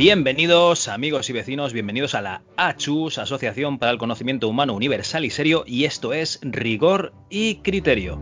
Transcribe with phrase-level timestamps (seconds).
[0.00, 5.30] Bienvenidos amigos y vecinos, bienvenidos a la ACHUS, Asociación para el Conocimiento Humano Universal y
[5.30, 8.18] Serio, y esto es Rigor y Criterio.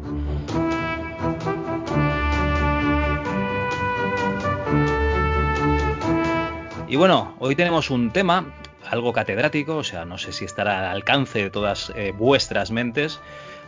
[6.89, 8.53] Y bueno, hoy tenemos un tema
[8.91, 13.21] algo catedrático, o sea, no sé si estará al alcance de todas eh, vuestras mentes.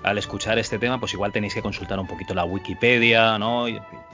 [0.02, 3.68] Al escuchar este tema, pues igual tenéis que consultar un poquito la Wikipedia, ¿no?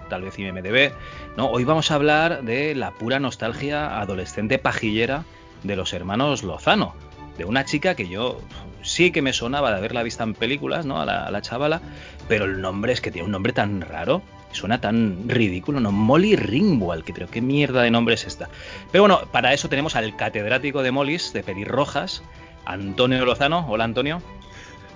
[0.09, 0.93] Tal vez IMDB.
[1.37, 1.47] ¿no?
[1.47, 5.25] Hoy vamos a hablar de la pura nostalgia adolescente pajillera
[5.63, 6.95] de los hermanos Lozano.
[7.39, 8.41] De una chica que yo
[8.83, 11.01] sí que me sonaba de haberla vista en películas, ¿no?
[11.01, 11.83] A la, chavala,
[12.29, 15.93] pero el nombre es que tiene un nombre tan raro suena tan ridículo, ¿no?
[15.93, 18.49] Molly Ringwald, que creo, ¿qué mierda de nombre es esta?
[18.91, 22.23] Pero bueno, para eso tenemos al catedrático de Molis, de pelirrojas,
[22.65, 23.67] Antonio Lozano.
[23.69, 24.23] Hola, Antonio.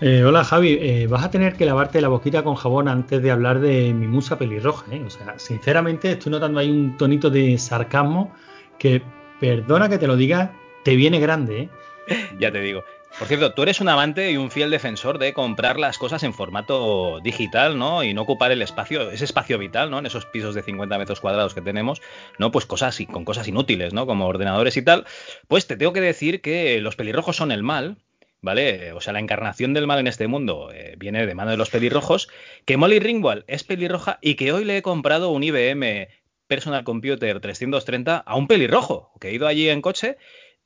[0.02, 3.30] Eh, hola Javi, eh, vas a tener que lavarte la boquita con jabón antes de
[3.30, 4.86] hablar de mi musa pelirroja.
[4.94, 5.02] ¿eh?
[5.04, 8.34] O sea, sinceramente estoy notando ahí un tonito de sarcasmo
[8.78, 9.02] que,
[9.40, 10.52] perdona que te lo diga,
[10.84, 11.68] te viene grande.
[12.08, 12.28] ¿eh?
[12.38, 12.82] ya te digo.
[13.18, 16.32] Por cierto, tú eres un amante y un fiel defensor de comprar las cosas en
[16.32, 18.02] formato digital, ¿no?
[18.04, 19.98] Y no ocupar el espacio, ese espacio vital, ¿no?
[19.98, 22.00] En esos pisos de 50 metros cuadrados que tenemos,
[22.38, 22.52] ¿no?
[22.52, 24.06] Pues cosas con cosas inútiles, ¿no?
[24.06, 25.06] Como ordenadores y tal.
[25.48, 27.98] Pues te tengo que decir que los pelirrojos son el mal,
[28.42, 28.92] ¿vale?
[28.92, 31.70] O sea, la encarnación del mal en este mundo eh, viene de mano de los
[31.70, 32.28] pelirrojos,
[32.64, 36.08] que Molly Ringwald es pelirroja y que hoy le he comprado un IBM
[36.46, 40.16] Personal Computer 330 a un pelirrojo, que he ido allí en coche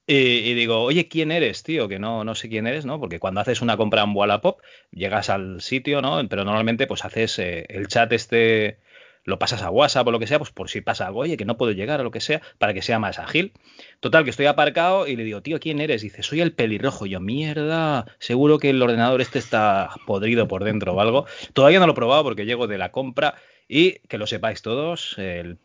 [0.07, 1.89] y, digo, oye, ¿quién eres, tío?
[1.89, 3.01] Que no, no sé quién eres, ¿no?
[3.01, 6.29] Porque cuando haces una compra en Wallapop, llegas al sitio, ¿no?
[6.29, 8.79] Pero normalmente pues haces eh, el chat este
[9.25, 11.45] lo pasas a WhatsApp o lo que sea, pues por si pasa algo, oye, que
[11.45, 13.53] no puedo llegar o lo que sea, para que sea más ágil.
[14.01, 16.03] Total, que estoy aparcado y le digo, tío, ¿quién eres?
[16.03, 17.07] dice, soy el pelirrojo.
[17.07, 21.27] yo, mierda, seguro que el ordenador este está podrido por dentro o algo.
[21.53, 23.35] Todavía no lo he probado porque llego de la compra
[23.69, 25.17] y que lo sepáis todos,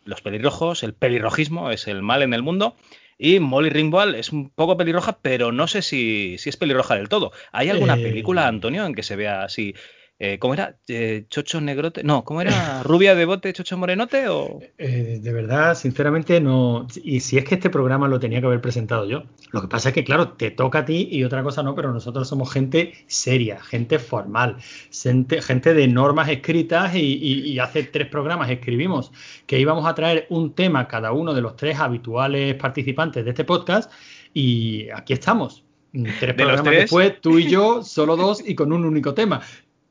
[0.05, 2.75] los pelirrojos, el pelirrojismo es el mal en el mundo.
[3.21, 7.09] Y Molly Ringwald es un poco pelirroja, pero no sé si, si es pelirroja del
[7.09, 7.33] todo.
[7.51, 9.75] ¿Hay alguna eh, película, Antonio, en que se vea así
[10.21, 10.77] eh, ¿Cómo era?
[10.89, 12.03] Eh, ¿Chocho Negrote?
[12.03, 12.51] No, ¿cómo era?
[12.83, 14.27] ¿Rubia de bote, Chocho Morenote?
[14.27, 14.59] O...
[14.77, 16.87] Eh, de verdad, sinceramente, no.
[17.01, 19.23] Y si es que este programa lo tenía que haber presentado yo.
[19.51, 21.93] Lo que pasa es que, claro, te toca a ti y otra cosa no, pero
[21.93, 24.57] nosotros somos gente seria, gente formal,
[24.91, 29.11] gente, de normas escritas y, y, hace tres programas escribimos
[29.45, 33.45] que íbamos a traer un tema cada uno de los tres habituales participantes de este
[33.45, 33.89] podcast
[34.33, 35.63] y aquí estamos.
[35.91, 39.41] Tres programas después, tú y yo, solo dos y con un único tema.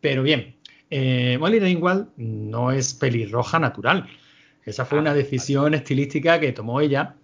[0.00, 0.56] Pero bien,
[0.90, 4.08] eh, Molly Ringwald no es pelirroja natural.
[4.64, 7.16] Esa fue una ah, decisión estilística que tomó ella.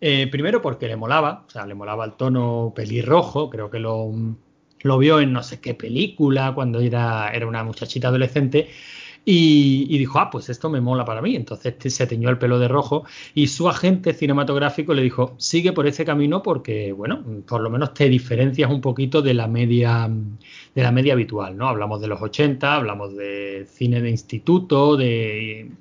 [0.00, 4.12] Eh, primero porque le molaba, o sea, le molaba el tono pelirrojo, creo que lo,
[4.82, 8.68] lo vio en no sé qué película cuando era, era una muchachita adolescente
[9.28, 11.34] y, dijo, ah, pues esto me mola para mí.
[11.34, 13.04] Entonces se teñó el pelo de rojo
[13.34, 17.92] y su agente cinematográfico le dijo, sigue por ese camino porque, bueno, por lo menos
[17.92, 20.08] te diferencias un poquito de la media,
[20.74, 21.68] de la media habitual, ¿no?
[21.68, 25.72] Hablamos de los 80, hablamos de cine de instituto, de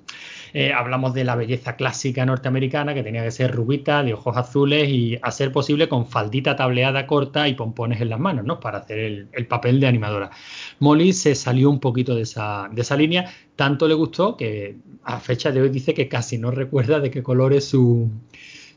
[0.58, 4.88] eh, hablamos de la belleza clásica norteamericana, que tenía que ser rubita, de ojos azules
[4.88, 8.62] y a ser posible con faldita tableada corta y pompones en las manos, ¿no?
[8.62, 10.32] Para hacer el, papel de animadora.
[10.80, 15.62] Molly se salió un poquito de esa, línea, tanto le gustó que a fecha de
[15.62, 18.10] hoy dice que casi no recuerda de qué color es su,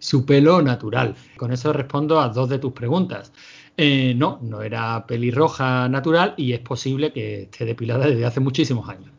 [0.01, 1.15] su pelo natural.
[1.37, 3.33] Con eso respondo a dos de tus preguntas.
[3.77, 8.89] Eh, no, no era pelirroja natural y es posible que esté depilada desde hace muchísimos
[8.89, 9.18] años.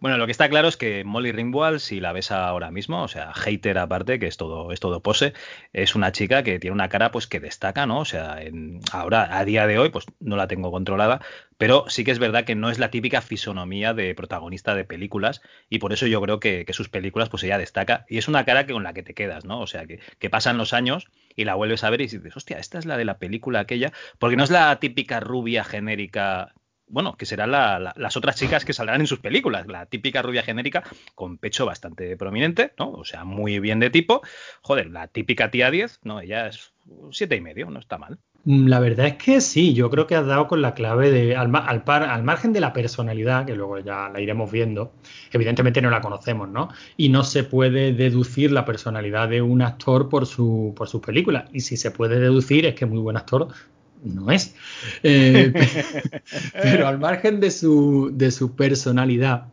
[0.00, 3.08] Bueno, lo que está claro es que Molly Ringwald, si la ves ahora mismo, o
[3.08, 5.32] sea, hater aparte, que es todo, es todo pose,
[5.72, 7.98] es una chica que tiene una cara pues que destaca, ¿no?
[7.98, 8.38] O sea,
[8.92, 11.20] ahora, a día de hoy, pues no la tengo controlada,
[11.56, 15.42] pero sí que es verdad que no es la típica fisonomía de protagonista de películas,
[15.68, 18.66] y por eso yo creo que, sus películas, pues ella destaca, y es una cara
[18.66, 19.60] que con la que te quedas, ¿no?
[19.60, 22.58] O sea, que, que pasan los años y la vuelves a ver y dices, hostia,
[22.58, 26.54] esta es la de la película aquella, porque no es la típica rubia genérica
[26.88, 29.66] bueno, que serán las otras chicas que saldrán en sus películas.
[29.66, 32.90] La típica rubia genérica con pecho bastante prominente, ¿no?
[32.92, 34.22] O sea, muy bien de tipo.
[34.62, 36.72] Joder, la típica tía 10, no, ella es
[37.10, 38.18] siete y medio, no está mal.
[38.44, 41.36] Mm, la verdad es que sí, yo creo que has dado con la clave de,
[41.36, 44.92] al, margen de la personalidad, que luego ya la iremos viendo,
[45.32, 46.68] evidentemente no la conocemos, ¿no?
[46.96, 51.44] Y no se puede deducir la personalidad de un actor por su, por sus películas.
[51.52, 53.48] Y si se puede deducir es que muy buen actor
[54.02, 54.54] no es.
[55.02, 55.52] Eh,
[56.52, 59.48] pero al margen de su, de su personalidad,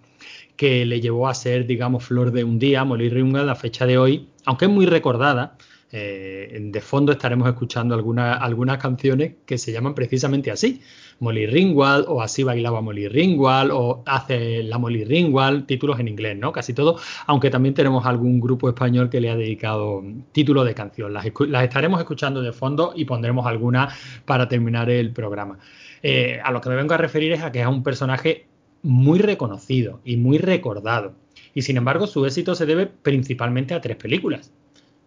[0.56, 3.98] que le llevó a ser, digamos, flor de un día, Molly Ringwald, a fecha de
[3.98, 5.58] hoy, aunque es muy recordada,
[5.92, 10.82] Eh, de fondo estaremos escuchando algunas, canciones que se llaman precisamente así.
[11.20, 16.38] Molly Ringwald o Así bailaba Molly Ringwald o Hace la Molly Ringwald, títulos en inglés,
[16.38, 16.52] ¿no?
[16.52, 16.98] Casi todo,
[17.28, 21.14] aunque también tenemos algún grupo español que le ha dedicado título de canción.
[21.14, 23.94] Las, estaremos escuchando de fondo y pondremos algunas
[24.26, 25.60] para terminar el programa.
[26.04, 28.48] Eh, a lo que me vengo a referir es a que es un personaje
[28.82, 31.14] muy reconocido y muy recordado.
[31.54, 34.52] Y sin embargo, su éxito se debe principalmente a tres películas.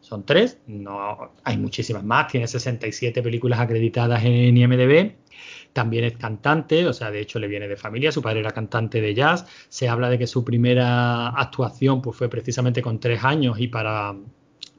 [0.09, 5.13] Son tres, no hay muchísimas más, tiene 67 películas acreditadas en IMDb.
[5.75, 9.03] También es cantante, o sea, de hecho le viene de familia, su padre era cantante
[9.03, 13.61] de jazz, se habla de que su primera actuación pues, fue precisamente con tres años
[13.61, 14.17] y para,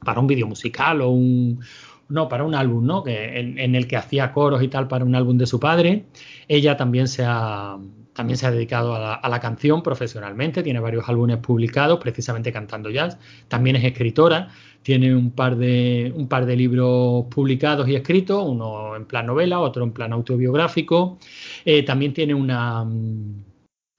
[0.04, 1.60] para un vídeo musical o un,
[2.08, 3.04] no, para un álbum, ¿no?
[3.04, 6.06] Que, en, el que hacía coros y tal para un álbum de su padre.
[6.48, 7.78] Ella también se ha,
[8.12, 13.16] también se ha dedicado a la, canción profesionalmente, tiene varios álbumes publicados precisamente cantando jazz.
[13.48, 14.48] También es escritora,
[14.82, 19.60] tiene un par de, un par de libros publicados y escritos, uno en plan novela,
[19.60, 21.18] otro en plan autobiográfico.
[21.64, 22.86] Eh, también tiene una,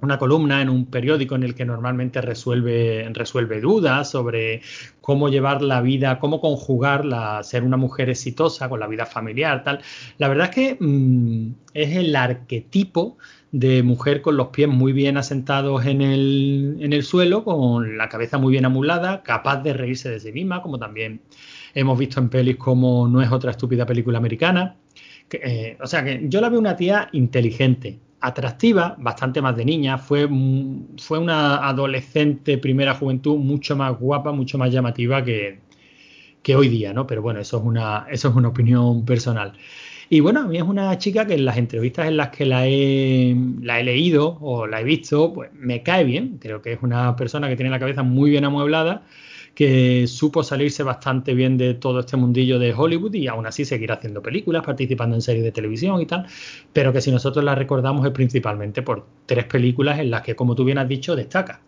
[0.01, 4.62] una columna en un periódico en el que normalmente resuelve, resuelve dudas sobre
[5.00, 9.63] cómo llevar la vida, cómo conjugar la, ser una mujer exitosa con la vida familiar,
[9.63, 9.81] tal.
[10.18, 13.18] La verdad es que mm, es el arquetipo
[13.51, 18.07] de mujer con los pies muy bien asentados en el, en el suelo, con la
[18.09, 21.21] cabeza muy bien amulada, capaz de reírse de sí misma, como también
[21.74, 24.77] hemos visto en pelis como No es otra estúpida película americana.
[25.31, 29.98] Eh, o sea que yo la veo una tía inteligente, atractiva, bastante más de niña,
[29.98, 30.30] fue,
[30.98, 35.59] fue una adolescente primera juventud mucho más guapa, mucho más llamativa que,
[36.44, 37.07] que hoy día, ¿no?
[37.07, 39.53] Pero bueno, eso es una, eso es una opinión personal.
[40.13, 42.68] Y bueno, a mí es una chica que en las entrevistas en las que la
[42.68, 46.38] he, leído o la he visto, pues me cae bien.
[46.38, 49.04] Creo que es una persona que tiene la cabeza muy bien amueblada,
[49.56, 53.90] que supo salirse bastante bien de todo este mundillo de Hollywood y aún así seguir
[53.94, 56.28] haciendo películas, participando en series de televisión y tal,
[56.74, 60.56] pero que si nosotros la recordamos es principalmente por tres películas en las que, como
[60.56, 61.62] tú bien has dicho, destaca.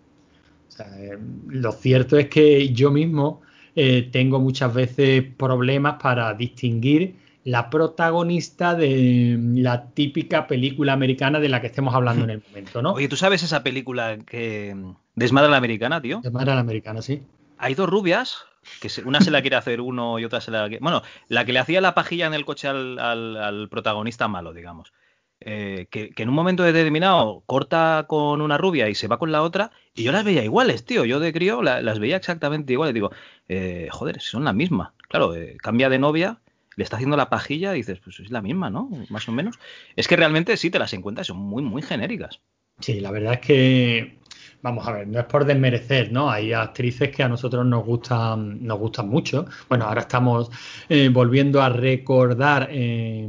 [0.98, 1.18] Eh,
[1.48, 3.40] lo cierto es que yo mismo
[3.74, 11.50] eh, tengo muchas veces problemas para distinguir la protagonista de la típica película americana de
[11.50, 12.94] la que estemos hablando en el momento, ¿no?
[12.94, 14.76] Oye, ¿tú sabes esa película que
[15.16, 16.22] desmadra la americana, tío?
[16.24, 17.22] Desmadra la americana, sí.
[17.58, 18.46] Hay dos rubias,
[18.80, 20.82] que una se la quiere hacer uno y otra se la quiere...
[20.82, 24.94] Bueno, la que le hacía la pajilla en el coche al, protagonista malo, digamos.
[25.42, 29.42] Eh, que, en un momento determinado corta con una rubia y se va con la
[29.42, 31.04] otra, y yo las veía iguales, tío.
[31.04, 32.94] Yo de crío las veía exactamente iguales.
[32.94, 33.12] Digo,
[33.50, 34.94] eh, joder, son la misma.
[35.10, 36.40] Claro, eh, cambia de novia
[36.76, 38.90] le está haciendo la pajilla y dices, pues es la misma, ¿no?
[39.10, 39.60] Más o menos.
[39.96, 42.42] Es que realmente sí te las encuentras, son muy, muy genéricas.
[42.80, 44.20] Sí, la verdad es que,
[44.62, 46.30] vamos a ver, no es por desmerecer, ¿no?
[46.30, 49.46] Hay actrices que a nosotros nos gustan, nos gustan mucho.
[49.70, 50.50] Bueno, ahora estamos
[50.90, 53.28] eh, volviendo a recordar eh,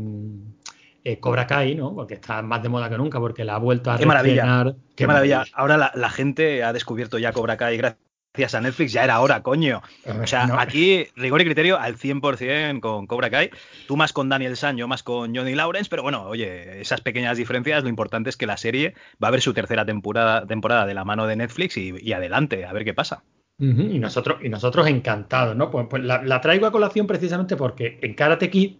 [1.21, 1.95] Cobra Kai, ¿no?
[1.95, 4.75] Porque está más de moda que nunca, porque la ha vuelto a Qué maravilla.
[4.97, 5.45] Qué, maravilla.
[5.53, 8.04] Ahora la, la, gente ha descubierto ya Cobra Kai gracias
[8.35, 9.81] gracias a Netflix ya era hora, coño.
[10.21, 13.51] O sea, aquí rigor y criterio al 100% con Cobra Kai.
[13.87, 17.37] Tú más con Daniel San, yo más con Johnny Lawrence, pero bueno, oye, esas pequeñas
[17.37, 20.95] diferencias, lo importante es que la serie va a ver su tercera temporada, temporada de
[20.95, 23.23] la mano de Netflix y, adelante, a ver qué pasa.
[23.59, 25.71] y, nosotros, y nosotros encantados, ¿no?
[25.71, 28.79] Pues, pues la, traigo a colación precisamente porque en Karate Kid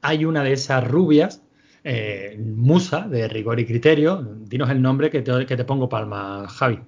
[0.00, 1.42] hay una de esas rubias,
[1.82, 4.22] eh, musa de rigor y criterio.
[4.22, 6.78] Dinos el nombre que te, que te pongo palma, Javi.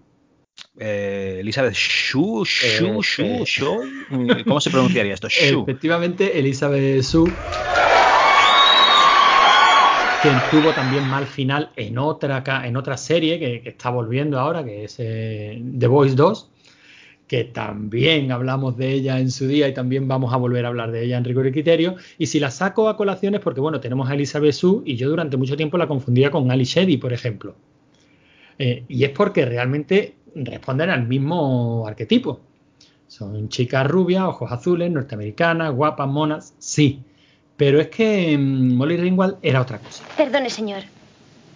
[0.78, 5.28] Eh, Elizabeth Shu, Shu, Shu, Shu, ¿cómo se pronunciaría esto?
[5.40, 7.24] Efectivamente, Elizabeth Shu,
[10.20, 14.84] que tuvo también mal final en otra, en otra serie que, está volviendo ahora, que
[14.84, 16.50] es eh, The Voice 2,
[17.28, 20.90] que también hablamos de ella en su día y también vamos a volver a hablar
[20.90, 21.96] de ella en rigor y criterio.
[22.18, 25.08] Y si la saco a colación es porque, bueno, tenemos a Elizabeth Sue y yo
[25.08, 27.54] durante mucho tiempo la confundía con Ali por ejemplo.
[28.58, 32.40] Eh, y es porque realmente responden al mismo arquetipo.
[33.08, 37.00] Son chicas rubias, ojos azules, norteamericanas, guapas, monas, sí.
[37.56, 40.04] Pero es que mm, Molly Ringwald era otra cosa.
[40.16, 40.82] Perdone, señor.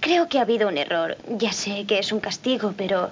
[0.01, 1.17] Creo que ha habido un error.
[1.39, 3.11] Ya sé que es un castigo, pero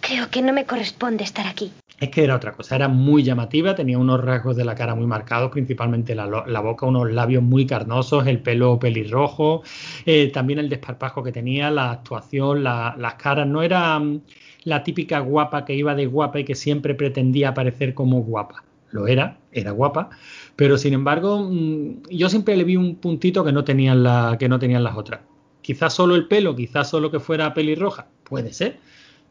[0.00, 1.72] creo que no me corresponde estar aquí.
[2.00, 5.06] Es que era otra cosa, era muy llamativa, tenía unos rasgos de la cara muy
[5.06, 9.62] marcados, principalmente la, boca, unos labios muy carnosos, el pelo pelirrojo,
[10.06, 14.20] eh, también el desparpajo que tenía, la actuación, las caras, no era mm,
[14.64, 18.64] la típica guapa que iba de guapa y que siempre pretendía parecer como guapa.
[18.90, 20.10] Lo era, era guapa,
[20.56, 24.48] pero sin embargo, mm, yo siempre le vi un puntito que no tenían, la, que
[24.48, 25.20] no tenían las otras.
[25.60, 28.80] Quizás solo el pelo, quizás solo que fuera pelirroja, puede ser,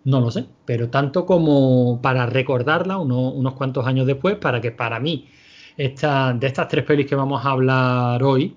[0.04, 5.00] no lo sé, pero tanto como para recordarla unos cuantos años después, para que para
[5.00, 5.28] mí
[5.78, 8.56] Esta, de estas tres pelis que vamos a hablar hoy,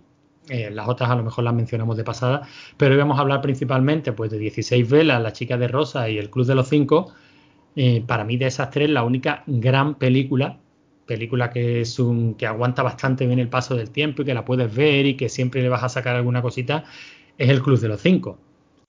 [0.49, 2.43] eh, las otras a lo mejor las mencionamos de pasada,
[2.77, 6.19] pero hoy vamos a hablar principalmente pues, de 16 velas, La chica de rosa y
[6.19, 7.13] El Club de los Cinco.
[7.77, 10.59] Eh, para mí de esas tres la única gran película
[11.07, 14.45] película que es un que aguanta bastante bien el paso del tiempo y que la
[14.45, 16.85] puedes ver y que siempre le vas a sacar alguna cosita
[17.37, 18.39] es el Club de los Cinco.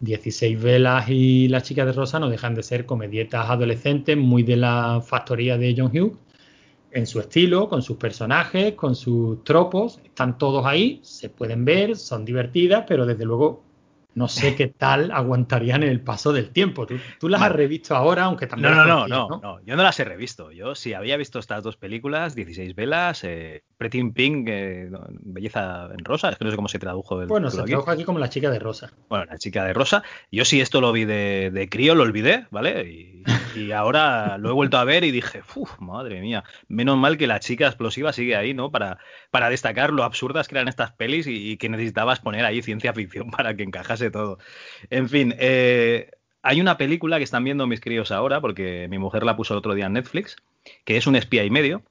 [0.02, 4.58] 16 velas y La chica de rosa no dejan de ser comedietas adolescentes muy de
[4.58, 6.18] la factoría de John Hughes
[6.92, 11.96] en su estilo, con sus personajes, con sus tropos, están todos ahí, se pueden ver,
[11.96, 13.64] son divertidas, pero desde luego
[14.14, 16.86] no sé qué tal aguantarían el paso del tiempo.
[17.20, 18.76] Tú, las has revisto ahora, aunque también.
[18.76, 20.52] No, no, no, no, yo no las he revisto.
[20.52, 24.90] Yo sí había visto estas dos películas, 16 velas, eh, Pretty in Pink, eh,
[25.22, 27.22] Belleza en Rosa, es que no sé cómo se tradujo.
[27.22, 28.92] El bueno, se tradujo aquí como la chica de rosa.
[29.08, 30.04] Bueno, la chica de rosa.
[30.32, 32.90] Yo sí esto lo vi de, crío, lo olvidé, ¿vale?
[33.56, 37.28] Y, ahora lo he vuelto a ver y dije, uff, madre mía, menos mal que
[37.28, 38.72] la chica explosiva sigue ahí, ¿no?
[38.72, 38.98] Para,
[39.30, 42.94] para destacar lo absurdas que eran estas pelis y, y que necesitabas poner ahí ciencia
[42.94, 44.40] ficción para que encajase todo.
[44.90, 49.24] En fin, eh, hay una película que están viendo mis críos ahora, porque mi mujer
[49.24, 50.38] la puso el otro día en Netflix,
[50.86, 51.84] que es un espía y medio,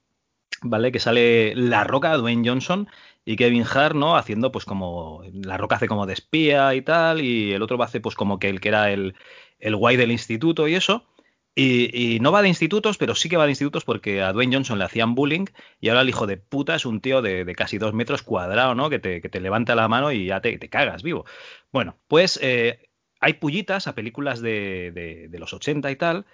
[0.63, 0.93] ¿vale?
[0.93, 2.89] Que sale La Roca, Dwayne Johnson
[3.25, 4.17] y Kevin Hart, ¿no?
[4.17, 7.85] Haciendo pues como, La Roca hace como de espía y tal, y el otro va
[7.85, 9.15] a hacer pues como que el que era el,
[9.61, 11.07] el guay del instituto y eso.
[11.55, 14.79] Y, no va de institutos, pero sí que va de institutos porque a Dwayne Johnson
[14.79, 15.47] le hacían bullying
[15.81, 18.89] y ahora el hijo de puta es un tío de, casi dos metros cuadrado, ¿no?
[18.89, 21.27] Que te, levanta la mano y ya te, cagas vivo.
[21.73, 22.89] Bueno, pues eh,
[23.21, 26.27] hay pullitas a películas de, los 80 y tal,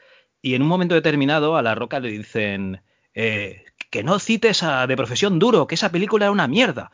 [0.43, 2.83] y en un momento determinado a La Roca le dicen
[3.15, 6.93] eh, que no cites a De Profesión Duro, que esa película era una mierda.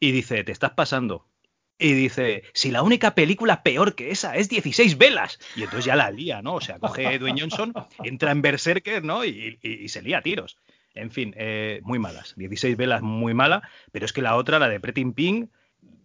[0.00, 1.28] Y dice, te estás pasando
[1.78, 5.38] y dice, si la única película peor que esa es 16 velas.
[5.56, 6.54] Y entonces ya la lía, ¿no?
[6.54, 7.72] O sea, coge Dwayne Johnson,
[8.04, 9.24] entra en Berserker, ¿no?
[9.24, 10.56] Y, se lía a tiros.
[10.94, 12.34] En fin, eh, muy malas.
[12.36, 15.48] 16 velas muy mala, pero es que la otra, la de Pretty Ping,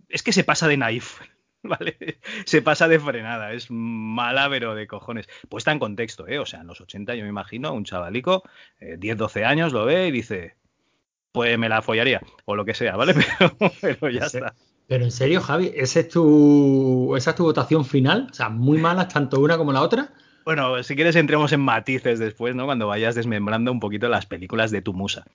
[0.09, 1.19] es que se pasa de naif.
[1.61, 2.19] ¿Vale?
[2.45, 5.27] Se pasa de frenada, es mala, pero de cojones.
[5.49, 6.39] Puesta en contexto, ¿eh?
[6.39, 8.43] O sea, en los 80 yo me imagino un chavalico,
[8.79, 10.55] 10, eh, 12 años, lo ve y dice,
[11.33, 13.13] pues me la follaría, o lo que sea, ¿vale?
[13.81, 14.55] Pero, ya está.
[14.89, 18.27] Pero en serio, Javi, ¿esa es tu, esa es tu votación final?
[18.31, 20.12] O sea, muy malas tanto una como la otra.
[20.46, 22.65] Bueno, si quieres entremos en matices después, ¿no?
[22.65, 25.25] Cuando vayas desmembrando un poquito las películas de tu musa.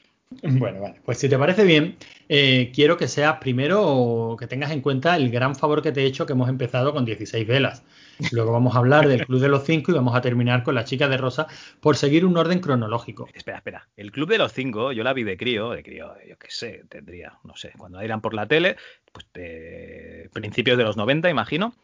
[0.43, 1.01] Bueno, vale.
[1.05, 1.97] Pues si te parece bien,
[2.29, 6.07] eh, quiero que seas primero que tengas en cuenta el gran favor que te he
[6.07, 7.85] hecho que hemos empezado con 16 velas.
[8.33, 10.85] Luego vamos a hablar del Club de los Cinco y vamos a terminar con la
[10.85, 11.47] chica de Rosa
[11.81, 13.29] por seguir un orden cronológico.
[13.33, 13.89] Espera, espera.
[13.97, 16.85] El Club de los Cinco, yo la vi de crío, de crío, yo qué sé,
[16.89, 18.77] tendría, no sé, cuando la eran por la tele,
[19.13, 21.75] pues de principios de los 90, imagino.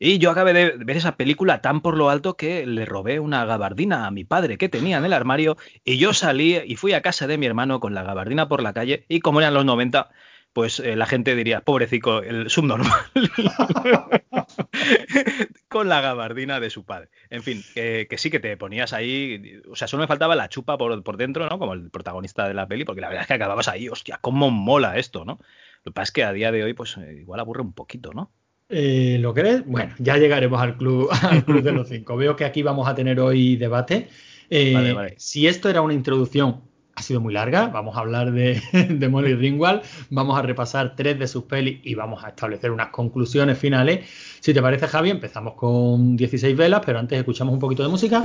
[0.00, 3.44] Y yo acabé de ver esa película tan por lo alto que le robé una
[3.44, 7.02] gabardina a mi padre que tenía en el armario y yo salí y fui a
[7.02, 10.08] casa de mi hermano con la gabardina por la calle y como eran los 90,
[10.52, 13.00] pues eh, la gente diría, pobrecito, el subnormal,
[15.68, 17.08] con la gabardina de su padre.
[17.30, 20.78] En fin, que, sí que te ponías ahí, o sea, solo me faltaba la chupa
[20.78, 21.58] por, por, dentro, ¿no?
[21.58, 24.50] Como el protagonista de la peli, porque la verdad es que acababas ahí, hostia, cómo
[24.50, 25.38] mola esto, ¿no?
[25.84, 28.12] Lo que pasa es que a día de hoy, pues eh, igual aburre un poquito,
[28.12, 28.32] ¿no?
[28.68, 29.64] Eh, ¿Lo crees?
[29.66, 32.16] Bueno, ya llegaremos al club, al club de los cinco.
[32.16, 34.08] Veo que aquí vamos a tener hoy debate.
[34.50, 36.62] Eh, si esto era una introducción,
[36.98, 37.68] ha sido muy larga.
[37.68, 42.24] Vamos a hablar de, Molly Ringwald, vamos a repasar tres de sus pelis y vamos
[42.24, 44.08] a establecer unas conclusiones finales.
[44.40, 48.22] Si te parece, Javi, empezamos con 16 velas, pero antes escuchamos un poquito de música.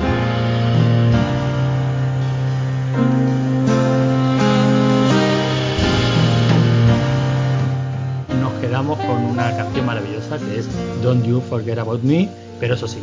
[9.08, 10.68] con una canción maravillosa que es
[11.02, 13.00] Don't You Forget About Me, pero eso sí,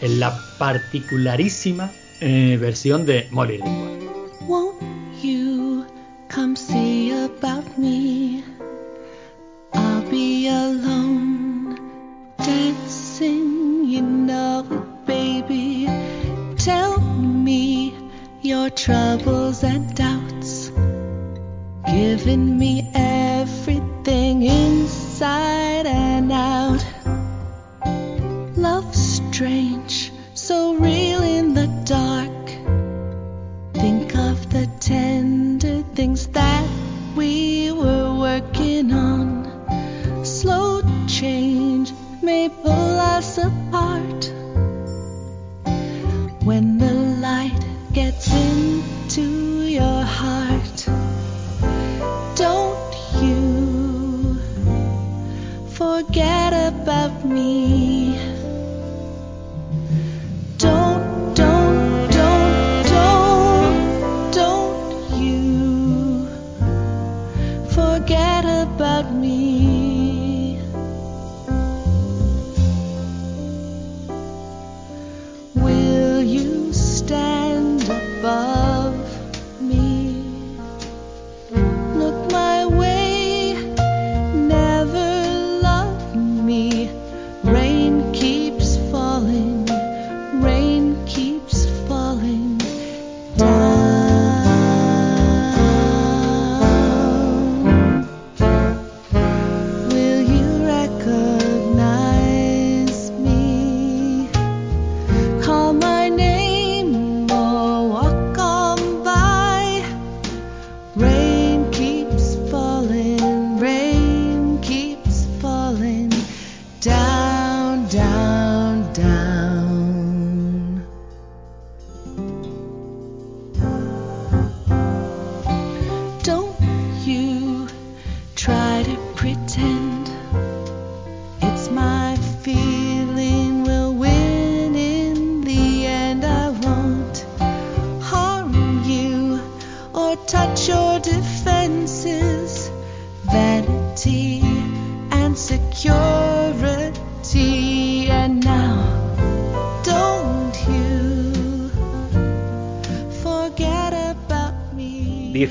[0.00, 1.90] en la particularísima
[2.20, 4.23] eh, versión de Molly Ringwald.
[6.34, 8.42] Come see about me?
[9.72, 11.76] I'll be alone
[12.38, 14.64] dancing, you know,
[15.06, 15.86] baby.
[16.56, 17.94] Tell me
[18.42, 20.72] your troubles and doubts,
[21.86, 26.84] giving me everything inside and out.
[28.56, 32.48] Love strange, so real in the dark.
[33.74, 35.13] Think of the tender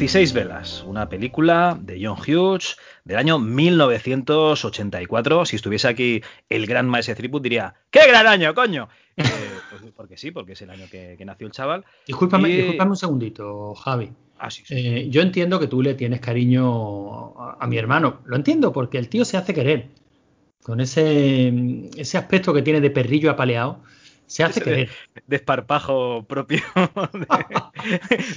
[0.03, 5.45] 16 velas, una película de John Hughes del año 1984.
[5.45, 8.89] Si estuviese aquí el gran maese Triput diría ¡Qué gran año, coño!
[9.15, 9.24] Eh,
[9.69, 11.86] pues porque sí, porque es el año que, que nació el chaval.
[12.07, 14.12] Discúlpame, Y- discúlpame un segundito, Javi.
[14.39, 14.74] Ah, sí, sí.
[14.75, 18.22] Eh, yo entiendo que tú le tienes cariño a, a mi hermano.
[18.25, 19.89] Lo entiendo, porque el tío se hace querer.
[20.63, 21.53] Con ese,
[21.95, 23.83] ese aspecto que tiene de perrillo apaleado,
[24.33, 24.89] se hace querer.
[25.27, 26.59] Desparpajo propio
[27.13, 27.27] de,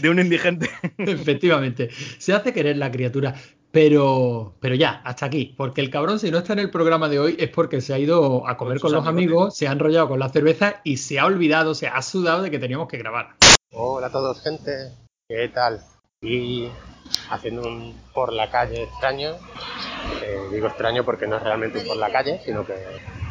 [0.02, 0.68] de un indigente.
[0.98, 1.88] Efectivamente,
[2.18, 3.34] se hace querer la criatura.
[3.70, 5.54] Pero, pero ya, hasta aquí.
[5.56, 7.98] Porque el cabrón, si no está en el programa de hoy, es porque se ha
[7.98, 11.24] ido a comer Con los amigos, se ha enrollado con la cerveza y se ha
[11.24, 13.35] olvidado, se ha sudado de que teníamos que grabar.
[13.72, 14.92] Hola a todos, gente.
[15.28, 15.80] ¿Qué tal?
[16.20, 16.68] Y
[17.30, 19.32] haciendo un por la calle extraño.
[20.22, 22.74] Eh, digo extraño porque no es realmente un por la calle, sino que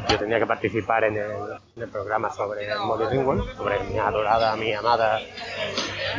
[0.10, 1.32] yo tenía que participar en el,
[1.76, 5.20] en el programa sobre Molly Ringwald, sobre mi adorada, mi amada,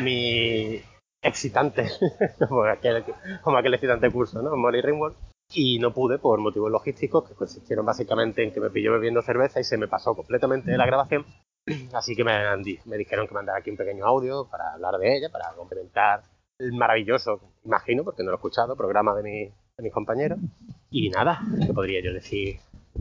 [0.02, 0.80] mi
[1.22, 1.88] excitante,
[2.48, 3.04] como aquel,
[3.42, 4.56] como aquel excitante curso, ¿no?
[4.56, 5.16] Molly Ringwald.
[5.52, 9.60] Y no pude por motivos logísticos que consistieron básicamente en que me pilló bebiendo cerveza
[9.60, 11.24] y se me pasó completamente la grabación.
[11.94, 12.32] Así que me,
[12.84, 16.22] me dijeron que mandara aquí un pequeño audio para hablar de ella, para complementar
[16.58, 20.38] el maravilloso, imagino, porque no lo he escuchado, programa de, mi- de mis compañeros.
[20.90, 22.58] Y nada, ¿qué podría yo decir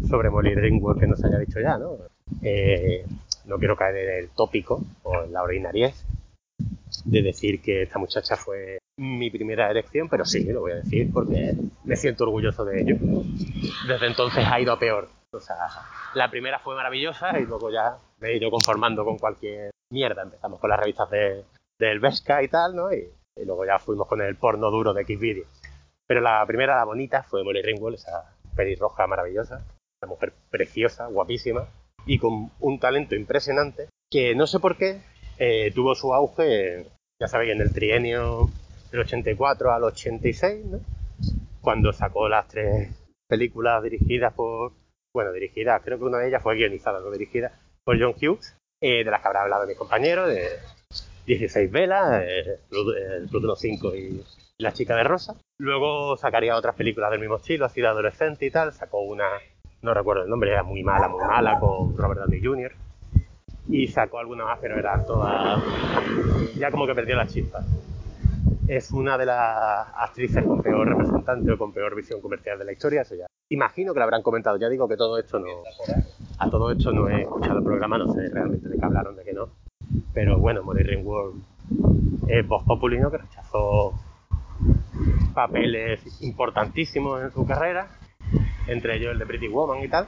[0.10, 1.98] sobre Molly Ringwald que no se haya dicho ya, no?
[2.42, 3.06] Eh,
[3.46, 6.06] no quiero caer en el tópico o en la ordinariez
[7.06, 11.12] de decir que esta muchacha fue mi primera elección, pero sí, lo voy a decir
[11.12, 11.54] porque
[11.84, 12.96] me siento orgulloso de ello.
[13.88, 15.10] Desde entonces ha ido a peor.
[15.34, 15.58] O sea,
[16.14, 20.24] la primera fue maravillosa y luego ya me he ido conformando con cualquier mierda.
[20.24, 21.44] Empezamos con las revistas de,
[21.78, 22.94] del Vesca y tal, ¿no?
[22.94, 25.46] Y, y luego ya fuimos con el porno duro de Xvideo.
[26.08, 29.66] Pero la primera, la bonita, fue Molly Ringwald, esa pelirroja maravillosa,
[30.02, 31.68] una mujer preciosa, guapísima
[32.06, 35.02] y con un talento impresionante que no sé por qué
[35.38, 36.86] eh, tuvo su auge,
[37.20, 38.50] ya sabéis, en el trienio
[38.92, 40.80] del 84 al 86, ¿no?
[41.62, 42.90] Cuando sacó las tres
[43.28, 44.74] películas dirigidas por,
[45.14, 49.04] bueno, dirigidas, creo que una de ellas fue guionizada, no dirigida, por John Hughes, eh,
[49.04, 50.48] de las que habrá hablado mi compañero, de
[51.26, 54.24] 16 velas, eh, el los Cinco y
[54.60, 55.36] La chica de rosa.
[55.60, 58.74] Luego sacaría otras películas del mismo estilo, así de adolescente y tal.
[58.74, 59.28] Sacó una,
[59.86, 62.72] no recuerdo el nombre, era muy mala, muy mala, con Robert Downey Jr.
[63.70, 65.64] Y sacó alguna más, pero eran todas.
[66.58, 67.64] Ya como que perdió la chispa.
[68.68, 72.72] Es una de las actrices con peor representante o con peor visión comercial de la
[72.74, 73.28] historia, eso ya.
[73.50, 74.58] Imagino que lo habrán comentado.
[74.58, 75.48] Ya digo que todo esto no.
[76.40, 79.24] A todo esto no he escuchado el programa, no sé realmente de qué hablaron, de
[79.24, 79.50] qué no.
[80.14, 81.44] Pero bueno, Molly Ringwald
[82.28, 83.94] es voz populino que rechazó
[85.34, 87.88] papeles importantísimos en su carrera,
[88.68, 90.08] entre ellos el de Pretty Woman y tal.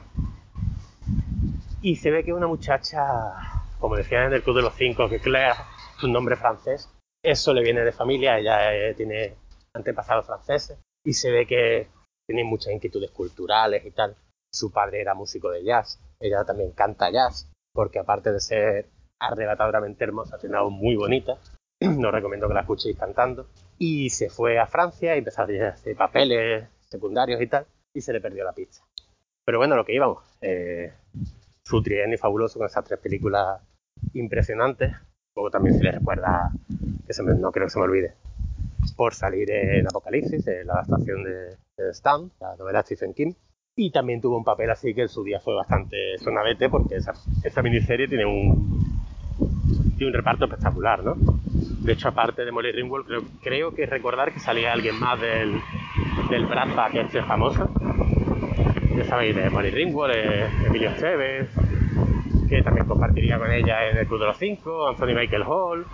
[1.80, 5.20] Y se ve que una muchacha, como decían en el Club de los Cinco, que
[5.20, 5.54] Claire
[5.96, 6.90] es un nombre francés,
[7.22, 9.36] eso le viene de familia, ella eh, tiene
[9.74, 11.88] antepasados franceses, y se ve que
[12.26, 14.16] tiene muchas inquietudes culturales y tal.
[14.52, 18.88] Su padre era músico de jazz, ella también canta jazz, porque aparte de ser
[19.20, 21.38] arrebatadoramente hermosa, tiene una voz muy bonita.
[21.80, 23.46] Os recomiendo que la escuchéis cantando.
[23.78, 28.12] Y se fue a Francia y empezó a hacer papeles secundarios y tal, y se
[28.12, 28.82] le perdió la pista.
[29.44, 30.24] Pero bueno, lo que íbamos.
[30.40, 30.92] Eh,
[31.62, 33.60] su trienio fabuloso con esas tres películas
[34.14, 34.94] impresionantes.
[35.34, 36.50] Luego también se le recuerda,
[37.06, 38.14] que se me- no creo que se me olvide,
[38.96, 41.56] por salir en Apocalipsis, en la adaptación de
[41.90, 43.34] Stan, la novela Stephen King.
[43.76, 47.62] Y también tuvo un papel así que en su día fue bastante sonadete porque esa,
[47.62, 48.82] miniserie tiene un,
[50.12, 51.14] reparto espectacular, ¿no?
[51.14, 53.06] De hecho, aparte de Molly Ringwald,
[53.40, 55.60] creo que recordar que salía alguien más del,
[56.30, 57.68] del Brad Pack este famoso.
[58.96, 60.14] Ya sabéis, de Molly Ringwald,
[60.66, 61.48] Emilio Esteves,
[62.48, 65.86] que también compartiría con ella en el Club de los Cinco, Anthony Michael Hall,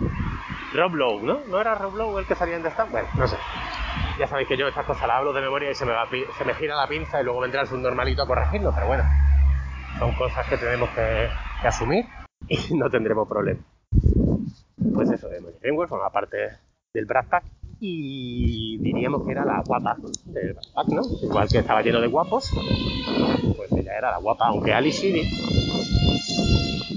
[0.73, 1.39] Rob Lowe, ¿no?
[1.47, 2.93] ¿No era Rob Lowe el que salía en The Stand?
[3.17, 3.37] No sé.
[4.19, 6.45] Ya sabéis que yo estas cosas las hablo de memoria y se me, va, se
[6.45, 9.03] me gira la pinza y luego vendrá el subnormalito a corregirlo, pero bueno,
[9.99, 11.29] son cosas que tenemos que,
[11.61, 12.05] que asumir
[12.47, 13.61] y no tendremos problema.
[14.93, 16.37] Pues eso, Emily Greenwald forma parte
[16.93, 17.43] del Brad Pack
[17.87, 19.95] y diríamos que era la guapa
[20.25, 21.01] del Brad Pack, ¿no?
[21.21, 22.51] Igual que estaba lleno de guapos,
[23.55, 25.29] pues ella era la guapa, aunque Ali Sheedy,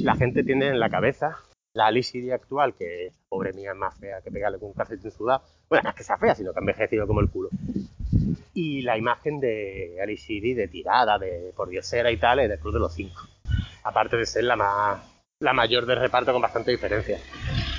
[0.02, 1.36] la gente tiene en la cabeza
[1.74, 5.10] la Ali Sheedy actual, que pobre mía es más fea que pegarle con un calcetín
[5.10, 5.42] sudado.
[5.68, 7.50] Bueno, no es que sea fea, sino que ha envejecido como el culo.
[8.54, 12.58] Y la imagen de Ali Sheedy de tirada, de por diosera y tal, en el
[12.58, 13.20] Club de los Cinco.
[13.84, 15.00] Aparte de ser la más
[15.40, 17.18] la mayor del reparto con bastante diferencia.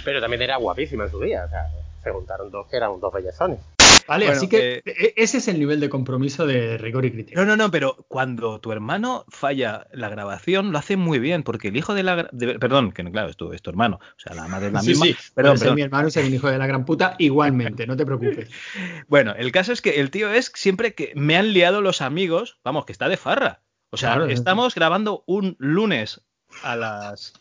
[0.06, 1.43] Pero también era guapísima en su día.
[1.45, 1.65] O sea,
[2.03, 3.59] se juntaron dos que eran dos bellezones.
[4.07, 7.12] Vale, Bueno, así que eh, e- ese es el nivel de compromiso de rigor y
[7.12, 7.39] criterio.
[7.39, 11.67] No, no, no, pero cuando tu hermano falla la grabación, lo hace muy bien, porque
[11.67, 12.27] el hijo de la...
[12.31, 14.73] de- perdón, que no, claro, es tu, es tu hermano, o sea, la madre es
[14.73, 15.05] la sí, misma.
[15.05, 15.75] sí, Perdón, perdón.
[15.75, 18.49] mi hermano ser un hijo de la gran puta igualmente, no te preocupes.
[19.07, 22.59] Bueno, el caso es que el tío es siempre que me han liado los amigos,
[22.63, 23.62] vamos, que está de farra.
[23.91, 26.21] O sea, Claro, estamos grabando un lunes
[26.63, 27.33] a las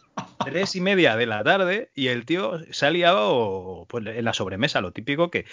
[0.44, 4.33] tres y media de la tarde y el tío se ha liado pues, en la
[4.33, 5.44] sobremesa, lo típico que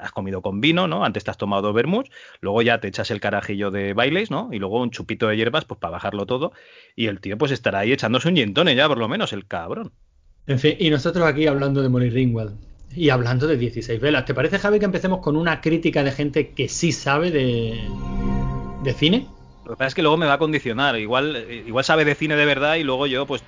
[0.00, 1.04] has comido con vino, ¿no?
[1.04, 4.48] Antes te has tomado dos vermuts, luego ya te echas el carajillo de bailes, ¿no?
[4.52, 6.52] Y luego un chupito de hierbas, pues para bajarlo todo.
[6.96, 9.92] Y el tío pues estará ahí echándose un gintone ya, por lo menos, el cabrón.
[10.46, 12.56] En fin, y nosotros aquí hablando de Molly Ringwald
[12.94, 14.24] y hablando de 16 velas.
[14.24, 17.78] ¿Te parece, Javi, que empecemos con una crítica de gente que sí sabe de,
[18.82, 19.26] de cine?
[19.68, 20.98] Lo que pasa es que luego me va a condicionar.
[20.98, 23.44] Igual, igual sabe de cine de verdad y luego yo pues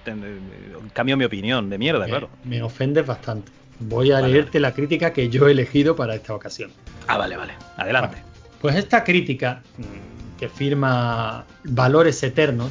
[0.92, 2.28] cambio mi opinión de mierda, claro.
[2.44, 3.50] Me ofendes bastante.
[3.78, 6.72] Voy a Vale, leerte la crítica que yo he elegido para esta ocasión.
[7.06, 7.54] Ah, vale, vale.
[7.78, 8.18] Adelante.
[8.60, 12.70] Pues esta crítica mm, que firma Valores Eternos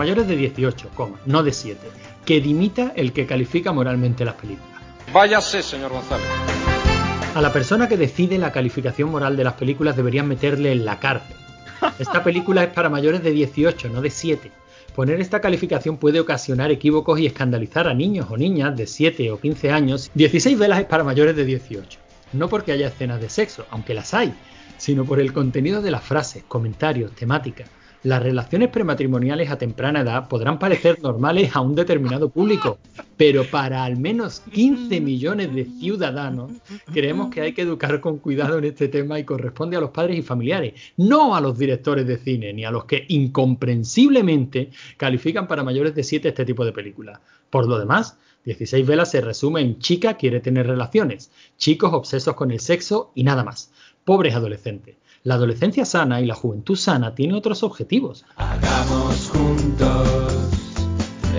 [0.00, 1.78] mayores de 18, coma, no de 7,
[2.24, 4.80] que dimita el que califica moralmente las películas.
[5.12, 6.26] Váyase, señor González.
[7.34, 10.98] A la persona que decide la calificación moral de las películas deberían meterle en la
[10.98, 11.36] cárcel.
[11.98, 14.50] Esta película es para mayores de 18, no de 7.
[14.96, 19.38] Poner esta calificación puede ocasionar equívocos y escandalizar a niños o niñas de 7 o
[19.38, 20.10] 15 años.
[20.14, 21.98] 16 velas es para mayores de 18.
[22.32, 24.32] No porque haya escenas de sexo, aunque las hay,
[24.78, 27.68] sino por el contenido de las frases, comentarios, temáticas.
[28.02, 32.78] Las relaciones prematrimoniales a temprana edad podrán parecer normales a un determinado público,
[33.18, 36.50] pero para al menos 15 millones de ciudadanos
[36.90, 40.18] creemos que hay que educar con cuidado en este tema y corresponde a los padres
[40.18, 45.62] y familiares, no a los directores de cine ni a los que incomprensiblemente califican para
[45.62, 47.20] mayores de 7 este tipo de películas.
[47.50, 52.50] Por lo demás, 16 velas se resume en chica quiere tener relaciones, chicos obsesos con
[52.50, 53.70] el sexo y nada más.
[54.06, 54.96] Pobres adolescentes.
[55.22, 58.24] La adolescencia sana y la juventud sana tiene otros objetivos.
[58.36, 60.48] Hagamos juntos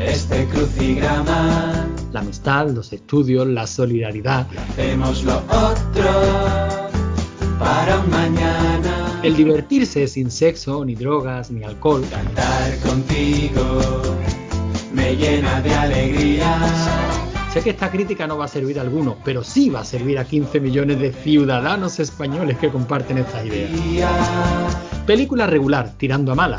[0.05, 1.87] este crucigrama.
[2.11, 6.11] La amistad, los estudios, la solidaridad, Hacemos lo otro
[7.57, 9.19] para un mañana.
[9.23, 12.05] el divertirse sin sexo, ni drogas, ni alcohol.
[12.11, 13.63] Cantar contigo
[14.93, 16.57] me llena de alegría.
[17.53, 20.17] Sé que esta crítica no va a servir a algunos, pero sí va a servir
[20.19, 24.09] a 15 millones de ciudadanos españoles que comparten estas ideas.
[25.05, 26.57] Película regular, tirando a mala,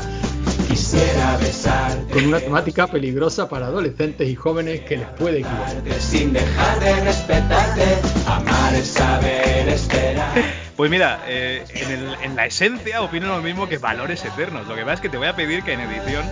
[0.67, 5.75] Quisiera besarte con una temática peligrosa para adolescentes y jóvenes que les puede equivocar.
[5.99, 7.83] sin dejar de respetarte.
[8.27, 10.29] Amar es saber esperar.
[10.75, 14.67] Pues mira, eh, en, el- en la esencia opino lo mismo que valores eternos.
[14.67, 16.25] Lo que pasa es que te voy a pedir que en edición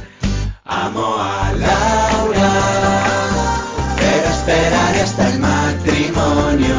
[0.66, 3.01] Amo a Laura,
[4.46, 6.76] pero esperaré hasta el matrimonio.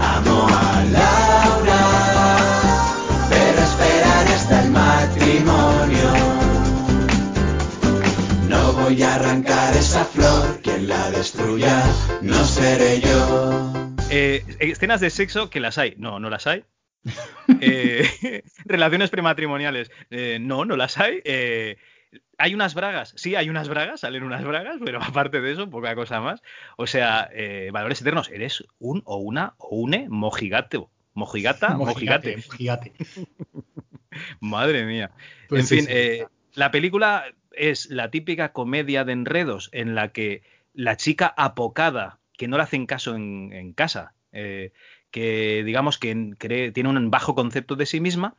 [0.00, 1.82] Amo a Laura,
[3.28, 6.12] pero esperaré hasta el matrimonio.
[8.48, 11.82] No voy a arrancar esa flor, quien la destruya
[12.22, 13.72] no seré yo.
[14.10, 15.94] Eh, escenas de sexo que las hay.
[15.98, 16.64] No, no las hay.
[17.60, 19.90] Eh, relaciones prematrimoniales.
[20.10, 21.20] eh, no, no las hay.
[21.24, 21.76] Eh,
[22.38, 23.14] hay unas bragas.
[23.16, 24.00] Sí, hay unas bragas.
[24.00, 26.42] Salen unas bragas, pero aparte de eso, poca cosa más.
[26.76, 28.28] O sea, eh, valores eternos.
[28.28, 30.80] Eres un o una o une mojigate.
[31.14, 32.36] Mojigata, mojigate.
[32.36, 32.92] Mojigate.
[34.40, 35.10] Madre mía.
[35.48, 35.92] Pues en sí, fin, sí.
[35.92, 40.42] eh, la película es la típica comedia de enredos en la que
[40.74, 44.72] la chica apocada, que no le hacen caso en, casa, eh,
[45.10, 48.36] que digamos que tiene un bajo concepto de sí misma,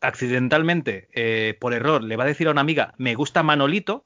[0.00, 4.04] accidentalmente, eh, por error, le va a decir a una amiga, me gusta Manolito,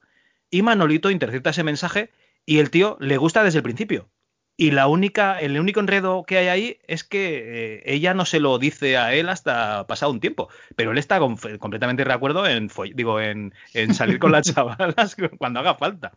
[0.49, 2.09] y Manolito intercepta ese mensaje
[2.45, 4.09] y el tío le gusta desde el principio.
[4.57, 8.41] Y la única, el único enredo que hay ahí es que eh, ella no se
[8.41, 10.49] lo dice a él hasta pasado un tiempo.
[10.75, 13.53] Pero él está completamente de acuerdo en, digo, en,
[13.93, 16.11] salir con las chavalas cuando haga falta.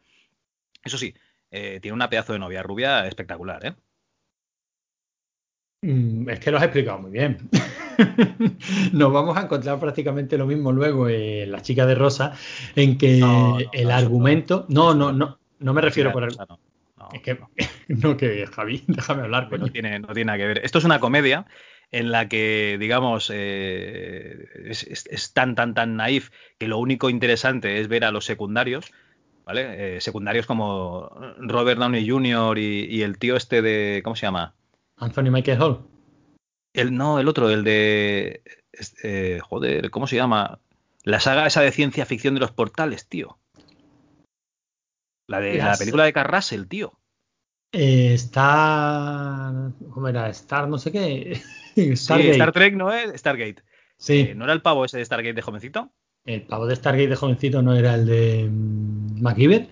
[0.83, 1.15] Eso sí,
[1.53, 3.75] eh, tiene una pedazo de novia rubia espectacular, ¿eh?
[5.83, 7.39] Mm, es que lo has explicado muy bien.
[8.93, 12.35] Nos vamos a encontrar prácticamente lo mismo luego en La chica de Rosa,
[12.77, 13.21] en que
[13.73, 14.65] el argumento.
[14.69, 16.37] No, no, no, no me refiero por el.
[17.13, 17.37] es que
[17.89, 19.51] no, que Javi, déjame hablar.
[19.59, 20.61] No tiene, no tiene nada que ver.
[20.65, 21.47] Esto es una comedia
[21.91, 27.89] en la que, digamos, eh, es, tan, tan, tan naif que lo único interesante es
[27.89, 28.93] ver a los secundarios,
[29.45, 29.97] ¿vale?
[29.97, 32.57] Eh, secundarios como Robert Downey Jr.
[32.57, 34.55] Y, el tío este de, ¿cómo se llama?
[34.97, 35.87] Anthony Michael Hall.
[36.75, 38.43] El, no, el otro, el de,
[39.03, 40.61] eh, joder, ¿cómo se llama?
[41.05, 43.39] La saga esa de ciencia ficción de los portales, tío.
[45.29, 46.99] La de la película de Carrasel, tío.
[47.73, 49.73] Eh, Star.
[49.91, 50.29] ¿Cómo era?
[50.29, 51.41] Star, no sé qué.
[51.75, 53.63] Sí, Star Trek no es Stargate.
[53.97, 54.27] Sí.
[54.29, 55.91] Eh, ¿No era el pavo ese de Stargate de jovencito?
[56.27, 59.71] El pavo de Stargate de jovencito no era el de mm, MacGyver.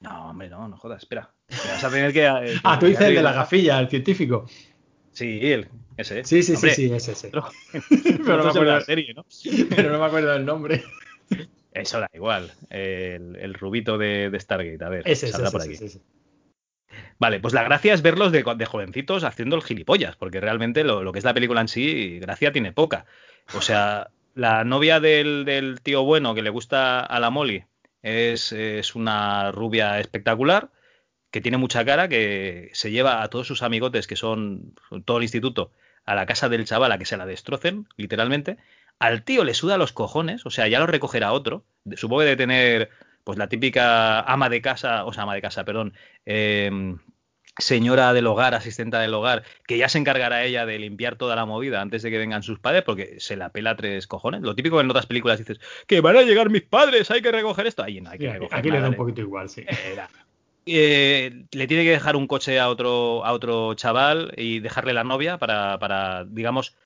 [0.00, 1.34] No, hombre, no, no jodas, espera.
[1.48, 2.26] Vas a tener que.
[2.26, 4.46] Eh, ah, tú dices el de la gafilla, el científico.
[5.12, 6.24] Sí, él, ese.
[6.24, 7.30] Sí, sí, sí, sí, ese, ese.
[8.24, 9.24] Pero, no me acuerdo la serie, ¿no?
[9.74, 10.84] Pero no me acuerdo del nombre.
[11.72, 12.52] Eso da igual.
[12.70, 14.84] El, rubito de, Stargate.
[14.84, 15.76] A ver, ese, saldrá por aquí.
[17.18, 21.18] Vale, pues la gracia es verlos de, jovencitos haciendo el gilipollas, porque realmente lo, que
[21.18, 23.06] es la película en sí, gracia tiene poca.
[23.54, 27.64] O sea, la novia del, tío bueno que le gusta a la Molly
[28.02, 30.70] es, es, una rubia espectacular,
[31.36, 34.72] que tiene mucha cara, que se lleva a todos sus amigotes, que son
[35.04, 35.70] todo el instituto,
[36.06, 38.56] a la casa del chaval a que se la destrocen, literalmente,
[38.98, 41.66] al tío le suda los cojones, o sea, ya lo recogerá otro.
[41.94, 42.90] Supongo que de tener,
[43.22, 45.92] pues la típica ama de casa, o sea, ama de casa, perdón,
[46.24, 47.00] em,
[47.58, 51.44] señora del hogar, asistenta del hogar, que ya se encargará ella de limpiar toda la
[51.44, 54.40] movida antes de que vengan sus padres, porque se la pela tres cojones.
[54.40, 57.66] Lo típico en otras películas dices, que van a llegar mis padres, hay que recoger
[57.66, 57.82] esto.
[57.82, 59.66] Ahí no hay que recoger Aquí le da un poquito igual, sí.
[60.66, 65.04] Eh, le tiene que dejar un coche a otro, a otro chaval y dejarle la
[65.04, 66.76] novia para, para digamos,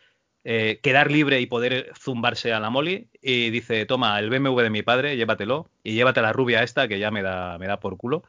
[0.45, 4.71] eh, quedar libre y poder zumbarse a la Molly y dice, toma, el BMW de
[4.71, 7.81] mi padre, llévatelo y llévate a la rubia esta que ya me da, me da
[7.81, 8.23] por culo.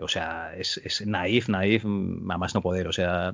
[0.00, 2.88] O sea, es, es naif, naif, más no poder.
[2.88, 3.32] O sea,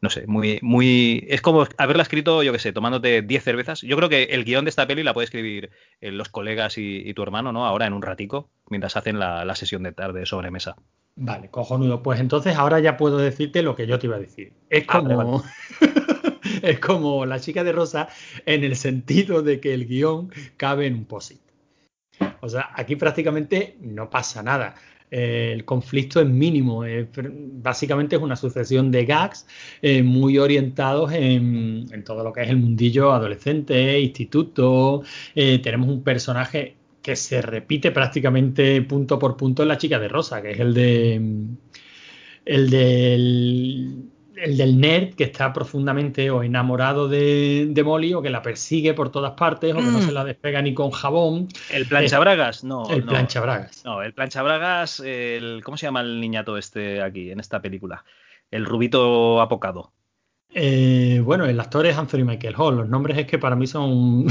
[0.00, 1.26] no sé, muy, muy.
[1.28, 3.82] Es como haberla escrito, yo qué sé, tomándote 10 cervezas.
[3.82, 7.12] Yo creo que el guion de esta peli la puede escribir eh, los colegas y,
[7.12, 7.66] tu hermano, ¿no?
[7.66, 10.76] Ahora en un ratico, mientras hacen la, la sesión de tarde sobre mesa.
[11.16, 12.02] Vale, cojonudo.
[12.02, 14.54] Pues entonces ahora ya puedo decirte lo que yo te iba a decir.
[14.70, 15.44] Es ah, como.
[16.62, 18.08] es como la chica de rosa
[18.46, 21.40] en el sentido de que el guion cabe en un posit.
[22.40, 24.74] O sea, aquí prácticamente no pasa nada.
[25.10, 26.84] El conflicto es mínimo.
[27.54, 29.46] básicamente es una sucesión de gags
[29.82, 35.02] eh, muy orientados en, todo lo que es el mundillo adolescente, instituto.
[35.34, 40.08] Eh, tenemos un personaje que se repite prácticamente punto por punto en la chica de
[40.08, 41.20] rosa, que es el de
[42.44, 48.42] el del el del nerd que está profundamente o enamorado de, Molly o que la
[48.42, 50.02] persigue por todas partes o que no mm.
[50.02, 51.48] se la despega ni con jabón.
[51.70, 52.64] ¿El planchabragas?
[52.64, 52.88] No.
[52.88, 53.84] El planchabragas.
[53.84, 58.04] No, el planchabragas, el, ¿cómo se llama el niñato este aquí en esta película?
[58.50, 59.92] El rubito apocado.
[60.52, 62.76] Eh, bueno, el actor es Anthony Michael Hall.
[62.76, 64.26] Los nombres es que para mí son.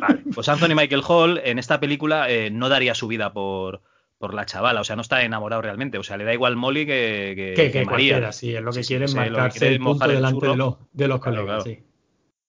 [0.00, 3.82] vale, pues Anthony Michael Hall en esta película eh, no daría su vida por,
[4.18, 6.86] por la chavala, o sea, no está enamorado realmente, o sea, le da igual Molly
[6.86, 10.76] que, que, que, cualquiera, sí, es lo que quieren marcarse el punto delante de, los,
[10.92, 11.78] de los colegas, sí.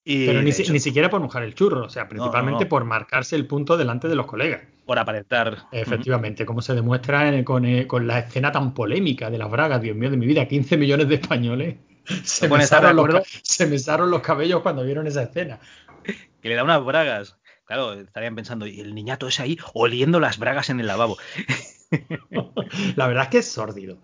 [0.08, 4.08] Pero ni, siquiera por mojar el churro, o sea, principalmente por marcarse el punto delante
[4.08, 4.62] de los colegas.
[4.86, 5.66] Por aparentar.
[5.74, 10.10] Efectivamente, como se demuestra eh, con, la escena tan polémica de las bragas, Dios mío
[10.10, 11.76] de mi vida, 15 millones de españoles
[12.24, 12.58] se me,
[12.94, 15.60] los, se los cabellos cuando vieron esa escena.
[16.42, 17.37] Que le da unas bragas.
[17.68, 21.18] Claro, estarían pensando, y el niñato es ahí oliendo las bragas en el lavabo.
[22.96, 23.98] La verdad es que es sórdido.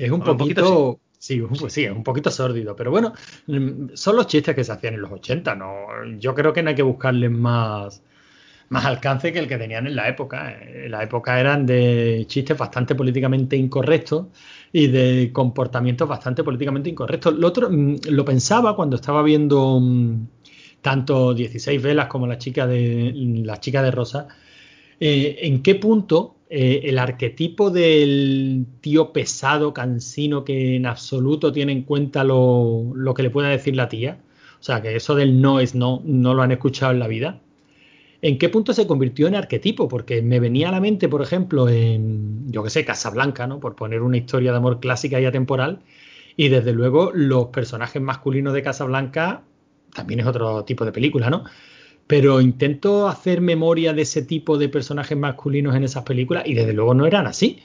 [0.00, 0.98] Es un poquito.
[1.16, 1.40] sí.
[1.40, 2.74] pues sí, es un poquito sórdido.
[2.74, 3.12] Pero bueno,
[3.46, 5.54] mm, son los chistes que se hacían en los 80.
[5.54, 5.86] ¿no?
[6.18, 8.02] Yo creo que no hay que buscarles más,
[8.68, 10.52] más alcance que el que tenían en la época.
[10.60, 14.26] En la época eran de chistes bastante políticamente incorrectos
[14.72, 17.32] y de comportamientos bastante políticamente incorrectos.
[17.34, 20.26] Lo otro, mm, lo pensaba cuando estaba viendo mm,
[20.86, 23.12] tanto 16 velas como la chica de,
[23.44, 24.28] la chica de Rosa,
[25.00, 31.72] eh, ¿en qué punto eh, el arquetipo del tío pesado, cansino, que en absoluto tiene
[31.72, 34.20] en cuenta lo, lo, que le pueda decir la tía?
[34.60, 37.40] O sea, que eso del no es no, no lo han escuchado en la vida.
[38.22, 39.88] ¿En qué punto se convirtió en arquetipo?
[39.88, 43.58] Porque me venía a la mente, por ejemplo, en, yo que sé, Casablanca, ¿no?
[43.58, 45.80] Por poner una historia de amor clásica y atemporal.
[46.36, 49.42] Y desde luego, los personajes masculinos de Casablanca
[49.94, 51.44] también es otro tipo de película, ¿no?
[52.06, 56.72] Pero intento hacer memoria de ese tipo de personajes masculinos en esas películas y desde
[56.72, 57.60] luego no eran así.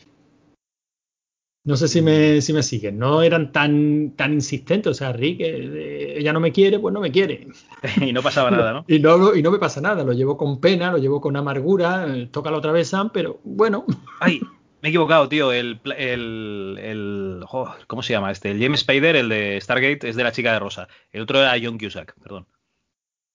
[1.63, 4.89] No sé si me, si me siguen, no eran tan, tan insistentes.
[4.89, 7.47] O sea, Rick, eh, ella no me quiere, pues no me quiere.
[8.01, 8.85] y no pasaba nada, ¿no?
[8.87, 9.35] Y, ¿no?
[9.35, 12.49] y no me pasa nada, lo llevo con pena, lo llevo con amargura, eh, toca
[12.49, 13.85] la otra vez Sam, pero bueno.
[14.19, 14.41] Ay,
[14.81, 15.51] me he equivocado, tío.
[15.51, 18.51] El, el, el oh, ¿Cómo se llama este?
[18.51, 20.87] El James Spader, el de Stargate, es de la chica de rosa.
[21.11, 22.47] El otro era John Cusack, perdón.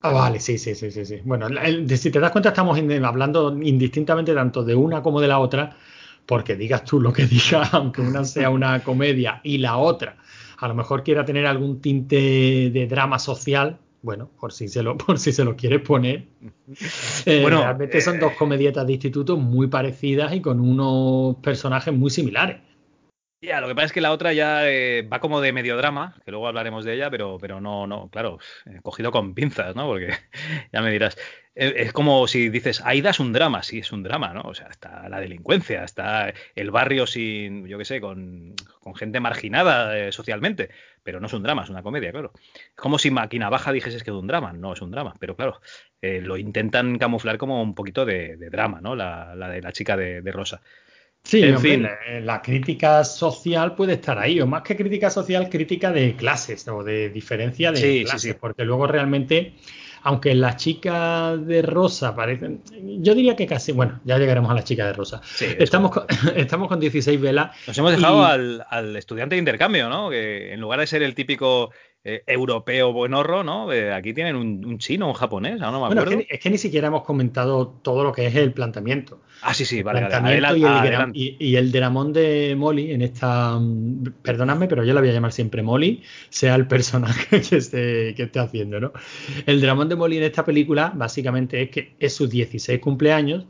[0.00, 1.04] Ah, vale, sí, sí, sí, sí.
[1.04, 1.20] sí.
[1.24, 1.48] Bueno,
[1.96, 5.76] si te das cuenta, estamos hablando indistintamente tanto de una como de la otra,
[6.26, 10.16] porque digas tú lo que digas, aunque una sea una comedia y la otra
[10.58, 14.96] a lo mejor quiera tener algún tinte de drama social, bueno, por si se lo,
[15.06, 16.24] por si se lo quiere poner.
[17.26, 22.10] Eh, bueno, realmente son dos comedietas de instituto muy parecidas y con unos personajes muy
[22.10, 22.58] similares.
[23.42, 26.16] Ya, lo que pasa es que la otra ya eh, va como de medio drama,
[26.24, 29.86] que luego hablaremos de ella, pero, pero no, no, claro, eh, cogido con pinzas, ¿no?
[29.86, 30.08] Porque
[30.72, 31.18] ya me dirás,
[31.54, 34.40] eh, es como si dices, Aida es un drama, sí, es un drama, ¿no?
[34.42, 39.20] O sea, está la delincuencia, está el barrio sin, yo qué sé, con, con gente
[39.20, 40.70] marginada socialmente,
[41.06, 42.32] pero no es un drama, es una comedia, claro.
[42.34, 45.36] Es como si Máquina Baja dijese que es un drama, no es un drama, pero
[45.36, 45.60] claro,
[46.02, 48.96] lo intentan camuflar como un poquito de, drama, ¿no?
[48.96, 50.60] La, la, de la chica de, de Rosa.
[51.26, 51.88] Sí, en fin.
[52.22, 56.84] La, crítica social puede estar ahí, o más que crítica social, crítica de clases o
[56.84, 59.54] de diferencia de clases, porque luego realmente,
[60.06, 62.62] aunque las chicas de rosa parecen,
[63.00, 65.20] yo diría que casi, bueno, ya llegaremos a la chica de rosa.
[65.58, 66.04] estamos, con,
[66.36, 67.56] estamos con 16 velas.
[67.66, 70.08] Nos hemos dejado al, al, estudiante de intercambio, ¿no?
[70.08, 71.72] Que en lugar de ser el típico
[72.08, 73.72] eh, europeo buenorro, ¿no?
[73.72, 76.22] Eh, aquí tienen un, chino, un japonés, no me acuerdo.
[76.28, 79.18] Es que, ni siquiera hemos comentado todo lo que es el planteamiento.
[79.42, 80.06] Ah, sí, sí, vale.
[81.14, 83.58] y, el dramón de Molly en esta.
[83.58, 88.14] Mm, perdonadme, pero yo la voy a llamar siempre Molly, sea el personaje que esté,
[88.14, 88.92] que esté haciendo, ¿no?
[89.44, 93.46] El dramón de Molly en esta película, básicamente, es que es sus 16 cumpleaños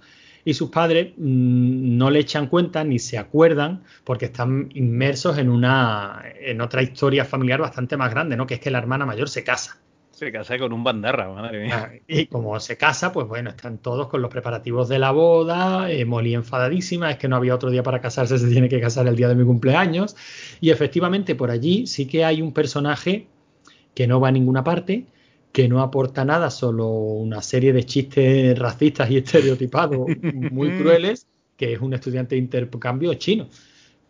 [0.47, 5.51] y sus padres mmm, no le echan cuenta ni se acuerdan porque están inmersos en
[5.51, 8.47] una en otra historia familiar bastante más grande, ¿no?
[8.47, 9.79] Que es que la hermana mayor se casa.
[10.13, 11.91] Se casa con un bandarra, madre mía.
[11.93, 15.91] Ah, y como se casa, pues bueno, están todos con los preparativos de la boda,
[15.91, 19.09] eh, Molly enfadadísima, es que no había otro día para casarse, se tiene que casar
[19.09, 20.17] el día de mi cumpleaños.
[20.61, 23.27] Y efectivamente por allí sí que hay un personaje
[23.95, 25.07] que no va a ninguna parte,
[25.57, 30.07] que no aporta nada, solo una serie de chistes racistas y estereotipados
[30.51, 33.49] muy crueles, que es un estudiante de intercambio chino.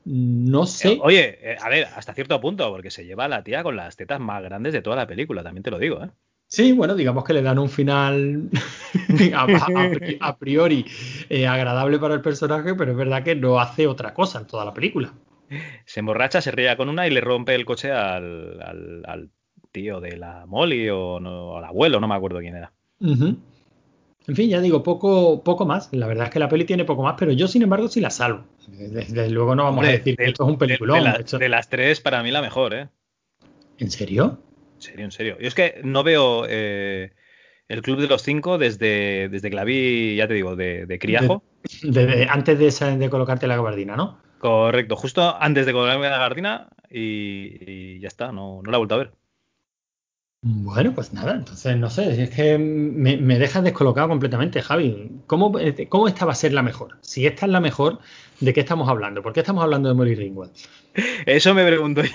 [0.06, 0.94] No sé.
[0.94, 3.76] Eh, oye, eh, a ver, hasta cierto punto, porque se lleva a la tía con
[3.76, 6.10] las tetas más grandes de toda la película, también te lo digo, ¿eh?
[6.48, 8.50] Sí, bueno, digamos que le dan un final
[10.20, 10.84] a, priori
[11.28, 14.64] eh, agradable para el personaje, pero es verdad que no hace otra cosa en toda
[14.64, 15.14] la película.
[15.84, 18.60] Se emborracha, se ríe con una y le rompe el coche al,
[19.04, 19.30] al
[19.76, 22.72] tío de la Molly o, no, al abuelo, no me acuerdo quién era.
[22.98, 25.90] En fin, ya digo, poco, poco más.
[25.92, 28.08] La verdad es que la peli tiene poco más, pero yo, sin embargo, sí la
[28.08, 28.46] salvo.
[28.68, 31.04] Desde, luego no vamos a decir que esto es un peliculón.
[31.38, 32.88] De, las tres, para mí, la mejor, ¿eh?
[33.76, 34.40] ¿En serio?
[34.76, 35.36] En serio, en serio.
[35.38, 37.12] Yo es que no veo eh,
[37.68, 41.42] el Club de los Cinco desde, desde que la vi, ya te digo, de, criajo.
[42.30, 44.20] antes de, de colocarte la gabardina, ¿no?
[44.38, 48.78] Correcto, justo antes de colocarme la gabardina y, y ya está, no, no la he
[48.78, 49.12] vuelto a ver.
[50.48, 55.10] Bueno, pues nada, entonces no sé, es que me, me dejas descolocado completamente, Javi.
[55.26, 55.52] ¿Cómo,
[55.88, 56.98] ¿Cómo esta va a ser la mejor?
[57.00, 57.98] Si esta es la mejor,
[58.38, 59.22] ¿de qué estamos hablando?
[59.22, 60.52] ¿Por qué estamos hablando de Molly Ringwald?
[61.26, 62.12] Eso me pregunto yo.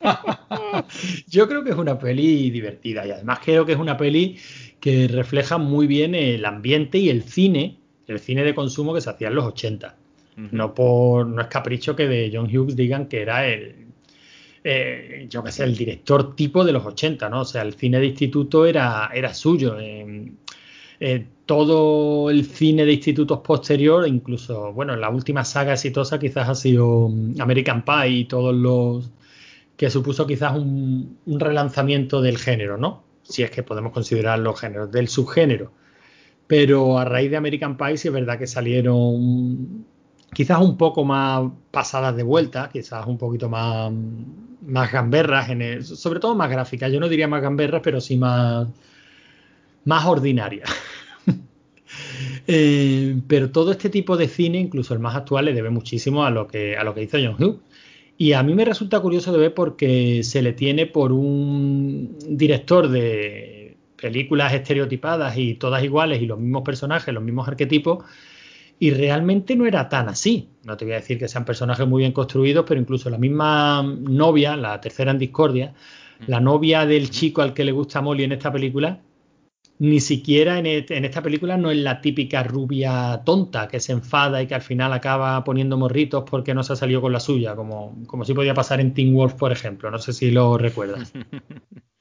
[1.28, 4.38] yo creo que es una peli divertida y además creo que es una peli
[4.80, 7.76] que refleja muy bien el ambiente y el cine,
[8.06, 9.94] el cine de consumo que se hacía en los 80.
[10.36, 13.83] No por no es capricho que de John Hughes digan que era el
[14.64, 17.42] eh, yo qué sé, el director tipo de los 80, ¿no?
[17.42, 19.78] O sea, el cine de instituto era, era suyo.
[19.78, 20.32] Eh,
[21.00, 26.54] eh, todo el cine de institutos posterior, incluso, bueno, la última saga exitosa quizás ha
[26.54, 29.10] sido mm, American Pie y todos los
[29.76, 33.04] que supuso quizás un, un relanzamiento del género, ¿no?
[33.22, 35.72] Si es que podemos considerar los géneros, del subgénero.
[36.46, 39.84] Pero a raíz de American Pie sí es verdad que salieron
[40.34, 43.92] quizás un poco más pasadas de vuelta, quizás un poquito más,
[44.66, 46.92] más gamberras, en sobre todo más gráficas.
[46.92, 48.68] Yo no diría más gamberras, pero sí más,
[49.84, 50.64] más ordinaria.
[52.46, 56.30] Eh, pero todo este tipo de cine, incluso el más actual, le debe muchísimo a
[56.30, 57.60] lo que, a lo que hizo John Hughes.
[58.18, 62.88] Y a mí me resulta curioso de ver porque se le tiene por un director
[62.88, 68.04] de películas estereotipadas y todas iguales y los mismos personajes, los mismos arquetipos,
[68.78, 70.48] y realmente no era tan así.
[70.64, 73.82] No te voy a decir que sean personajes muy bien construidos, pero incluso la misma
[73.82, 75.74] novia, la tercera en discordia,
[76.26, 79.00] la novia del chico al que le gusta Molly en esta película,
[79.78, 84.46] ni siquiera en, esta película no es la típica rubia tonta que se enfada y
[84.46, 87.96] que al final acaba poniendo morritos porque no se ha salido con la suya, como,
[88.06, 89.90] como si podía pasar en Teen Wolf, por ejemplo.
[89.90, 91.12] No sé si lo recuerdas.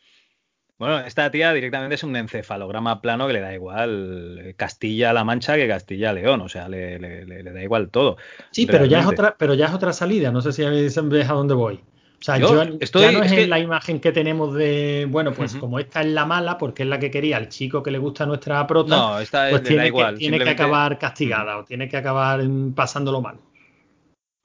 [0.80, 5.68] Bueno, esta tía directamente es un encefalograma plano que le da igual Castilla-La Mancha que
[5.68, 6.98] Castilla-León, o sea, le,
[7.44, 8.18] da igual todo.
[8.52, 11.34] Sí, pero ya, es otra, pero ya es otra salida, no sé si habéis a
[11.34, 11.76] dónde voy.
[11.76, 16.00] O sea, yo, ya no es, la imagen que tenemos de, bueno, pues como esta
[16.00, 18.96] es la mala, porque es la que quería el chico que le gusta nuestra prota,
[18.96, 22.42] no, esta pues tiene, igual, que, tiene que acabar castigada o tiene que acabar
[22.74, 23.40] pasándolo mal.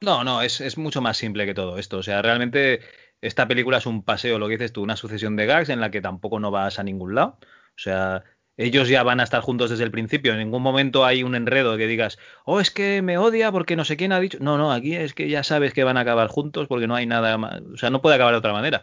[0.00, 1.98] No, no, es, es, mucho más simple que todo esto.
[1.98, 2.80] O sea, realmente
[3.20, 5.90] esta película es un paseo, lo que dices tú, una sucesión de gags en la
[5.90, 7.38] que tampoco no vas a ningún lado.
[7.40, 8.24] O sea,
[8.56, 10.32] ellos ya van a estar juntos desde el principio.
[10.32, 13.84] En ningún momento hay un enredo que digas, oh, es que me odia porque no
[13.84, 14.38] sé quién ha dicho.
[14.40, 17.06] No, no, aquí es que ya sabes que van a acabar juntos porque no hay
[17.06, 17.60] nada más.
[17.72, 18.82] O sea, no puede acabar de otra manera.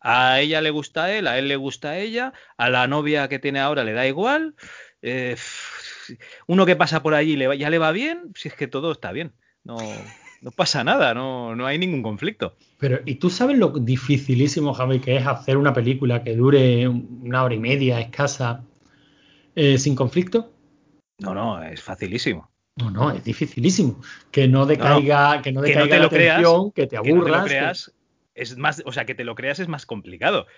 [0.00, 3.28] A ella le gusta a él, a él le gusta a ella, a la novia
[3.28, 4.54] que tiene ahora le da igual.
[5.02, 5.36] Eh,
[6.46, 9.34] uno que pasa por allí ya le va bien, si es que todo está bien.
[9.62, 9.76] No,
[10.40, 12.56] no pasa nada, no, no hay ningún conflicto.
[12.82, 17.44] Pero, ¿y tú sabes lo dificilísimo, Javi, que es hacer una película que dure una
[17.44, 18.64] hora y media escasa
[19.54, 20.52] eh, sin conflicto?
[21.20, 22.50] No, no, es facilísimo.
[22.74, 24.02] No, no, es dificilísimo.
[24.32, 27.44] Que no decaiga, que no decaiga la atención, que te aburras.
[27.44, 27.94] Que creas,
[28.34, 30.48] es más, o sea, que te lo creas es más complicado.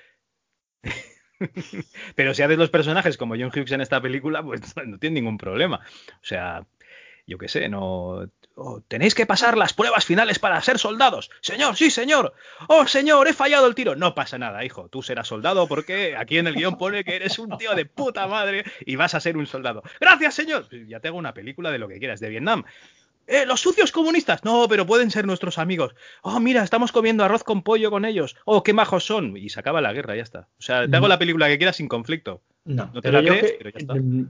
[2.16, 5.36] Pero si haces los personajes como John Hughes en esta película, pues no tiene ningún
[5.36, 5.82] problema.
[6.08, 6.66] O sea,
[7.26, 11.28] yo qué sé, no Oh, tenéis que pasar las pruebas finales para ser soldados.
[11.40, 12.34] Señor, sí, señor.
[12.68, 13.96] Oh, señor, he fallado el tiro.
[13.96, 14.88] No pasa nada, hijo.
[14.88, 18.28] Tú serás soldado porque aquí en el guion pone que eres un tío de puta
[18.28, 19.82] madre y vas a ser un soldado.
[20.00, 20.68] Gracias, señor.
[20.86, 22.64] Ya tengo una película de lo que quieras, de Vietnam.
[23.26, 24.44] ¡Eh, los sucios comunistas!
[24.44, 25.94] No, pero pueden ser nuestros amigos.
[26.22, 28.36] Oh, mira, estamos comiendo arroz con pollo con ellos.
[28.44, 29.36] Oh, qué majos son.
[29.36, 30.48] Y se acaba la guerra, ya está.
[30.58, 32.42] O sea, te hago la película que quieras sin conflicto.
[32.66, 33.34] No, pero, yo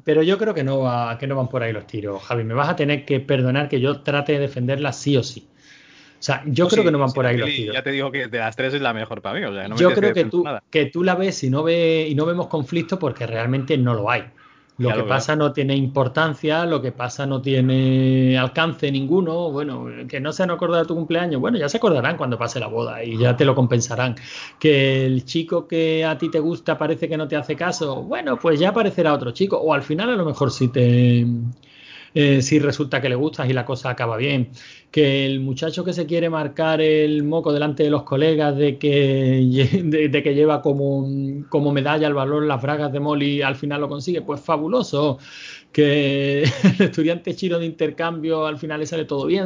[0.05, 2.43] pero, yo creo que no, va, que no van por ahí los tiros, Javi.
[2.43, 5.49] Me vas a tener que perdonar que yo trate de defenderla sí o sí.
[6.19, 7.75] O sea, yo creo que no van por ahí los tiros.
[7.75, 9.45] Ya te digo que de las tres es la mejor para mí.
[9.45, 12.15] O sea, no yo creo que tú, que tú la ves y no, ve, y
[12.15, 14.25] no vemos conflicto porque realmente no lo hay.
[14.77, 19.53] Lo que pasa no tiene importancia, lo que pasa no tiene alcance ninguno.
[19.53, 21.41] Bueno, que no se han acordado de tu cumpleaños.
[21.41, 24.17] Bueno, ya se acordarán cuando pase la boda y ya te lo compensarán.
[24.59, 28.03] Que el chico que a ti te gusta parece que no te hace caso.
[28.03, 29.59] Bueno, pues ya aparecerá otro chico.
[29.59, 31.25] O al final a lo mejor sí te
[32.17, 34.51] eh, si resulta que le gustas y la cosa acaba bien.
[34.93, 39.81] Que el muchacho que se quiere marcar el moco delante de los colegas de que,
[39.85, 43.89] de, que lleva como, como medalla el valor las bragas de Molly al final lo
[43.89, 45.19] consigue, pues fabuloso
[45.73, 46.45] que
[46.79, 49.45] el estudiante chino de intercambio al final le sale todo bien.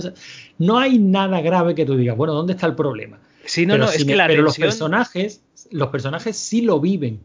[0.58, 3.18] no hay nada grave que tú digas, bueno, ¿dónde está el problema?
[3.46, 7.20] Sí, no, no, es que la pero los personajes, los personajes sí lo viven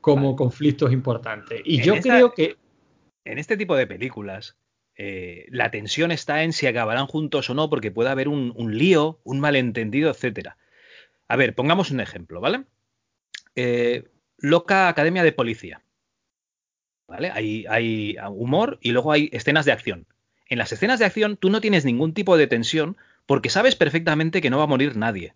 [0.00, 1.60] como conflictos importantes.
[1.64, 2.56] Y yo creo que
[3.24, 4.56] en este tipo de películas
[5.02, 9.18] eh, la tensión está en si acabarán juntos o no, porque puede haber un, lío,
[9.24, 10.58] un malentendido, etcétera.
[11.26, 12.64] A ver, pongamos un ejemplo, ¿vale?
[13.56, 14.04] Eh,
[14.36, 15.80] loca Academia de Policía.
[17.06, 17.30] ¿Vale?
[17.30, 20.06] Hay, hay humor y luego hay escenas de acción.
[20.46, 24.42] En las escenas de acción tú no tienes ningún tipo de tensión porque sabes perfectamente
[24.42, 25.32] que no va a morir nadie.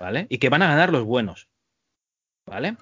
[0.00, 0.28] ¿Vale?
[0.30, 1.46] Y que van a ganar los buenos.
[2.46, 2.78] ¿Vale?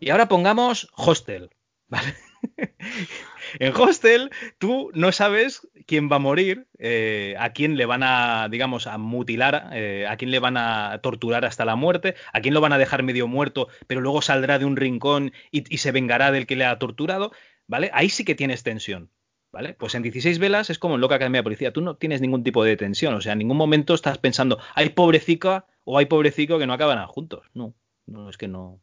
[0.00, 1.50] Y ahora pongamos Hostel.
[1.88, 2.14] ¿Vale?
[3.58, 8.48] en Hostel, tú no sabes quién va a morir, eh, a quién le van a,
[8.50, 12.54] digamos, a mutilar, eh, a quién le van a torturar hasta la muerte, a quién
[12.54, 16.32] lo van a dejar medio muerto, pero luego saldrá de un rincón y, se vengará
[16.32, 17.32] del que le ha torturado,
[17.66, 17.90] ¿vale?
[17.92, 19.10] Ahí sí que tienes tensión.
[19.52, 19.72] ¿Vale?
[19.72, 21.72] Pues en 16 velas es como en Loca Academia de Policía.
[21.72, 23.14] Tú no tienes ningún tipo de tensión.
[23.14, 27.06] O sea, en ningún momento estás pensando, hay pobrecita o hay pobrecito que no acaban
[27.06, 27.46] juntos.
[27.54, 27.74] No,
[28.04, 28.82] no, es que no,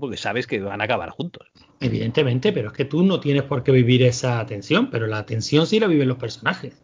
[0.00, 1.48] porque sabes que van a acabar juntos.
[1.80, 5.66] Evidentemente, pero es que tú no tienes por qué vivir esa tensión, pero la tensión
[5.66, 6.74] sí la viven los personajes.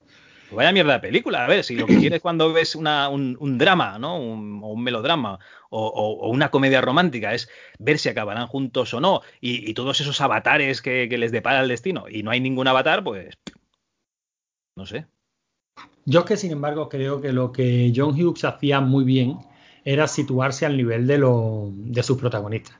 [0.52, 3.98] Pues vaya mierda de película, a ver, si lo que quieres cuando ves un, drama,
[3.98, 4.18] ¿no?
[4.20, 5.38] Un, o un melodrama,
[5.70, 7.48] o, una comedia romántica, es
[7.78, 11.68] ver si acabarán juntos o no, y, todos esos avatares que, que, les depara el
[11.68, 13.38] destino, y no hay ningún avatar, pues.
[14.76, 15.06] No sé.
[16.04, 19.38] Yo es que, sin embargo, creo que lo que John Hughes hacía muy bien
[19.84, 22.76] era situarse al nivel de, lo, de sus protagonistas.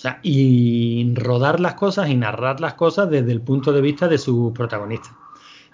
[0.00, 4.08] O sea, y rodar las cosas y narrar las cosas desde el punto de vista
[4.08, 5.12] de sus protagonistas.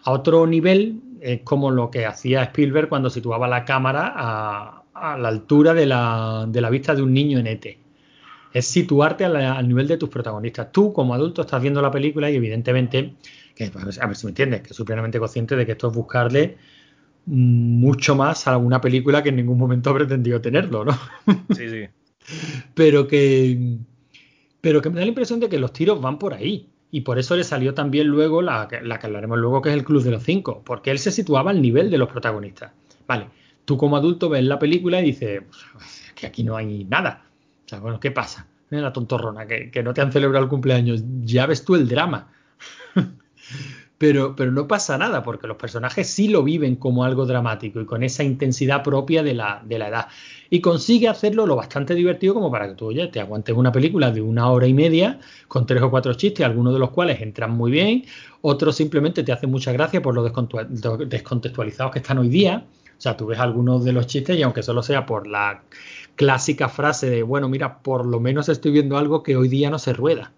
[0.03, 5.16] A otro nivel es como lo que hacía Spielberg cuando situaba la cámara a, a
[5.16, 7.79] la altura de la, de la, vista de un niño en ET.
[8.53, 10.72] Es situarte al nivel de tus protagonistas.
[10.72, 13.14] Tú, como adulto, estás viendo la película y evidentemente,
[13.55, 15.95] que, pues, a ver si me entiendes, que soy plenamente consciente de que esto es
[15.95, 16.57] buscarle
[17.27, 20.99] mucho más a alguna película que en ningún momento ha pretendido tenerlo, ¿no?
[21.55, 21.85] Sí, sí.
[22.74, 23.79] pero que
[24.66, 26.68] pero que me da la impresión de que los tiros van por ahí.
[26.90, 30.02] Y por eso le salió también luego la, que hablaremos luego, que es el Club
[30.02, 32.72] de los Cinco, porque él se situaba al nivel de los protagonistas.
[33.06, 33.28] Vale,
[33.64, 35.40] tú como adulto ves la película y dices
[35.72, 37.26] pues, que aquí no hay nada.
[37.64, 38.48] O sea, bueno, ¿qué pasa?
[38.70, 41.04] La tontorrona, que, que no te han celebrado el cumpleaños.
[41.20, 42.32] Ya ves tú el drama.
[43.99, 47.86] pero, pero no pasa nada, porque los personajes sí lo viven como algo dramático y
[47.86, 50.09] con esa intensidad propia de la, de la edad.
[50.51, 54.11] Y consigue hacerlo lo bastante divertido como para que tú, oye, te aguantes una película
[54.11, 55.18] de una hora y media
[55.49, 58.05] con tres o cuatro chistes, algunos de los cuales entran muy bien,
[58.42, 62.66] otros simplemente te hacen mucha gracia por lo descontextualizados que están hoy día.
[62.99, 65.62] O sea, tú ves algunos de los chistes y aunque solo sea por la
[66.16, 69.78] clásica frase de, bueno, mira, por lo menos estoy viendo algo que hoy día no
[69.78, 70.32] se rueda.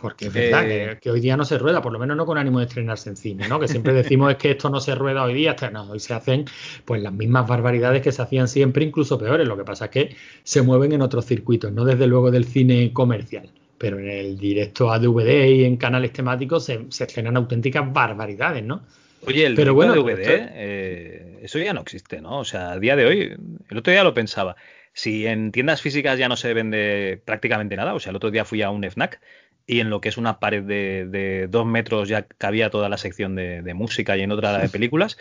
[0.00, 2.38] Porque es verdad Eh, que, hoy día no se rueda, por lo menos no con
[2.38, 3.58] ánimo de estrenarse en cine, ¿no?
[3.58, 6.14] Que siempre decimos es que esto no se rueda hoy día, hasta no, hoy se
[6.14, 6.44] hacen
[6.84, 9.48] pues las mismas barbaridades que se hacían siempre, incluso peores.
[9.48, 12.92] Lo que pasa es que se mueven en otros circuitos, no desde luego del cine
[12.92, 17.92] comercial, pero en el directo a DVD y en canales temáticos se, se estrenan auténticas
[17.92, 18.82] barbaridades, ¿no?
[19.26, 22.38] Oye, el Pero pero bueno, DVD, esto- eh, eso ya no existe, ¿no?
[22.38, 23.36] O sea, a día de hoy,
[23.68, 24.54] el otro día lo pensaba.
[24.92, 28.44] Si en tiendas físicas ya no se vende prácticamente nada, o sea, el otro día
[28.44, 29.20] fui a un FNAC
[29.68, 32.96] y en lo que es una pared de, de dos metros ya cabía toda la
[32.96, 35.18] sección de, de música y en otra la de películas,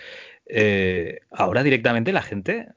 [0.48, 2.70] eh, ahora directamente la gente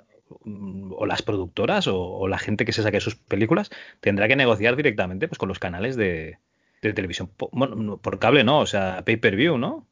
[0.44, 4.34] mm, o las productoras o, o la gente que se saque sus películas tendrá que
[4.34, 6.38] negociar directamente pues con los canales de,
[6.82, 8.58] de televisión bueno, por cable, ¿no?
[8.58, 9.86] O sea, pay-per-view, ¿no?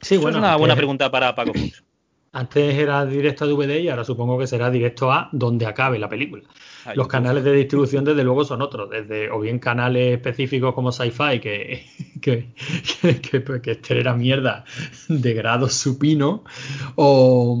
[0.00, 1.84] Sí, Eso bueno, es una buena pregunta para Paco Fox.
[2.32, 6.08] Antes era directo a DVD y ahora supongo que será directo a donde acabe la
[6.08, 6.44] película.
[6.94, 11.40] Los canales de distribución, desde luego, son otros, desde o bien canales específicos como Sci-Fi,
[11.40, 11.86] que,
[12.22, 12.52] que,
[13.00, 14.64] que, que, que estrena mierda
[15.08, 16.44] de grado supino,
[16.96, 17.60] o,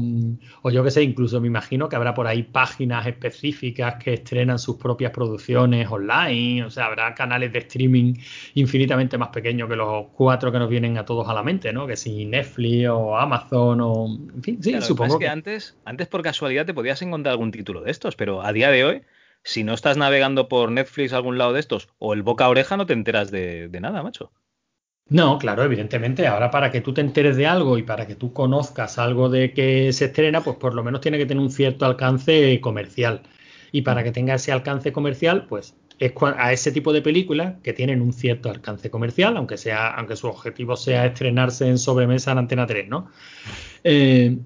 [0.62, 4.58] o yo que sé, incluso me imagino que habrá por ahí páginas específicas que estrenan
[4.58, 8.14] sus propias producciones online, o sea, habrá canales de streaming
[8.54, 11.86] infinitamente más pequeños que los cuatro que nos vienen a todos a la mente, ¿no?
[11.86, 14.06] Que si Netflix o Amazon o...
[14.34, 17.32] En fin, sí, Claro, que supongo es que, antes, antes por casualidad te podías encontrar
[17.32, 19.02] algún título de estos, pero a día de hoy,
[19.48, 22.76] si no estás navegando por Netflix algún lado de estos o el boca a oreja,
[22.76, 24.30] no te enteras de, de nada, macho.
[25.08, 26.26] No, claro, evidentemente.
[26.26, 29.54] Ahora para que tú te enteres de algo y para que tú conozcas algo de
[29.54, 33.22] que se estrena, pues por lo menos tiene que tener un cierto alcance comercial.
[33.72, 37.72] Y para que tenga ese alcance comercial, pues es a ese tipo de películas que
[37.72, 42.38] tienen un cierto alcance comercial, aunque sea, aunque su objetivo sea estrenarse en sobremesa en
[42.38, 43.10] Antena 3, ¿no?
[43.84, 44.36] Eh,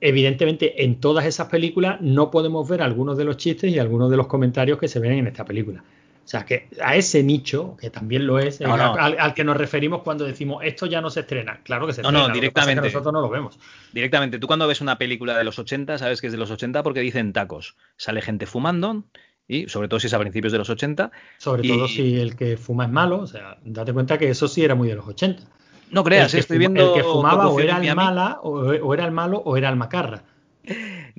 [0.00, 4.16] evidentemente, en todas esas películas no podemos ver algunos de los chistes y algunos de
[4.16, 5.82] los comentarios que se ven en esta película.
[6.22, 8.94] O sea, que a ese nicho, que también lo es, No, eh, no.
[8.94, 11.60] Al, al que nos referimos cuando decimos esto ya no se estrena.
[11.64, 12.94] Claro que se No, no, estrena, lo que pasa es que directamente.
[12.94, 13.58] nosotros no lo vemos.
[13.92, 16.82] Directamente, tú cuando ves una película de los 80, sabes que es de los 80
[16.84, 17.74] porque dicen tacos.
[17.96, 19.04] Sale gente fumando
[19.48, 21.10] y sobre todo si es a principios de los 80.
[21.38, 23.20] Sobre Y- todo si el que fuma es malo.
[23.22, 25.42] O sea, date cuenta que eso sí era muy de los 80.
[25.90, 28.50] No creas, el, que estoy fuma- viendo el que fumaba o era el mala, o,
[28.60, 30.22] o era el malo, o era el macarra.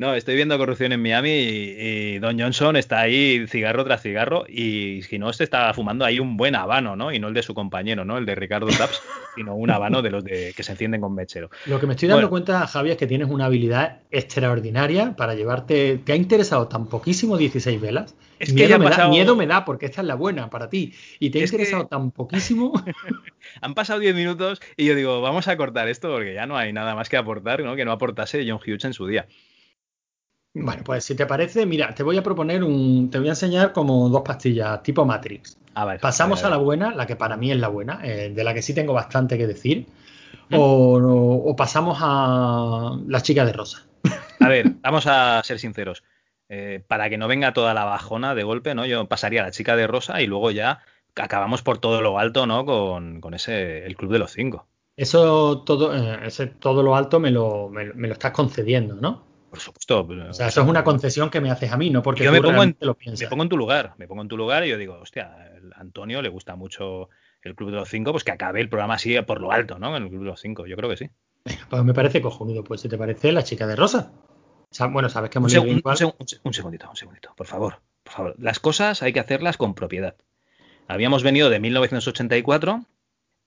[0.02, 1.76] No, estoy viendo Corrupción en Miami y,
[2.16, 6.20] y Don Johnson está ahí cigarro tras cigarro y si no, este está fumando ahí
[6.20, 7.14] un buen habano, ¿no?
[7.14, 8.18] Y no el de su compañero, ¿no?
[8.18, 8.99] El de Ricardo Taps,
[9.36, 11.52] sino un habano de los de que se encienden con mechero.
[11.68, 12.30] Lo que me estoy dando Bueno.
[12.32, 15.99] cuenta, Javi, es que tienes una habilidad extraordinaria para llevarte.
[16.04, 18.16] ¿Te ha interesado tan poquísimo 16 velas?
[18.39, 20.49] Es que miedo, ya me pasado- da, miedo me da, porque esta es la buena
[20.49, 20.93] para ti.
[21.20, 22.74] Y te ha Es que- interesado tan poquísimo.
[23.62, 26.74] Han pasado 10 minutos y yo digo, vamos a cortar esto porque ya no hay
[26.74, 27.76] nada más que aportar, ¿no?
[27.76, 29.28] Que no aportase John Hughes en su día.
[30.54, 33.10] Bueno, pues si te parece, mira, te voy a proponer un.
[33.10, 35.58] Te voy a enseñar como dos pastillas tipo Matrix.
[35.74, 35.99] A ver.
[36.02, 38.62] Pasamos a la buena, la que para mí es la buena, eh, de la que
[38.62, 39.88] sí tengo bastante que decir.
[40.49, 40.56] ¿Mm?
[40.58, 43.88] O, o- o pasamos a la chica de rosa.
[44.39, 46.04] A ver, vamos a ser sinceros.
[46.49, 48.86] Eh, para que no venga toda la bajona de golpe, ¿no?
[48.86, 50.82] Yo pasaría a la chica de rosa y luego ya
[51.16, 52.66] acabamos por todo lo alto, ¿no?
[52.66, 54.68] Con, con ese, el club de los cinco.
[54.97, 58.95] Eso todo, eh, ese, todo lo alto me lo, me, lo- me lo estás concediendo,
[58.95, 59.30] ¿no?
[59.52, 60.08] Por supuesto.
[60.30, 62.34] O sea, eso es una concesión que me haces a mí, no porque yo tú
[62.36, 63.30] me pongo, en, lo me piensas.
[63.30, 66.22] pongo en tu lugar, me pongo en tu lugar y yo digo, hostia, el Antonio
[66.24, 67.10] le gusta mucho
[67.43, 69.95] el Club de los Cinco, pues que acabe el programa así por lo alto, ¿no?
[69.97, 71.10] En el Club de los Cinco, yo creo que sí.
[71.70, 72.64] Pues me parece cojonudo.
[72.64, 74.14] Pues si te parece, la chica de rosa.
[74.70, 75.95] O sea, bueno, sabes que hemos un- igual.
[75.99, 77.82] un seg- un seg- un segundito, un segundito, por favor.
[78.04, 80.16] por favor, las cosas hay que hacerlas con propiedad.
[80.88, 82.86] Habíamos venido de 1984,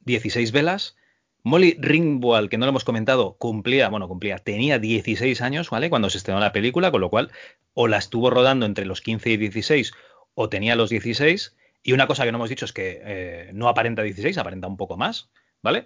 [0.01, 0.97] 16 velas.
[1.45, 5.91] Molly Ringwald, que no lo hemos comentado, cumplía, bueno, cumplía, tenía 16 años, ¿vale?
[5.91, 7.31] Cuando se estrenó la película, con lo cual
[7.75, 9.93] o la estuvo rodando entre los 15 y 16
[10.35, 11.55] o tenía los 16.
[11.83, 14.79] Y una cosa que no hemos dicho es que eh, no aparenta 16, aparenta un
[14.79, 15.31] poco más,
[15.63, 15.85] ¿vale?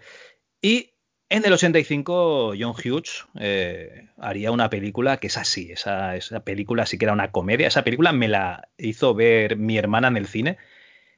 [0.62, 0.92] Y
[1.28, 5.72] en el 85, John Hughes eh, haría una película que es así.
[5.72, 7.66] Esa, esa, película sí que era una comedia.
[7.66, 10.56] Esa película me la hizo ver mi hermana en el cine.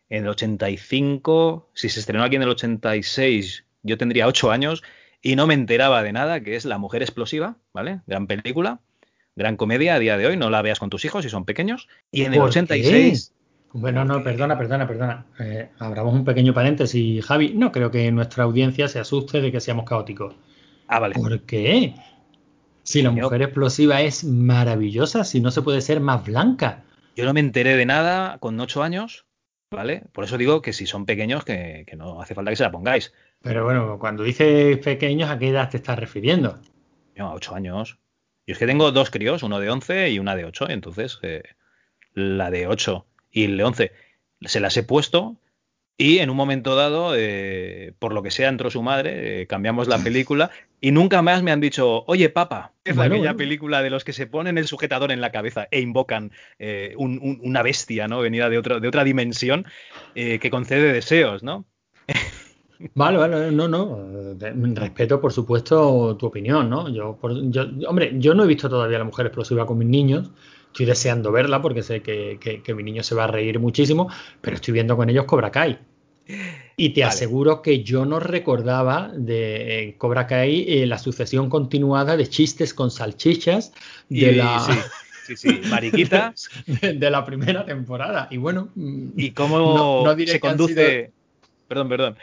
[0.09, 4.83] En el 85, si se estrenó aquí en el 86, yo tendría 8 años
[5.23, 8.01] y no me enteraba de nada, que es La Mujer Explosiva, ¿vale?
[8.07, 8.81] Gran película,
[9.37, 10.37] gran comedia a día de hoy.
[10.37, 11.89] No la veas con tus hijos si son pequeños.
[12.11, 13.35] Y en el 86.
[13.73, 15.27] Bueno, no, perdona, perdona, perdona.
[15.39, 17.53] Eh, abramos un pequeño paréntesis, Javi.
[17.55, 20.35] No creo que nuestra audiencia se asuste de que seamos caóticos.
[20.89, 21.15] Ah, vale.
[21.15, 21.95] ¿Por qué?
[22.83, 26.83] Si la mujer explosiva es maravillosa, si no se puede ser más blanca.
[27.15, 29.27] Yo no me enteré de nada con ocho años,
[29.71, 30.05] ¿vale?
[30.13, 32.73] Por eso digo que si son pequeños, que, que no hace falta que se la
[32.73, 33.13] pongáis.
[33.43, 36.59] Pero bueno, cuando dices pequeños, ¿a qué edad te estás refiriendo?
[37.17, 37.99] No, a ocho años.
[38.47, 41.43] Yo es que tengo dos críos, uno de 11 y una de 8, entonces eh,
[42.15, 43.93] la de 8 y el de 11
[44.43, 45.37] se las he puesto
[45.97, 49.87] y en un momento dado, eh, por lo que sea, entró su madre, eh, cambiamos
[49.87, 53.37] la película y nunca más me han dicho, oye, papá, es Bueno, aquella bueno.
[53.39, 57.19] película de los que se ponen el sujetador en la cabeza e invocan eh, un-
[57.23, 58.21] un- una bestia, ¿no?
[58.21, 59.67] Venida de, otro, de otra dimensión
[60.15, 61.67] eh, que concede deseos, ¿no?
[62.95, 64.35] Vale, vale, no, no.
[64.41, 66.89] eh, Respeto, por supuesto, tu opinión, ¿no?
[66.89, 70.31] Yo, por- yo- hombre, yo no he visto todavía la mujer explosiva con mis niños.
[70.69, 74.09] Estoy deseando verla porque sé que, que- que mi niño se va a reír muchísimo,
[74.41, 75.79] pero estoy viendo con ellos Cobra Kai.
[76.77, 77.09] Y te Vale.
[77.13, 82.73] aseguro que yo no recordaba de eh, Cobra Kai eh, la sucesión continuada de chistes
[82.73, 83.73] con salchichas
[84.09, 84.61] de, Y- la,
[85.27, 86.33] sí, sí, sí, mariquita.
[86.67, 88.29] de, de la primera temporada.
[88.31, 91.13] Y bueno, mm, y cómo No- no diré se conduce.
[91.69, 92.17] Perdón, perdón.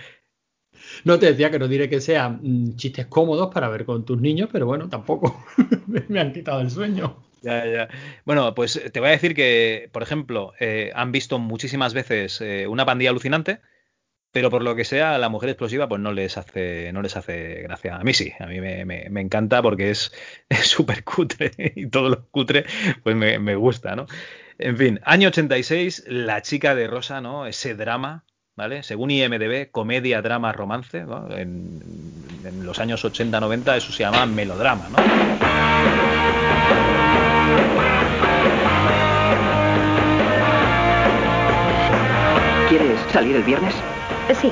[1.03, 4.19] No te decía que no diré que sean mm, chistes cómodos para ver con tus
[4.19, 5.43] niños, pero bueno, tampoco
[6.07, 7.17] me han quitado el sueño.
[7.41, 7.87] Ya, ya.
[8.25, 12.67] Bueno, pues te voy a decir que, por ejemplo, eh, han visto muchísimas veces eh,
[12.67, 13.61] una pandilla alucinante,
[14.31, 17.61] pero por lo que sea, la mujer explosiva, pues no les hace, no les hace
[17.61, 17.95] gracia.
[17.95, 20.11] A mí sí, a mí me, encanta porque es
[20.49, 22.65] es súper cutre y todo lo cutre,
[23.03, 24.05] pues me, me gusta, ¿no?
[24.59, 27.45] En fin, año 86, La chica de rosa, ¿no?
[27.45, 28.25] Ese drama,
[28.57, 28.83] ¿vale?
[28.83, 31.29] Según IMDB, comedia, drama, romance, ¿no?
[31.31, 31.79] En,
[32.43, 34.97] en los años 80-90 eso se llama melodrama, ¿no?
[42.67, 43.75] ¿Quieres salir el viernes?
[44.33, 44.51] Sí.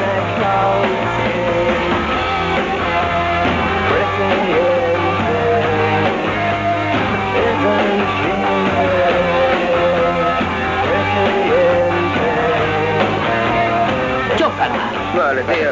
[15.13, 15.71] Vale, tío.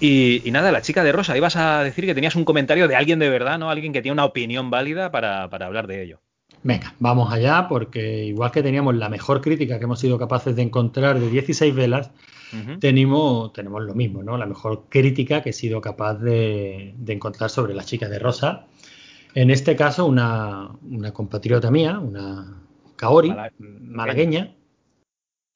[0.00, 2.96] Y, y nada, la chica de Rosa, ibas a decir que tenías un comentario de
[2.96, 3.70] alguien de verdad, ¿no?
[3.70, 6.20] Alguien que tiene una opinión válida para, para hablar de ello.
[6.62, 10.62] Venga, vamos allá, porque igual que teníamos la mejor crítica que hemos sido capaces de
[10.62, 12.10] encontrar de 16 velas,
[12.80, 14.36] tenemos, tenemos lo mismo, ¿no?
[14.36, 18.66] La mejor crítica que he sido capaz de, de encontrar sobre la chica de Rosa.
[19.34, 22.60] En este caso, una, una compatriota mía, una
[22.96, 24.54] Kaori, Mala- malagueña.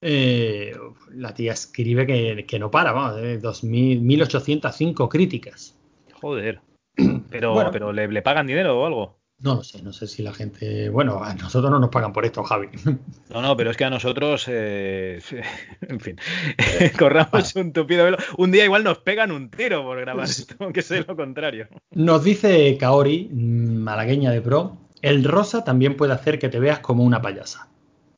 [0.06, 0.76] Eh,
[1.12, 5.76] la tía escribe que, que no para, vamos, de 2000, 1805 críticas.
[6.20, 6.60] Joder.
[7.30, 7.70] Pero, Bueno.
[7.72, 9.18] pero ¿le, le pagan dinero o algo?
[9.40, 10.88] No lo sé, no sé si la gente.
[10.90, 12.68] Bueno, a nosotros no nos pagan por esto, Javi.
[13.30, 15.20] No, no, pero es que a nosotros, eh,
[15.88, 16.16] en fin,
[16.98, 18.18] corramos un tupido velo.
[18.38, 21.66] Un día igual nos pegan un tiro por grabar esto, aunque sea lo contrario.
[21.90, 26.78] Nos dice Kaori, mm, malagueña de pro, el rosa también puede hacer que te veas
[26.78, 27.68] como una payasa.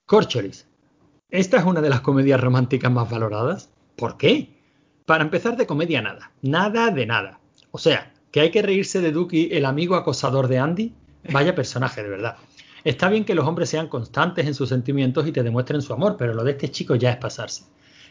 [0.04, 0.68] Corcholis,
[1.36, 3.70] ¿esta es una de las comedias románticas más valoradas?
[3.96, 4.54] ¿Por qué?
[5.04, 6.32] Para empezar, de comedia nada.
[6.42, 7.40] Nada de nada.
[7.70, 10.94] O sea, que hay que reírse de Duki, el amigo acosador de Andy.
[11.32, 12.36] Vaya personaje, de verdad.
[12.84, 16.16] Está bien que los hombres sean constantes en sus sentimientos y te demuestren su amor,
[16.18, 17.64] pero lo de este chico ya es pasarse.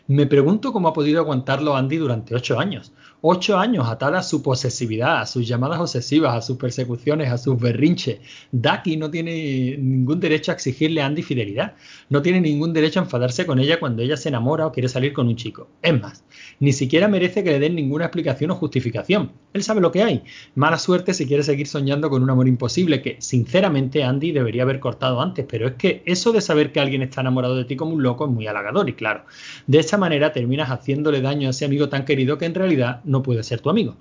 [0.08, 2.94] Me pregunto cómo ha podido aguantarlo Andy durante ocho años.
[3.28, 7.60] Ocho años atada a su posesividad, a sus llamadas obsesivas, a sus persecuciones, a sus
[7.60, 8.20] berrinches.
[8.52, 11.74] Ducky no tiene ningún derecho a exigirle a Andy fidelidad.
[12.08, 15.12] No tiene ningún derecho a enfadarse con ella cuando ella se enamora o quiere salir
[15.12, 15.70] con un chico.
[15.82, 16.24] Es más,
[16.60, 19.32] ni siquiera merece que le den ninguna explicación o justificación.
[19.54, 20.24] Él sabe lo que hay.
[20.54, 24.80] Mala suerte si quiere seguir soñando con un amor imposible que, sinceramente, Andy debería haber
[24.80, 25.48] cortado antes.
[25.50, 28.26] Pero es que eso de saber que alguien está enamorado de ti como un loco
[28.26, 29.26] es muy halagador y claro.
[29.66, 33.15] De esa manera terminas haciéndole daño a ese amigo tan querido que en realidad no
[33.24, 33.96] puede ser tu amigo.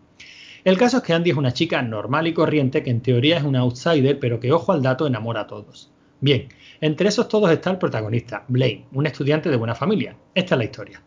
[0.65, 3.45] El caso es que Andy es una chica normal y corriente que en teoría es
[3.45, 5.91] una outsider, pero que ojo al dato enamora a todos.
[6.21, 6.49] Bien,
[6.81, 10.17] entre esos todos está el protagonista, Blaine, un estudiante de buena familia.
[10.35, 11.03] Esta es la historia.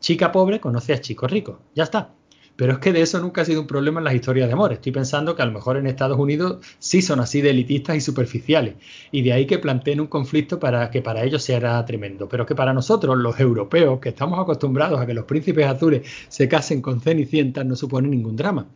[0.00, 1.60] Chica pobre conoce a chico rico.
[1.74, 2.14] Ya está.
[2.56, 4.72] Pero es que de eso nunca ha sido un problema en las historias de amor.
[4.72, 8.00] Estoy pensando que a lo mejor en Estados Unidos sí son así de elitistas y
[8.00, 8.74] superficiales.
[9.10, 12.28] Y de ahí que planteen un conflicto para que para ellos sea tremendo.
[12.28, 16.48] Pero que para nosotros, los europeos, que estamos acostumbrados a que los príncipes azules se
[16.48, 18.66] casen con cenicientas, no supone ningún drama.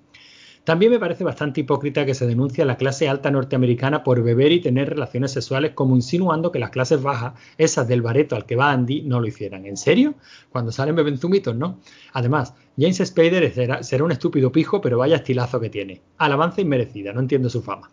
[0.66, 4.50] También me parece bastante hipócrita que se denuncie a la clase alta norteamericana por beber
[4.50, 8.56] y tener relaciones sexuales como insinuando que las clases bajas, esas del bareto al que
[8.56, 9.64] va Andy, no lo hicieran.
[9.64, 10.14] ¿En serio?
[10.50, 11.78] Cuando salen beben zumitos, ¿no?
[12.12, 16.02] Además, James Spader será, será un estúpido pijo, pero vaya estilazo que tiene.
[16.18, 17.90] Alabanza inmerecida, no entiendo su fama.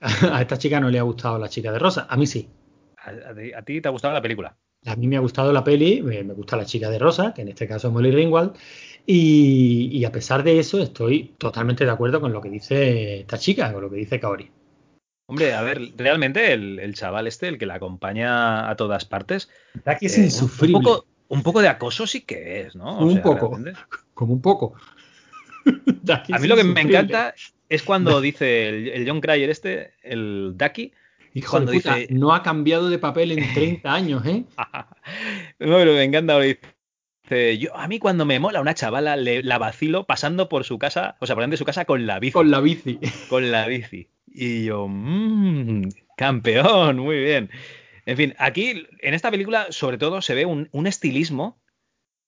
[0.32, 2.48] A esta chica no le ha gustado la chica de rosa, a mí sí.
[2.96, 4.56] ¿A, a ti- a ti te ha gustado la película?
[4.86, 7.48] A mí me ha gustado la peli, me gusta la chica de rosa, que en
[7.48, 8.52] este caso es Molly Ringwald,
[9.06, 13.38] y, y a pesar de eso estoy totalmente de acuerdo con lo que dice esta
[13.38, 14.50] chica, con lo que dice Kaori.
[15.26, 19.48] Hombre, a ver, realmente el, el chaval este, el que la acompaña a todas partes,
[19.86, 22.98] Aquí es eh, insufrible, Un poco, un poco de acoso sí que es, ¿no?
[22.98, 23.48] O Un poco.
[23.48, 23.80] realmente.
[24.12, 24.74] como un poco.
[26.32, 27.34] A mí lo que me encanta
[27.70, 30.92] es cuando dice el, el John Cryer este, el Ducky,
[31.32, 34.44] Hijo cuando de puta, dice- no ha cambiado de papel en 30 años, ¿eh?
[35.58, 36.60] no, pero me encanta, dice,
[37.30, 41.16] yo, a mí cuando me mola una chavala, le, la vacilo pasando por su casa,
[41.20, 42.32] o sea, por delante de su casa con la bici.
[42.32, 42.98] Con la bici.
[43.28, 44.08] con la bici.
[44.26, 47.50] Y yo, mmm, campeón, muy bien.
[48.06, 51.58] En fin, aquí en esta película sobre todo se ve un, un estilismo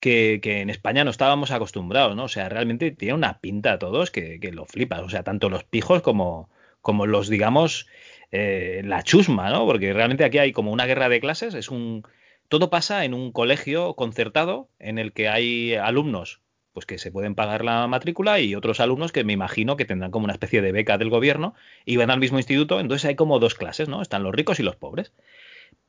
[0.01, 2.24] que, que en España no estábamos acostumbrados, ¿no?
[2.24, 5.01] O sea, realmente tiene una pinta a todos que, que lo flipas.
[5.01, 6.49] O sea, tanto los pijos como,
[6.80, 7.86] como los, digamos,
[8.30, 9.66] eh, la chusma, ¿no?
[9.66, 12.07] Porque realmente aquí hay como una guerra de clases, es un...
[12.49, 16.40] Todo pasa en un colegio concertado en el que hay alumnos
[16.76, 20.11] pues que se pueden pagar la matrícula y otros alumnos que me imagino que tendrán
[20.11, 21.55] como una especie de beca del gobierno
[21.86, 24.03] y van al mismo instituto, entonces hay como dos clases, ¿no?
[24.03, 25.14] Están los ricos y los pobres.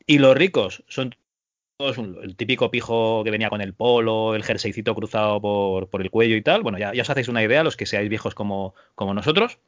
[0.05, 1.13] Y los ricos son
[1.75, 6.09] todos el típico pijo que venía con el polo, el jerseycito cruzado por, por el
[6.09, 6.63] cuello y tal.
[6.63, 9.59] Bueno, ya, ya os hacéis una idea, los que seáis viejos como, como nosotros.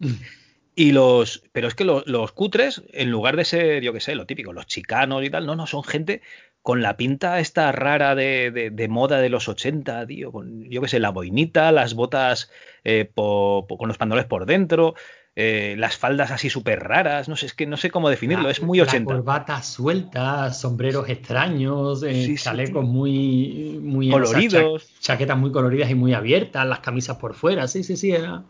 [0.74, 4.14] Y los, pero es que lo- los cutres, en lugar de ser, yo qué sé,
[4.14, 6.22] lo típico, los chicanos y tal, no, no, son gente
[6.62, 10.80] con la pinta esta rara de, de- de moda de los 80, tío, con, yo
[10.80, 12.50] qué sé, la boinita, las botas
[12.84, 14.94] eh, po- po- con los pantalones por dentro,
[15.34, 18.62] eh, las faldas así súper raras, no sé, es que no sé cómo definirlo, es
[18.62, 19.14] muy La 80.
[19.14, 24.90] corbata suelta, sombreros extraños, eh, Sí, chalecos muy, muy cha- Coloridos.
[25.00, 28.44] chaquetas muy coloridas y muy abiertas, las camisas por fuera, sí, sí, sí, era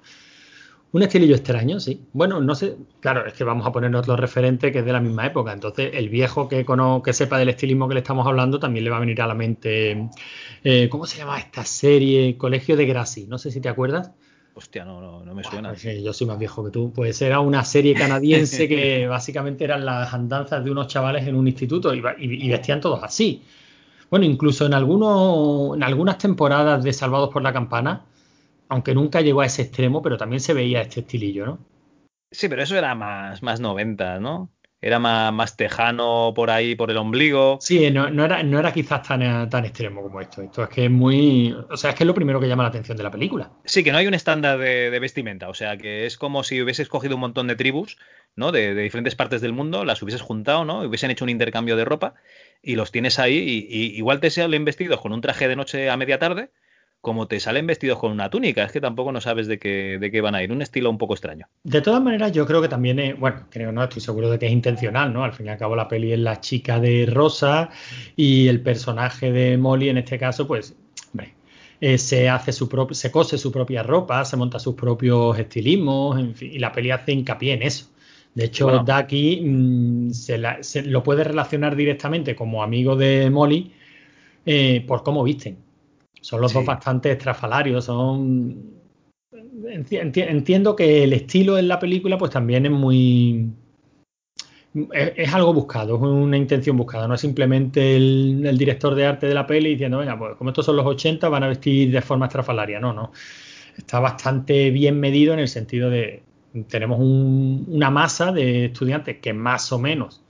[0.93, 2.01] un estilillo extraño, sí.
[2.13, 5.01] Bueno, no sé, claro, es que vamos a poner otro referente que es de la
[5.01, 8.59] misma época, entonces el viejo que, cono- que sepa del estilismo que le estamos hablando
[8.59, 10.09] también le va a venir a la mente,
[10.65, 12.37] eh, ¿cómo se llama esta serie?
[12.37, 14.13] Colegio de Gracie, no sé si te acuerdas.
[14.55, 15.71] Hostia, no, no, no me suena.
[15.71, 16.93] pues, eh, yo soy más viejo que tú.
[16.95, 21.49] Pues era una serie canadiense que básicamente eran las andanzas de unos chavales en un
[21.49, 23.43] instituto y- y vestían todos así.
[24.11, 28.03] Bueno, incluso en, algunos, en algunas temporadas de Salvados por la Campana,
[28.73, 31.59] aunque nunca llegó a ese extremo, pero también se veía este estilillo, ¿no?
[32.31, 34.51] Sí, pero eso era más, más 90, ¿no?
[34.81, 37.59] Era más, más tejano por ahí, por el ombligo.
[37.61, 40.41] Sí, no, no era, no era quizás tan, tan extremo como esto.
[40.41, 41.55] Esto es que es muy.
[41.71, 43.53] O sea, es que es lo primero que llama la atención de la película.
[43.67, 46.63] Sí, que no hay un estándar de, de vestimenta, o sea, que es como si
[46.63, 47.99] hubieses cogido un montón de tribus,
[48.37, 48.53] ¿no?
[48.53, 50.83] De, de diferentes partes del mundo, las hubieses juntado, ¿no?
[50.83, 52.15] Y hubiesen hecho un intercambio de ropa
[52.63, 55.91] y los tienes ahí y, y igual te salen vestidos con un traje de noche
[55.91, 56.51] a media tarde,
[57.03, 60.11] como te salen vestidos con una túnica, es que tampoco no sabes de qué, de
[60.11, 61.47] qué van a ir, un estilo un poco extraño.
[61.65, 64.47] De todas maneras, yo creo que también es, bueno, creo no, estoy seguro de que
[64.47, 65.23] es intencional, ¿no?
[65.25, 67.71] Al fin y al cabo la peli es la chica de Rosa
[68.17, 70.75] y el personaje de Molly en este caso, pues,
[71.13, 71.35] hombre,
[71.81, 76.19] eh, se hace su propio, se cose su propia ropa, se monta sus propios estilismos,
[76.19, 77.87] en fin, y la peli hace hincapié en eso.
[78.35, 78.85] De hecho, Bueno.
[78.85, 83.73] Ducky mm, se, la- se lo puede relacionar directamente como amigo de Molly
[84.47, 85.59] eh, por cómo visten.
[86.23, 86.59] Son los Sí.
[86.59, 88.73] dos bastante estrafalarios, son...
[89.33, 93.51] enti- enti- Entiendo que el estilo en la película pues también es muy...
[94.95, 99.05] Es, es algo buscado, es una intención buscada, no es simplemente el, el director de
[99.05, 101.91] arte de la peli diciendo, venga, pues como estos son los 80 van a vestir
[101.91, 103.13] de forma estrafalaria, no, no.
[103.77, 106.23] Está bastante bien medido en el sentido de,
[106.69, 110.23] tenemos un- una masa de estudiantes que más o menos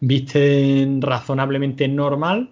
[0.00, 2.50] visten razonablemente normal.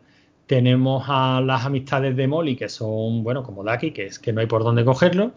[0.48, 4.40] Tenemos a las amistades de Molly, que son, bueno, como Ducky, que es que no
[4.40, 5.32] hay por dónde cogerlo.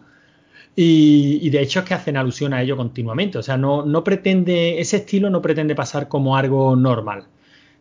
[0.74, 3.38] Y, de hecho es que hacen alusión a ello continuamente.
[3.38, 7.26] O sea, no, no pretende, ese estilo no pretende pasar como algo normal.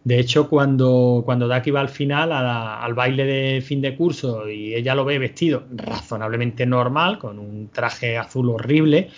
[0.04, 4.74] De hecho, cuando, cuando Ducky va al final, al baile de fin de curso, y
[4.74, 9.10] ella lo ve vestido razonablemente normal, con un traje azul horrible,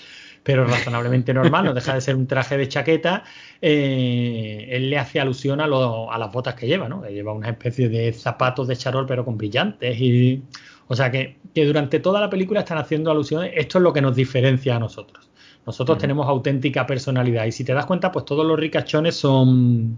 [0.43, 3.23] pero razonablemente normal, no deja de ser un traje de chaqueta,
[3.61, 7.01] eh, él le hace alusión a, lo- a las botas que lleva, ¿no?
[7.01, 9.97] Que lleva una especie de zapatos de charol, pero con brillantes.
[9.99, 10.43] Y,
[10.87, 13.51] o sea que, que durante toda la película están haciendo alusiones.
[13.55, 15.29] Esto es lo que nos diferencia a nosotros.
[15.65, 17.45] Nosotros tenemos auténtica personalidad.
[17.45, 19.97] Y si te das cuenta, pues todos los ricachones son,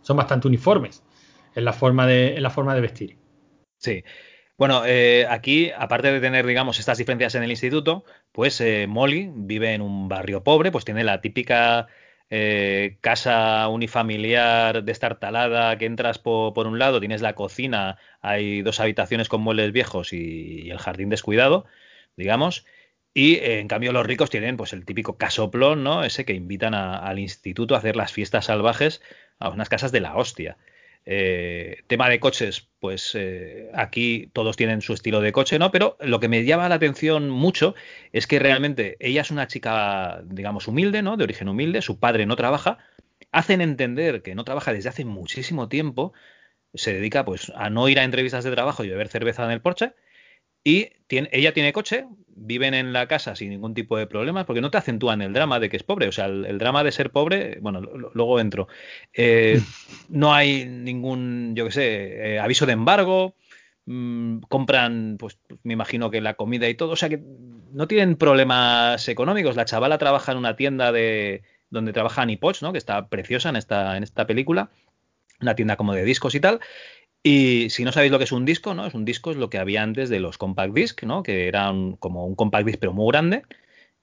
[0.00, 1.02] son bastante uniformes
[1.56, 3.16] en la forma de, en la forma de vestir.
[3.78, 4.04] Sí.
[4.56, 9.30] Bueno, eh, aquí, aparte de tener, digamos, estas diferencias en el instituto, pues eh, Molly
[9.34, 11.88] vive en un barrio pobre, pues tiene la típica
[12.30, 18.80] eh, casa unifamiliar destartalada que entras po- por un lado, tienes la cocina, hay dos
[18.80, 21.66] habitaciones con muebles viejos y, el jardín descuidado,
[22.16, 22.64] digamos.
[23.14, 26.04] Y eh, en cambio los ricos tienen pues el típico casoplón, ¿no?
[26.04, 29.02] Ese que invitan al instituto a hacer las fiestas salvajes
[29.38, 30.56] a unas casas de la hostia.
[31.04, 35.72] Eh, tema de coches, pues eh, aquí todos tienen su estilo de coche, ¿no?
[35.72, 37.74] Pero lo que me llama la atención mucho
[38.12, 41.16] es que realmente ella es una chica, digamos, humilde, ¿no?
[41.16, 42.78] De origen humilde, su padre no trabaja,
[43.32, 46.12] hacen entender que no trabaja desde hace muchísimo tiempo,
[46.74, 49.60] se dedica pues a no ir a entrevistas de trabajo y beber cerveza en el
[49.60, 49.94] porche,
[50.64, 54.60] y tiene, ella tiene coche, viven en la casa sin ningún tipo de problemas, porque
[54.60, 56.08] no te acentúan el drama de que es pobre.
[56.08, 58.68] O sea, el, el drama de ser pobre, bueno, lo- luego entro.
[59.12, 59.60] Eh,
[60.08, 63.34] no hay ningún, yo qué sé, eh, aviso de embargo.
[63.86, 66.92] mm, compran, pues me imagino que la comida y todo.
[66.92, 67.20] O sea, que
[67.72, 69.56] no tienen problemas económicos.
[69.56, 72.70] La chavala trabaja en una tienda de donde trabaja Annie Potts, ¿no?
[72.72, 74.70] Que está preciosa en esta, en esta película.
[75.40, 76.60] Una tienda como de discos y tal.
[77.22, 78.86] Y si no sabéis lo que es un disco, ¿no?
[78.86, 81.22] Es un disco es lo que había antes de los compact disc, ¿no?
[81.22, 83.42] Que era un- como un compact disc pero muy grande.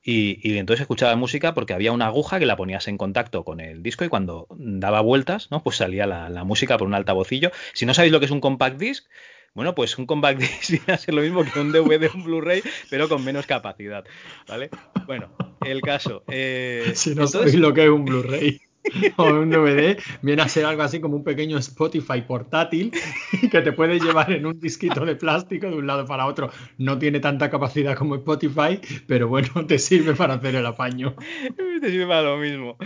[0.01, 3.59] Y, y entonces escuchaba música porque había una aguja que la ponías en contacto con
[3.59, 5.61] el disco y cuando daba vueltas, ¿no?
[5.61, 7.51] Pues salía la, la música por un altavocillo.
[7.73, 9.05] Si no sabéis lo que es un compact disc,
[9.53, 12.23] bueno, pues un compact disc viene a ser lo mismo que un DVD o un
[12.23, 14.05] Blu-ray, pero con menos capacidad,
[14.47, 14.69] ¿vale?
[15.05, 15.27] Bueno,
[15.65, 16.23] el caso.
[16.29, 18.61] eh, Si no entonces- sabéis lo que es un Blu-ray
[19.17, 22.91] o un DVD, viene a ser algo así como un pequeño Spotify portátil
[23.51, 26.49] que te puedes llevar en un disquito de plástico de un lado para otro.
[26.77, 31.15] No tiene tanta capacidad como Spotify, pero bueno, te sirve para hacer el apaño.
[31.81, 32.77] Te sirve para lo mismo.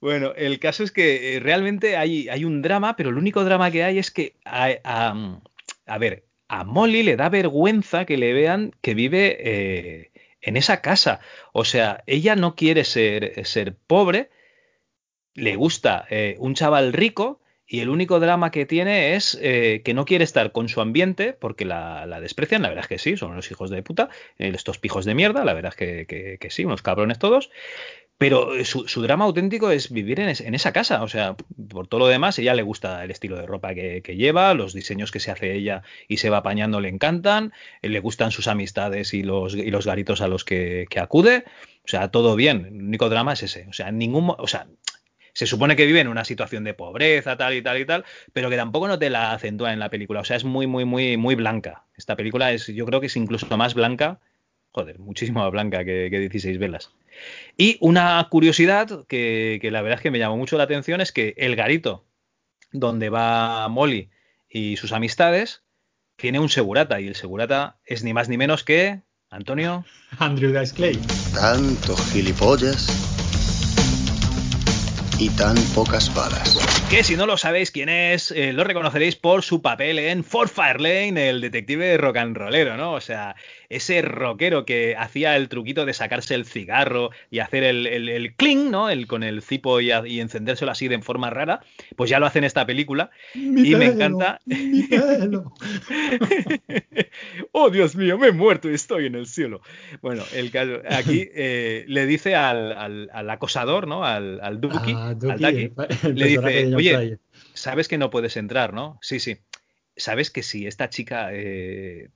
[0.00, 3.70] Bueno, el caso es que eh, realmente hay, hay un drama, pero el único drama
[3.70, 5.14] que hay es que, a,
[6.00, 11.20] ver, a Molly le da vergüenza que le vean que vive eh, en esa casa.
[11.52, 14.30] O sea, ella no quiere ser, ser pobre,
[15.40, 17.40] le gusta eh, un chaval rico.
[17.72, 21.32] Y el único drama que tiene es eh, que no quiere estar con su ambiente
[21.32, 22.62] porque la, desprecian.
[22.62, 25.44] La verdad es que sí, son unos hijos de puta, eh, estos pijos de mierda.
[25.44, 27.48] La verdad es que, sí, unos cabrones todos.
[28.18, 31.04] Pero su, drama auténtico es vivir en, es- en esa casa.
[31.04, 31.36] O sea,
[31.68, 35.12] por todo lo demás, ella le gusta el estilo de ropa que, lleva, los diseños
[35.12, 39.22] que se hace ella y se va apañando le encantan, le gustan sus amistades y
[39.22, 39.54] los,
[39.86, 41.44] garitos a los que, acude.
[41.84, 42.66] O sea, todo bien.
[42.66, 43.68] El único drama es ese.
[43.68, 44.46] O sea, ningún, o
[45.32, 48.50] se supone que vive en una situación de pobreza, tal y tal y tal, pero
[48.50, 50.20] que tampoco no te la acentúa en la película.
[50.20, 51.84] O sea, es muy, muy, muy, muy blanca.
[51.96, 54.20] Esta película es, yo creo que es incluso más blanca,
[54.72, 56.92] joder, muchísimo más blanca que, que 16 velas.
[57.56, 61.12] Y una curiosidad que, que la verdad es que me llamó mucho la atención es
[61.12, 62.04] que el garito
[62.72, 64.10] donde va Molly
[64.48, 65.62] y sus amistades
[66.16, 69.00] tiene un segurata y el segurata es ni más ni menos que
[69.30, 69.84] Antonio.
[70.18, 71.00] Andrew Dice Clay.
[71.32, 73.19] Tanto gilipollas
[75.20, 76.58] y tan pocas balas.
[76.88, 80.48] Que si no lo sabéis quién es, eh, lo reconoceréis por su papel en For
[80.48, 82.92] Fire Lane, el detective rock and rollero, ¿no?
[82.94, 83.36] O sea,
[83.68, 88.34] ese rockero que hacía el truquito de sacarse el cigarro y hacer el, el, el
[88.34, 88.88] cling, ¿no?
[88.90, 91.60] El, con el cipo y, a- y encendérselo así de forma rara,
[91.96, 93.10] pues ya lo hace en esta película.
[93.34, 94.40] Mi y me encanta.
[94.46, 95.52] mi pelo.
[97.52, 99.60] oh, Dios mío, me he muerto y estoy en el cielo.
[100.00, 104.04] Bueno, el caso, aquí eh, le dice al, al- al acosador, ¿no?
[104.04, 106.38] Al, al Duki, Ah, al Duki, Ducky, el, el le dice,
[106.76, 107.18] oye,
[107.54, 108.98] sabes que no puedes entrar, ¿no?
[109.02, 109.38] Sí, sí.
[109.96, 112.08] sabes que si esta chica eh,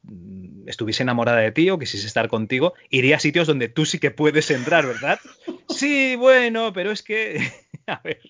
[0.66, 4.10] estuviese enamorada de ti o quisiese estar contigo, iría a sitios donde tú sí que
[4.10, 5.18] puedes entrar, ¿verdad?
[5.68, 7.40] Sí, bueno, pero es que.
[7.86, 8.20] a ver.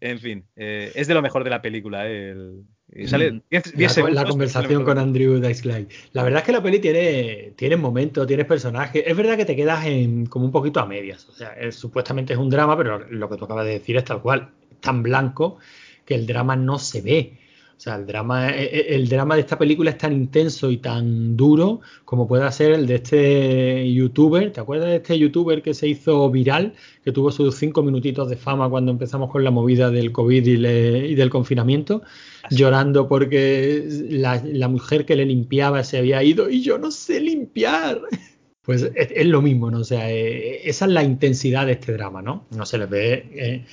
[0.00, 2.08] En fin, eh, es de lo mejor de la película.
[2.08, 2.62] eh, el-
[2.94, 3.40] y sale Mm.
[3.50, 4.98] 10 10 la, segundos, la pero conversación con.
[4.98, 5.88] Andrew Dice Clay.
[6.12, 9.02] La verdad es que la peli tiene, tiene momentos, tiene personajes.
[9.06, 11.26] Es verdad que te quedas en, como un poquito a medias.
[11.28, 14.04] O sea, es- supuestamente es un drama, pero lo que tú acabas de decir es
[14.04, 14.50] tal cual.
[14.70, 15.58] Es tan blanco
[16.04, 17.38] que el drama no se ve.
[17.76, 20.78] O sea, el drama, e- e- el drama de esta película es tan intenso y
[20.78, 24.52] tan duro como puede ser el de este youtuber.
[24.52, 26.74] ¿Te acuerdas de este youtuber que se hizo viral?
[27.04, 30.56] Que tuvo sus cinco minutitos de fama cuando empezamos con la movida del COVID y,
[30.56, 32.02] le- y del confinamiento
[32.50, 37.20] llorando porque la, la mujer que le limpiaba se había ido y yo no sé
[37.20, 38.00] limpiar.
[38.62, 39.80] Pues es, es lo mismo, ¿no?
[39.80, 42.46] O sea, eh, esa es la intensidad de este drama, ¿no?
[42.56, 43.28] No se le ve.
[43.34, 43.64] eh,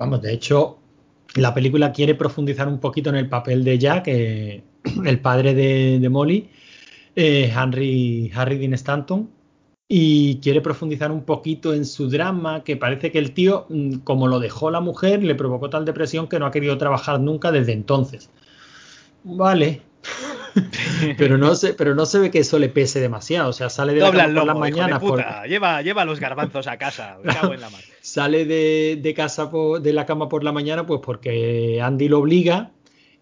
[0.00, 0.78] vamos, de hecho,
[1.34, 4.62] la película quiere profundizar un poquito en el papel de Jack, eh,
[5.04, 6.48] el padre de, de Molly,
[7.16, 9.30] eh, Henry, Harry Dean Stanton,
[9.88, 14.26] y quiere profundizar un poquito en su drama, que parece que el tío, mm, como
[14.26, 17.72] lo dejó la mujer, le provocó tal depresión que no ha querido trabajar nunca desde
[17.72, 18.30] entonces.
[19.24, 19.82] Vale.
[21.18, 23.50] pero no se, pero no se ve que eso le pese demasiado.
[23.50, 25.24] O sea, sale de la cama por de mañanas por-.
[25.46, 27.18] Lleva, lleva los garbanzos a casa.
[27.22, 27.68] Me cago en la.
[28.02, 32.72] Sale de, casa po- de la cama por la mañana, pues porque Andy lo obliga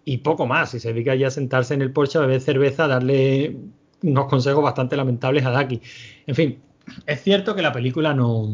[0.05, 0.75] y poco más.
[0.75, 3.57] Y se dedica ya a sentarse en el porche a beber cerveza, a darle
[4.03, 5.81] unos consejos bastante lamentables a Daki.
[6.27, 6.59] En fin,
[7.07, 8.49] es cierto que la película no.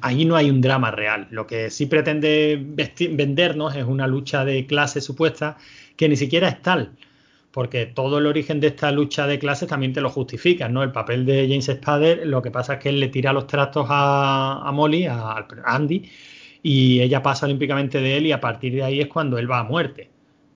[0.00, 1.28] Ahí no hay un drama real.
[1.30, 5.56] Lo que sí pretende vesti- vendernos es una lucha de clase supuesta
[5.96, 6.96] que ni siquiera es tal.
[7.58, 10.84] Porque todo el origen de esta lucha de clases también te lo justifica, ¿no?
[10.84, 13.84] El papel de James Spader, lo que pasa es que él le tira los trastos
[13.88, 16.08] a, a Molly, a, a Andy,
[16.62, 19.58] y ella pasa olímpicamente de él y a partir de ahí es cuando él va
[19.58, 20.08] a muerte.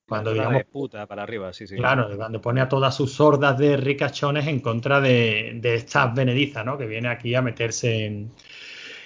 [0.07, 1.75] Cuando, Una digamos, puta para arriba, sí, sí.
[1.75, 6.63] Claro, cuando pone a todas sus sordas de ricachones en contra de, de esta advenediza,
[6.63, 6.77] ¿no?
[6.77, 8.31] Que viene aquí a meterse en.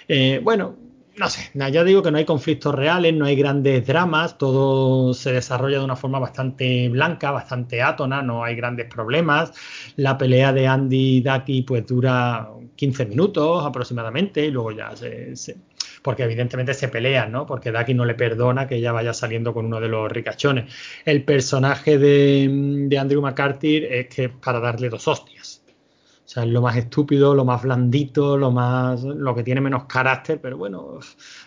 [0.06, 0.76] Eh, bueno,
[1.18, 5.32] no sé, ya digo que no hay conflictos reales, no hay grandes dramas, todo se
[5.32, 9.52] desarrolla de una forma bastante blanca, bastante átona, no hay grandes problemas.
[9.96, 15.34] La pelea de Andy y Ducky pues dura 15 minutos aproximadamente y luego ya se,
[16.02, 17.46] porque evidentemente se pelean, ¿no?
[17.46, 20.72] Porque Ducky no le perdona que ella vaya saliendo con uno de los ricachones.
[21.04, 22.48] El personaje de,
[22.88, 25.57] de Andrew McCarthy es que para darle dos hostias.
[26.28, 29.86] O sea, es lo más estúpido, lo más blandito, lo más, lo que tiene menos
[29.86, 30.98] carácter, pero bueno,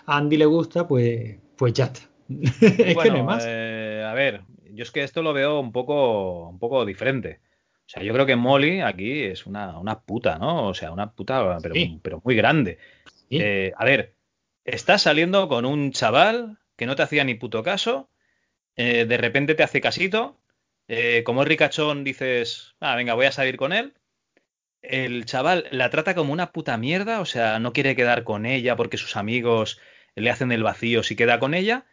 [0.08, 2.00] a Andy le gusta, pues, pues ya está.
[2.88, 3.44] es que Bueno, no hay más.
[3.48, 7.42] eh, a ver, yo es que esto lo veo un poco, un poco diferente.
[7.86, 10.68] O sea, yo creo que Molly aquí es una, una puta, ¿no?
[10.70, 12.00] O sea, una puta, pero, Sí.
[12.02, 12.80] pero muy grande.
[13.30, 13.38] Sí.
[13.40, 14.16] Eh, a ver,
[14.66, 18.10] estás saliendo con un chaval que no te hacía ni puto caso,
[18.76, 20.40] eh, de repente te hace casito,
[20.88, 23.94] eh, como es ricachón dices, ah, venga, voy a salir con él.
[24.82, 28.76] El chaval la trata como una puta mierda, o sea, no quiere quedar con ella
[28.76, 29.80] porque sus amigos
[30.16, 31.86] le hacen el vacío si queda con ella.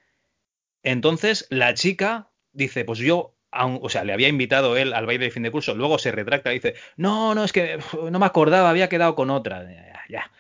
[0.82, 5.30] Entonces la chica dice, pues yo, o sea, le había invitado él al baile de
[5.30, 7.78] fin de curso, luego se retracta y dice, no, no, es que
[8.11, 9.64] no me acordaba, había quedado con otra.
[9.70, 10.30] Ya, ya.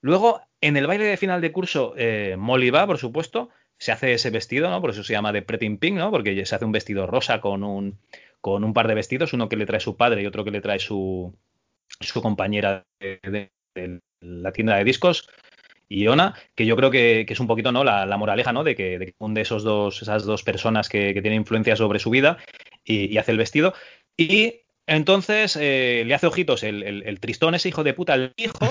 [0.00, 4.12] Luego, en el baile de final de curso, eh, Molly va, por supuesto, se hace
[4.14, 4.80] ese vestido, ¿no?
[4.80, 6.10] Por eso se llama de Pretty in Pink, ¿no?
[6.10, 7.98] Porque se hace un vestido rosa con un,
[8.40, 10.60] con un par de vestidos, uno que le trae su padre y otro que le
[10.60, 11.34] trae su,
[12.00, 13.50] su compañera de,
[14.20, 15.28] la tienda de discos,
[15.88, 17.84] Iona, que yo creo que, es un poquito ¿no?
[17.84, 18.64] la, moraleja ¿no?
[18.64, 22.10] de que, de que hunde esos dos, esas dos personas que, tienen influencia sobre su
[22.10, 22.38] vida
[22.84, 23.74] y, hace el vestido.
[24.16, 28.32] Y entonces eh, le hace ojitos el, el- el tristón, ese hijo de puta, al
[28.36, 28.66] hijo,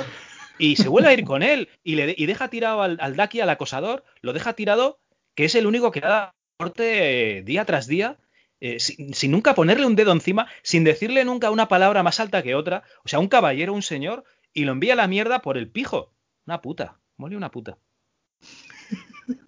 [0.57, 3.41] y se vuelve a ir con él y, le, y deja tirado al, al Daki,
[3.41, 4.99] al acosador, lo deja tirado,
[5.35, 8.17] que es el único que da corte eh, día tras día.
[8.65, 12.41] Eh, sin, sin nunca ponerle un dedo encima, sin decirle nunca una palabra más alta
[12.41, 15.57] que otra, o sea, un caballero, un señor, y lo envía a la mierda por
[15.57, 16.13] el pijo.
[16.45, 17.77] Una puta, mole una puta.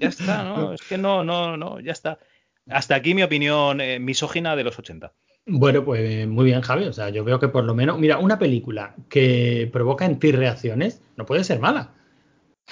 [0.02, 0.74] Ya está, ¿no?
[0.74, 2.20] Es que no, no, no, ya está.
[2.68, 5.14] Hasta aquí mi opinión eh, misógina de los 80.
[5.46, 6.84] Bueno, pues muy bien, Javi.
[6.84, 10.34] O sea, yo veo que por lo menos, mira, una película que provoca en ti
[10.34, 11.94] reacciones no puede ser mala.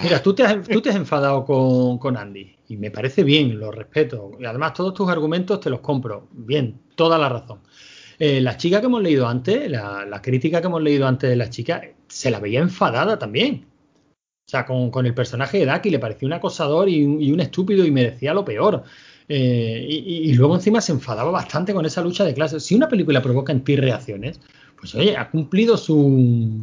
[0.02, 3.58] Mira, tú te has, tú te has enfadado con, con Andy y me parece bien,
[3.58, 4.32] lo respeto.
[4.40, 6.28] Y además todos tus argumentos te los compro.
[6.32, 7.60] Bien, toda la razón.
[8.18, 11.36] Eh, la chica que hemos leído antes, la, la crítica que hemos leído antes de
[11.36, 13.66] la chica, se la veía enfadada también.
[14.46, 17.40] O sea, con, con el personaje de Ducky le parecía un acosador y y un
[17.40, 18.84] estúpido y merecía lo peor.
[19.28, 22.64] Eh, y- y luego encima se enfadaba bastante con esa lucha de clases.
[22.64, 24.40] Si una película provoca en ti reacciones,
[24.78, 26.60] pues oye, ha cumplido su,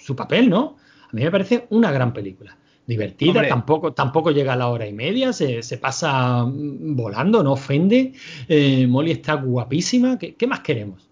[0.00, 0.76] su papel, ¿no?
[1.04, 2.56] A mí me parece una gran película.
[2.88, 3.48] Divertida, Hombre.
[3.48, 8.14] tampoco, tampoco llega a la hora y media, se, se pasa mm, volando, no ofende.
[8.48, 10.18] Eh, Molly está guapísima.
[10.18, 11.06] ¿Qué, qué más queremos?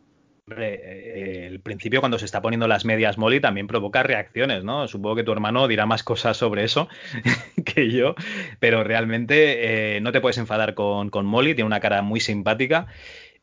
[0.49, 4.89] Hombre, eh, el principio cuando se está poniendo las medias Molly también provoca reacciones, ¿no?
[4.89, 6.89] Supongo que tu hermano dirá más cosas sobre eso
[7.65, 8.15] que yo,
[8.59, 12.87] pero realmente eh, no te puedes enfadar con, con Molly, tiene una cara muy simpática.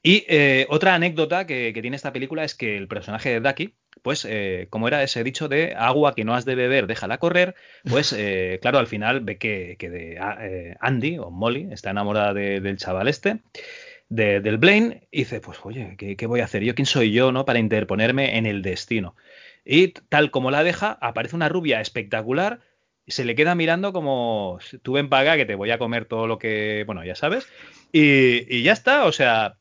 [0.01, 3.75] Y eh, otra anécdota que, que tiene esta película es que el personaje de Ducky,
[4.01, 7.55] pues eh, como era ese dicho de agua que no has de beber, déjala correr,
[7.89, 11.91] pues eh, claro, al final ve que, que de, a- eh, Andy o Molly está
[11.91, 13.39] enamorada de- del chaval este,
[14.09, 16.75] de- del Blaine, y dice, pues oye, ¿qué, qué voy a hacer yo?
[16.75, 17.45] ¿Quién soy yo, no?
[17.45, 19.15] Para interponerme en el destino.
[19.65, 22.59] Y tal como la deja, aparece una rubia espectacular,
[23.07, 26.37] se le queda mirando como, tú ven paga que te voy a comer todo lo
[26.39, 27.47] que, bueno, ya sabes,
[27.91, 29.57] y, y ya está, o sea,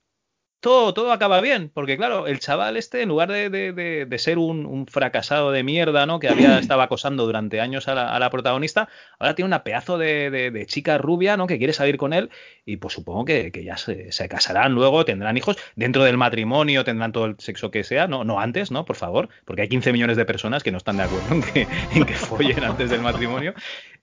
[0.62, 4.18] todo, todo acaba bien, porque claro, el chaval este, en lugar de, de- de- de
[4.18, 6.20] ser un, un fracasado de mierda, ¿no?
[6.20, 8.88] Que había estaba acosando durante años a la, a la protagonista,
[9.18, 11.46] ahora tiene una pedazo de, chica rubia, ¿no?
[11.46, 12.30] Que quiere salir con él,
[12.64, 16.84] y pues supongo que, que ya se, se casarán luego, tendrán hijos, dentro del matrimonio
[16.84, 18.84] tendrán todo el sexo que sea, no, no antes, ¿no?
[18.84, 21.68] Por favor, porque hay 15 millones de personas que no están de acuerdo en que,
[21.90, 23.52] en que follen antes del matrimonio,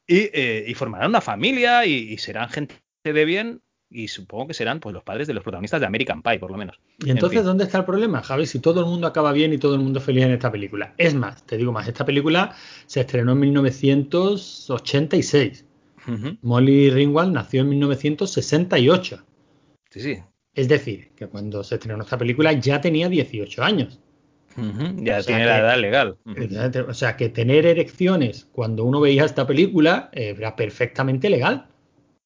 [0.07, 3.61] y, eh, y formarán una familia y, y serán gente de bien.
[3.91, 6.57] Y supongo que serán pues los padres de los protagonistas de American Pie, por lo
[6.57, 6.79] menos.
[7.03, 7.47] Y entonces, En fin.
[7.47, 8.45] ¿dónde está el problema, Javi?
[8.45, 10.93] Si todo el mundo acaba bien y todo el mundo feliz en esta película.
[10.97, 15.65] Es más, te digo más, esta película se estrenó en 1986.
[16.07, 16.37] Ujú.
[16.41, 19.23] Molly Ringwald nació en 1968.
[19.89, 20.17] Sí, sí.
[20.53, 23.99] Es decir, que cuando se estrenó esta película ya tenía 18 años.
[24.57, 26.17] Ya O tiene que- la edad legal.
[26.87, 31.67] O sea, que tener erecciones cuando uno veía esta película era perfectamente legal.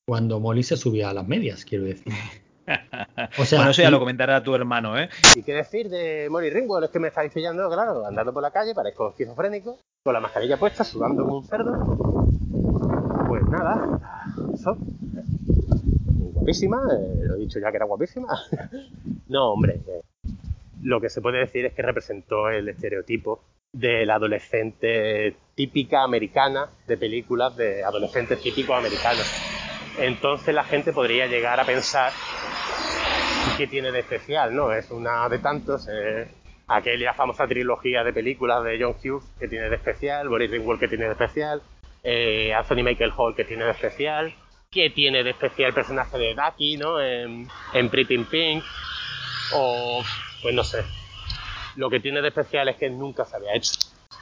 [0.05, 2.11] Cuando Molly se subía a las medias, quiero decir.
[3.37, 5.09] O sea, bueno, eso ya lo comentará tu hermano, ¿eh?
[5.35, 6.85] ¿Y qué decir de Molly Ringwald?
[6.85, 10.55] Es que me estáis pillando, claro, andando por la calle, parezco esquizofrénico, con la mascarilla
[10.55, 12.25] puesta, sudando como un cerdo.
[13.27, 14.23] Pues nada,
[14.53, 14.77] eso.
[16.33, 18.29] Guapísima, eh, lo he dicho ya que era guapísima.
[19.27, 20.01] no, hombre, eh,
[20.83, 23.41] lo que se puede decir es que representó el estereotipo
[23.73, 29.62] de la adolescente típica americana de películas de adolescentes típicos americanos.
[29.97, 32.11] Entonces la gente podría llegar a pensar
[33.57, 34.55] ¿qué tiene de especial?
[34.55, 34.71] ¿no?
[34.71, 35.87] Es una de tantos.
[35.91, 36.27] eh,
[36.67, 40.87] aquella famosa trilogía de películas de John Hughes que tiene de especial, Boris Ringwald que
[40.87, 41.61] tiene de especial,
[42.03, 44.33] eh, Anthony Michael Hall que tiene de especial,
[44.71, 46.99] que tiene de especial el personaje de Ducky, ¿no?
[47.01, 48.63] En, en Pretty in Pink,
[49.53, 50.03] o
[50.41, 50.83] pues no sé.
[51.75, 53.73] Lo que tiene de especial es que nunca se había hecho.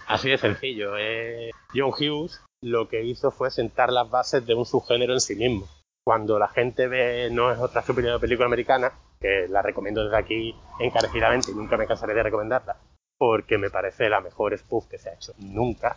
[0.07, 0.97] Así de sencillo.
[0.97, 1.51] eh.
[1.73, 5.67] John Hughes lo que hizo fue sentar las bases de un subgénero en sí mismo
[6.03, 10.55] cuando la gente ve No es otra superior película americana, que la recomiendo desde aquí
[10.79, 12.77] encarecidamente y nunca me cansaré de recomendarla,
[13.17, 15.95] porque me parece la mejor spoof que se ha hecho nunca.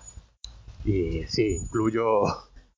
[0.85, 2.25] Y sí, incluyo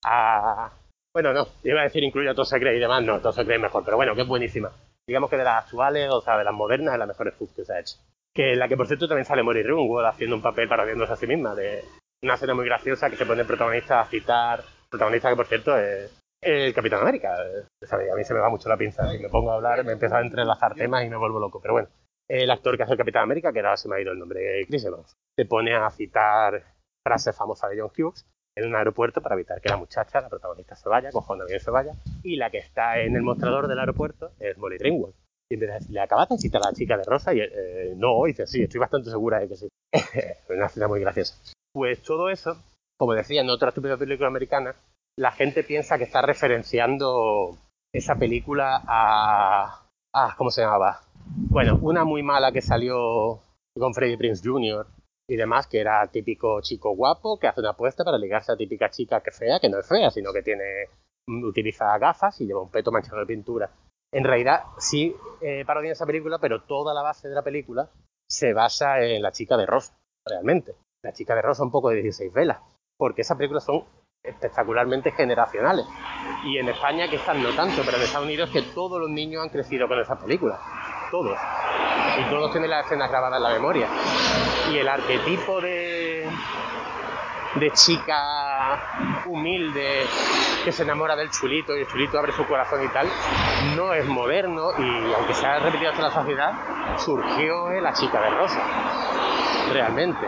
[0.04, 0.70] a...
[1.12, 3.84] Bueno, no, iba a decir incluyo a Todd Secret y demás, no, Secret es mejor,
[3.84, 4.70] pero bueno, que es buenísima.
[5.08, 7.64] Digamos que de las actuales, o sea, de las modernas, es la mejor spoof que
[7.64, 7.96] se ha hecho.
[8.34, 11.26] Que la que, por cierto, también sale Molly Ringwald haciendo un papel parodiándose a sí
[11.26, 11.82] misma, de
[12.26, 15.78] una escena muy graciosa que se pone el protagonista a citar, protagonista que, por cierto,
[15.78, 16.12] es
[16.42, 17.36] el Capitán América.
[17.82, 19.08] Sabe, A mí se me va mucho la pinza.
[19.10, 21.60] Si me pongo a hablar, me empiezo a entrelazar temas y me vuelvo loco.
[21.60, 21.88] Pero bueno,
[22.28, 24.66] el actor que hace el Capitán América, que ahora se me ha ido el nombre,
[24.66, 26.64] Chris Evans, se pone a citar
[27.06, 30.74] frases famosas de John Hughes en un aeropuerto para evitar que la muchacha, la protagonista,
[30.74, 31.92] se vaya, cojones bien se vaya.
[32.24, 35.14] Y la que está en el mostrador del aeropuerto es Molly Ringwald.
[35.48, 37.32] Y empieza a decir, ¿le acabas de citar a la chica de rosa?
[37.32, 39.68] Y eh, no, dice, sí, estoy bastante segura de que sí.
[40.48, 41.36] una escena muy graciosa.
[41.76, 42.56] Pues todo eso,
[42.98, 44.74] como decía en otra estúpida película americana,
[45.18, 47.58] la gente piensa que está referenciando
[47.92, 49.86] esa película a...
[50.14, 51.02] Ah, ¿cómo se llamaba?
[51.50, 53.40] Bueno, una muy mala que salió
[53.78, 54.86] con Freddie Prince Jr.
[55.28, 58.88] y demás, que era típico chico guapo que hace una apuesta para ligarse a típica
[58.88, 60.88] chica que fea, que no es fea, sino que tiene
[61.28, 63.70] utiliza gafas y lleva un peto manchado de pintura.
[64.14, 67.90] En realidad sí eh, parodia esa película, pero toda la base de la película
[68.26, 69.92] se basa en la chica de rosa,
[70.26, 70.74] realmente.
[71.06, 72.58] La chica de rosa un poco de 16 velas,
[72.96, 73.84] porque esas películas son
[74.24, 75.86] espectacularmente generacionales.
[76.44, 79.50] Y en España quizás no tanto, pero en Estados Unidos que todos los niños han
[79.50, 80.58] crecido con esas películas.
[81.12, 81.38] Todos.
[82.18, 83.86] Y todos tienen las escenas grabadas en la memoria.
[84.72, 86.28] Y el arquetipo de,
[87.58, 90.04] de chica humilde
[90.64, 93.06] que se enamora del chulito y el chulito abre su corazón y tal,
[93.76, 96.52] no es moderno y aunque se ha repetido hasta la sociedad,
[96.98, 98.60] surgió la chica de rosa.
[99.72, 100.26] Realmente.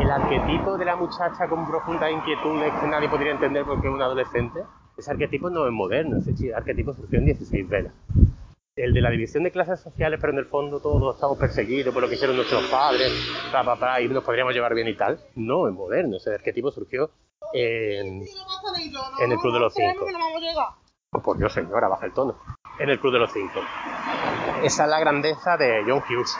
[0.00, 4.02] El arquetipo de la muchacha con profundas inquietudes que nadie podría entender porque es un
[4.02, 4.60] adolescente,
[4.96, 7.92] ese arquetipo no es moderno, ese arquetipo surgió en 16 velas.
[8.78, 12.00] El de la división de clases sociales, pero en el fondo todos estamos perseguidos por
[12.00, 13.12] lo que hicieron nuestros padres,
[13.50, 16.70] pa, pa, pa, y nos podríamos llevar bien y tal, no es moderno, ese arquetipo
[16.70, 17.10] surgió
[17.52, 20.06] en, el Club de los Cinco.
[21.24, 22.38] Por Dios, señora, baja el tono.
[22.78, 23.60] En el Club de los Cinco.
[24.62, 26.38] Esa es la grandeza de John Hughes.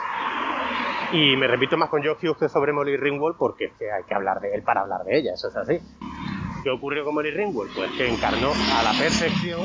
[1.11, 4.03] Y me repito más con John Hughes que sobre Molly Ringwald porque es que hay
[4.03, 5.77] que hablar de él para hablar de ella, eso es así.
[6.63, 7.75] ¿Qué ocurrió con Molly Ringwald?
[7.75, 9.61] Pues que encarnó a la perfección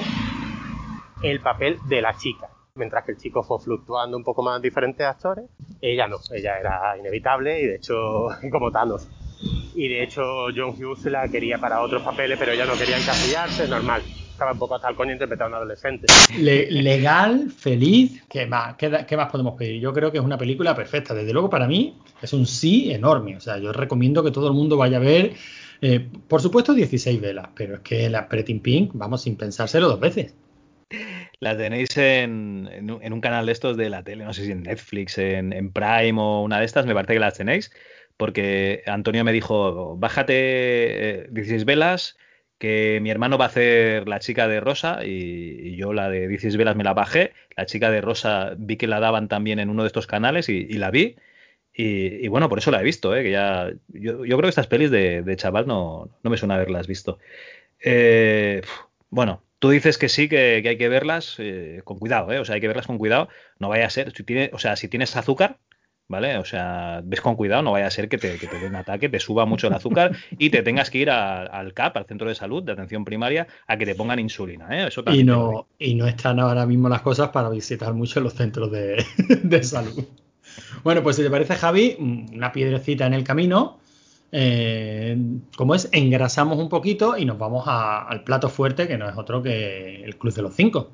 [1.22, 2.48] el papel de la chica.
[2.76, 5.44] Mientras que el chico fue fluctuando un poco más diferentes actores,
[5.80, 9.06] ella no, ella era inevitable y de hecho, como Thanos.
[9.76, 10.22] Y de hecho,
[10.56, 14.02] John Hughes la quería para otros papeles, pero ella no quería encasillarse, normal.
[14.28, 16.08] Estaba un poco hasta el coño interpretando a un adolescente.
[16.36, 18.74] Le- legal, feliz, ¿qué más?
[18.74, 19.80] ¿Qué, más podemos pedir?
[19.80, 21.14] Yo creo que es una película perfecta.
[21.14, 23.36] Desde luego, para mí, es un sí enorme.
[23.36, 25.34] O sea, yo recomiendo que todo el mundo vaya a ver,
[25.80, 29.86] eh, por supuesto, 16 velas, pero es que la Pretty in Pink, vamos, sin pensárselo
[29.86, 30.34] dos veces.
[31.40, 34.62] La tenéis en, en un- canal de estos de la tele, no sé si en
[34.62, 37.72] Netflix, en, en Prime o una de estas, me parece que las tenéis,
[38.16, 42.16] porque Antonio me dijo, bájate eh, 16 velas,
[42.58, 46.56] que mi hermano va a hacer la chica de Rosa y, yo la de 16
[46.56, 49.82] velas me la bajé, la chica de Rosa vi que la daban también en uno
[49.82, 51.16] de estos canales y, la vi.
[51.76, 53.24] Y, bueno, por eso la he visto, ¿eh?
[53.24, 56.54] que ya, yo, yo creo que estas pelis de, de chaval no, no me suena
[56.56, 57.18] haberlas visto.
[57.80, 58.62] Eh,
[59.10, 62.38] bueno, tú dices que sí, que, que hay que verlas eh, con cuidado, ¿eh?
[62.38, 63.28] O sea, hay que verlas con cuidado.
[63.58, 65.56] No vaya a ser, si tiene, o sea, si tienes azúcar,
[66.06, 66.36] ¿vale?
[66.36, 68.76] O sea, ves con cuidado, no vaya a ser que te, que te dé un
[68.76, 72.04] ataque, te suba mucho el azúcar y te tengas que ir a- al CAP, al
[72.04, 74.88] centro de salud, de atención primaria, a que te pongan insulina, ¿eh?
[74.88, 78.70] Eso Y no, y no están ahora mismo las cosas para visitar mucho los centros
[78.70, 79.02] de,
[79.42, 80.04] de salud.
[80.82, 83.80] Bueno, pues si te parece, Javi, una piedrecita en el camino.
[84.36, 85.16] Eh,
[85.56, 89.16] como es, engrasamos un poquito y nos vamos a- al plato fuerte, que no es
[89.16, 90.90] otro que el Club de los Cinco.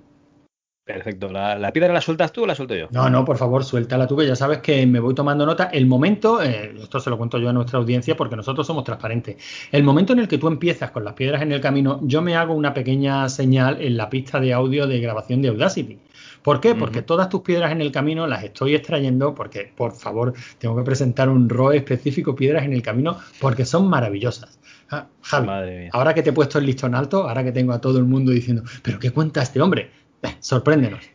[0.85, 1.31] Perfecto.
[1.31, 2.89] ¿La, la piedra la sueltas tú o la suelto yo?
[2.91, 5.65] No, no, por favor, suéltala tú, que ya sabes que me voy tomando nota.
[5.73, 9.37] El momento, eh, esto se lo cuento yo a nuestra audiencia porque nosotros somos transparentes.
[9.71, 12.35] El momento en el que tú empiezas con las piedras en el camino, yo me
[12.35, 15.99] hago una pequeña señal en la pista de audio de grabación de Audacity.
[16.43, 16.75] ¿Por qué?
[16.75, 20.83] Porque todas tus piedras en el camino las estoy extrayendo porque, por favor, tengo que
[20.83, 24.59] presentar un ROE específico, piedras en el camino, porque son maravillosas.
[24.91, 25.91] Ah, Javi, Madre mía.
[25.93, 28.33] ahora que te he puesto el listón alto, ahora que tengo a todo el mundo
[28.33, 29.91] diciendo, ¿pero qué cuenta este hombre?
[30.23, 31.09] Eh, sorpréndenos.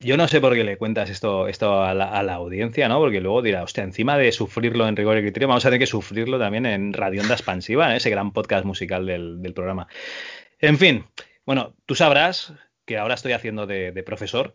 [0.00, 2.98] Yo no sé por qué le cuentas esto, esto a, la, a la audiencia, ¿no?
[2.98, 5.86] Porque luego dirá, hostia, encima de sufrirlo en rigor y criterio, vamos a tener que
[5.86, 7.96] sufrirlo también en Radionda Expansiva, ¿eh?
[7.96, 9.86] ese gran podcast musical del, del programa.
[10.60, 11.06] En fin,
[11.46, 12.52] bueno, tú sabrás
[12.86, 14.54] que ahora estoy haciendo de, de profesor,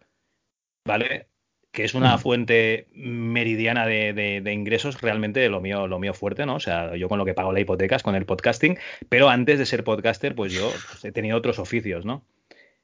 [0.86, 1.28] ¿vale?
[1.72, 6.46] Que es una fuente meridiana de, de- de ingresos, realmente lo mío, lo mío fuerte,
[6.46, 6.56] ¿no?
[6.56, 8.78] O sea, yo con lo que pago la hipoteca es con el podcasting,
[9.10, 12.26] pero antes de ser podcaster, pues yo pues, he tenido otros oficios, ¿no?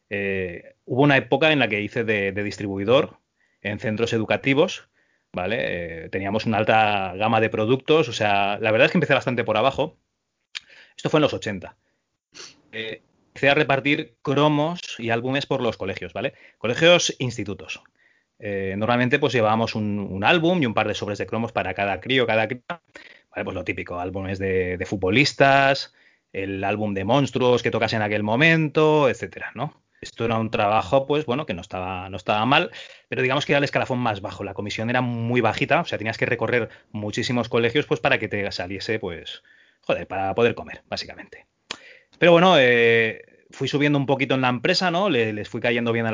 [0.09, 3.19] Eh, hubo una época en la que hice de, de distribuidor
[3.61, 4.87] en centros educativos,
[5.33, 6.05] ¿vale?
[6.05, 9.43] Eh, teníamos una alta gama de productos, o sea, la verdad es que empecé bastante
[9.43, 9.97] por abajo.
[10.95, 11.75] Esto fue en los 80.
[12.71, 13.01] Eh,
[13.37, 16.33] empecé a repartir cromos y álbumes por los colegios, ¿vale?
[16.57, 17.83] Colegios, institutos.
[18.39, 22.01] Eh, normalmente pues llevábamos un, álbum y un par de sobres de cromos para cada
[22.01, 22.63] crío, cada cría.
[23.29, 25.93] Vale, pues lo típico, álbumes de, de futbolistas,
[26.33, 29.83] el álbum de monstruos que tocas en aquel momento, etcétera, ¿no?
[30.01, 32.71] Esto era un trabajo, pues bueno, que no estaba, no estaba mal,
[33.07, 34.43] pero digamos que era el escalafón más bajo.
[34.43, 38.27] La comisión era muy bajita, o sea, tenías que recorrer muchísimos colegios, pues para que
[38.27, 39.43] te saliese, pues,
[39.81, 41.45] joder, para poder comer, básicamente.
[42.17, 45.09] Pero bueno, eh, fui subiendo un poquito en la empresa, ¿no?
[45.09, 46.11] Le- les fui cayendo bien a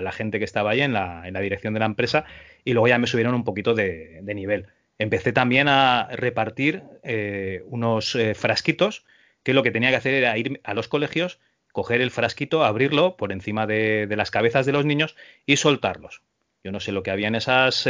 [0.00, 2.24] la, gente que estaba ahí en la, en la dirección de la empresa
[2.64, 4.66] y luego ya me subieron un poquito de, nivel.
[4.98, 9.04] Empecé también a repartir eh, unos eh, frasquitos
[9.42, 11.38] que lo que tenía que hacer era ir a los colegios,
[11.72, 16.22] coger el frasquito, abrirlo por encima de, las cabezas de los niños y soltarlos.
[16.64, 17.86] Yo no sé lo que había en esas,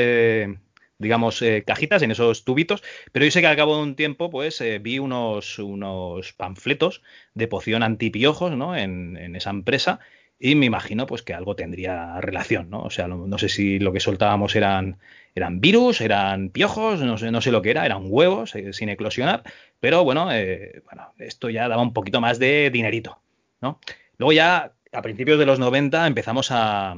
[0.99, 2.83] digamos, eh, cajitas, en esos tubitos,
[3.13, 7.03] pero yo sé que al cabo de un tiempo, pues eh, vi unos, unos panfletos
[7.35, 8.77] de poción antipiojos, ¿no?
[8.77, 10.01] En, en esa empresa
[10.39, 12.83] y me imagino, pues que algo tendría relación, ¿no?
[12.83, 14.99] O sea, no, sé si lo que soltábamos eran,
[15.35, 18.91] eran virus, eran piojos, no sé, no sé lo que era, eran huevos eh, sin
[18.91, 19.43] eclosionar,
[19.81, 23.19] pero bueno, bueno, esto ya daba un poquito más de dinerito,
[23.63, 23.81] ¿no?
[24.19, 26.97] Luego ya a principios de los 90 empezamos a,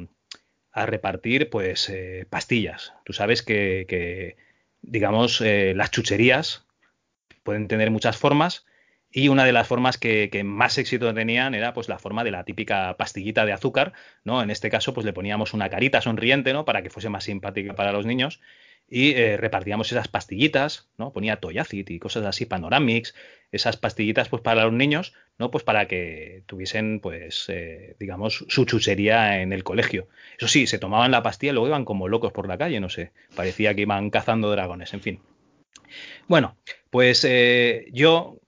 [0.73, 2.93] a repartir pues eh, pastillas.
[3.05, 4.37] Tú sabes que, que
[4.83, 6.67] digamos, eh, las chucherías
[7.43, 8.67] pueden tener muchas formas
[9.11, 12.45] y una de las formas que, más éxito tenían era pues la forma de la
[12.45, 14.43] típica pastillita de azúcar, ¿no?
[14.43, 16.65] En este caso pues le poníamos una carita sonriente, ¿no?
[16.65, 18.41] Para que fuese más simpática para los niños
[18.87, 21.13] y eh, repartíamos esas pastillitas, ¿no?
[21.13, 23.15] Ponía Toyacit y cosas así, Panoramix,
[23.51, 25.51] esas pastillitas pues para los niños, ¿no?
[25.51, 30.09] Pues para que tuviesen pues eh, digamos su chuchería en el colegio.
[30.37, 32.89] Eso sí, se tomaban la pastilla y luego iban como locos por la calle, no
[32.89, 35.21] sé, parecía que iban cazando dragones, en fin.
[36.27, 36.57] Bueno,
[36.91, 38.41] pues eh, yo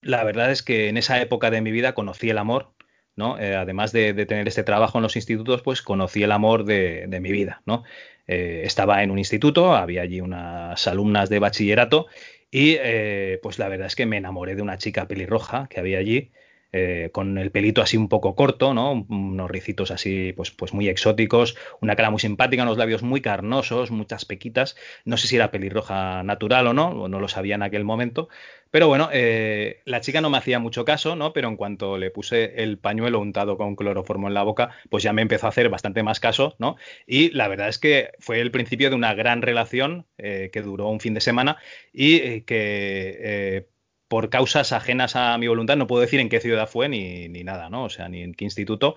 [0.00, 2.72] la verdad es que en esa época de mi vida conocí el amor,
[3.14, 3.38] ¿no?
[3.38, 7.20] Eh, además de, tener este trabajo en los institutos, pues conocí el amor de, de
[7.20, 7.84] mi vida, ¿no?
[8.24, 12.06] Estaba en un instituto, había allí unas alumnas de bachillerato
[12.52, 15.98] y eh, pues la verdad es que me enamoré de una chica pelirroja que había
[15.98, 16.30] allí
[16.74, 18.92] eh, con el pelito así un poco corto, ¿no?
[18.92, 23.90] Unos ricitos así, pues, pues muy exóticos, una cara muy simpática, unos labios muy carnosos,
[23.90, 24.76] muchas pequitas.
[25.04, 28.28] No sé si era pelirroja natural o no, no lo sabía en aquel momento.
[28.72, 31.34] Pero bueno, eh, la chica no me hacía mucho caso, ¿no?
[31.34, 35.12] Pero en cuanto le puse el pañuelo untado con cloroformo en la boca, pues ya
[35.12, 36.76] me empezó a hacer bastante más caso, ¿no?
[37.06, 40.88] Y la verdad es que fue el principio de una gran relación eh, que duró
[40.88, 41.58] un fin de semana
[41.92, 43.68] y eh, que
[44.08, 47.44] por causas ajenas a mi voluntad, no puedo decir en qué ciudad fue ni, ni
[47.44, 47.84] nada, ¿no?
[47.84, 48.96] O sea, ni en qué instituto.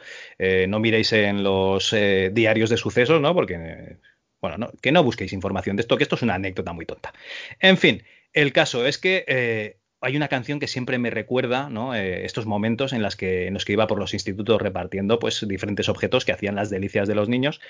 [0.68, 3.34] No miréis en los diarios de sucesos, ¿no?
[3.34, 3.98] Porque,
[4.42, 7.14] bueno, no, que no busquéis información de esto, que esto es una anécdota muy tonta.
[7.60, 8.04] En fin,
[8.36, 11.96] el caso es que eh, hay una canción que siempre me recuerda ¿no?
[11.96, 16.26] eh, estos momentos en, que, los que iba por los institutos repartiendo pues, diferentes objetos
[16.26, 17.62] que hacían las delicias de los niños.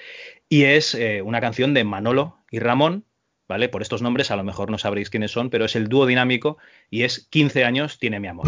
[0.49, 3.05] Y es eh, una canción de Manolo y Ramón,
[3.47, 3.69] ¿vale?
[3.69, 6.57] Por estos nombres a lo mejor no sabréis quiénes son, pero es el dúo dinámico
[6.89, 8.47] y es 15 años tiene mi amor.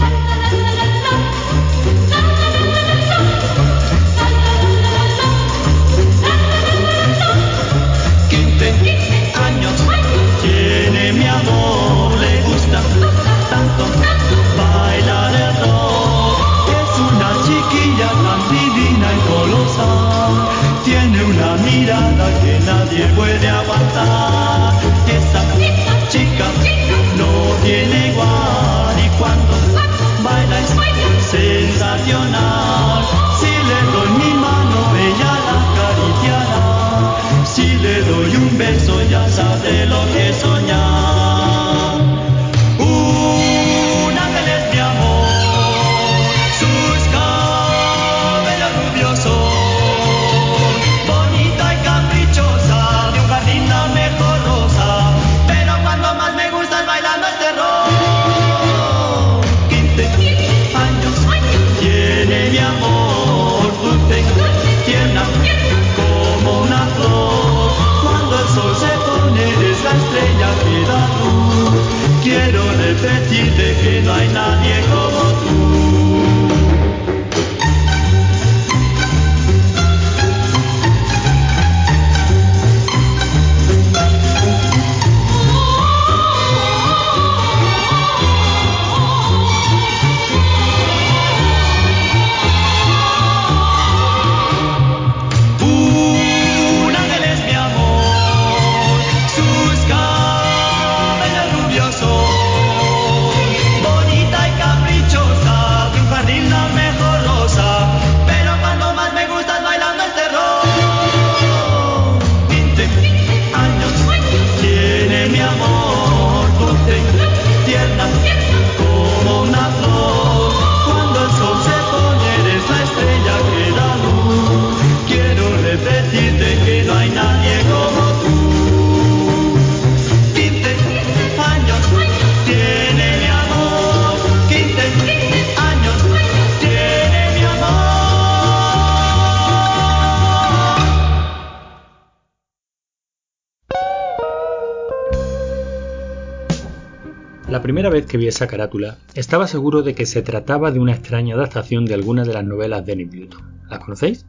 [147.58, 150.92] La primera vez que vi esa carátula, estaba seguro de que se trataba de una
[150.92, 153.42] extraña adaptación de alguna de las novelas de Nick Newton.
[153.68, 154.28] ¿Las conocéis?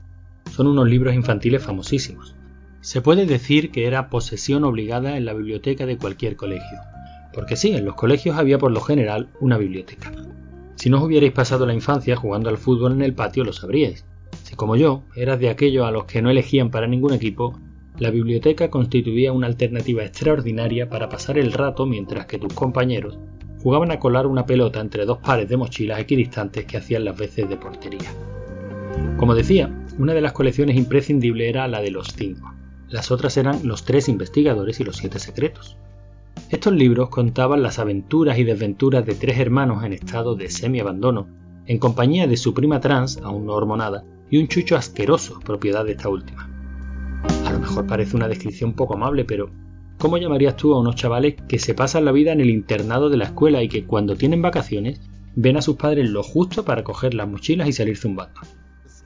[0.51, 2.35] Son unos libros infantiles famosísimos.
[2.81, 6.79] Se puede decir que era posesión obligada en la biblioteca de cualquier colegio.
[7.35, 10.11] Porque sí, en los colegios había por lo general una biblioteca.
[10.77, 14.07] Si no os hubierais pasado la infancia jugando al fútbol en el patio, lo sabríais.
[14.45, 17.61] Si como yo, eras de aquellos a los que no elegían para ningún equipo,
[17.99, 23.19] la biblioteca constituía una alternativa extraordinaria para pasar el rato mientras que tus compañeros
[23.61, 27.49] jugaban a colar una pelota entre dos pares de mochilas equidistantes que hacían las veces
[27.49, 28.13] de portería.
[29.17, 32.55] Como decía, una de las colecciones imprescindibles era la de los cinco.
[32.89, 35.77] Las otras eran Los tres investigadores y Los siete secretos.
[36.51, 41.27] Estos libros contaban las aventuras y desventuras de tres hermanos en estado de semi-abandono,
[41.67, 45.93] en compañía de su prima trans, aún no hormonada, y un chucho asqueroso, propiedad de
[45.93, 46.58] esta última.
[47.61, 49.51] Mejor parece una descripción poco amable, pero
[49.99, 53.17] ¿cómo llamarías tú a unos chavales que se pasan la vida en el internado de
[53.17, 55.01] la escuela y que cuando tienen vacaciones
[55.35, 58.41] ven a sus padres lo justo para coger las mochilas y salir zumbando?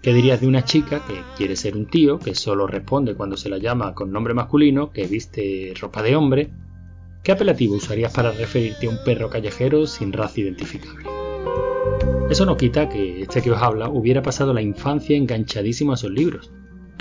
[0.02, 3.48] ¿Qué dirías de una chica que quiere ser un tío, que solo responde cuando se
[3.48, 6.50] la llama con nombre masculino, que viste ropa de hombre?
[7.22, 11.08] ¿Qué apelativo usarías para referirte a un perro callejero sin raza identificable?
[12.28, 16.10] Eso no quita que este que os habla hubiera pasado la infancia enganchadísimo a esos
[16.10, 16.50] libros,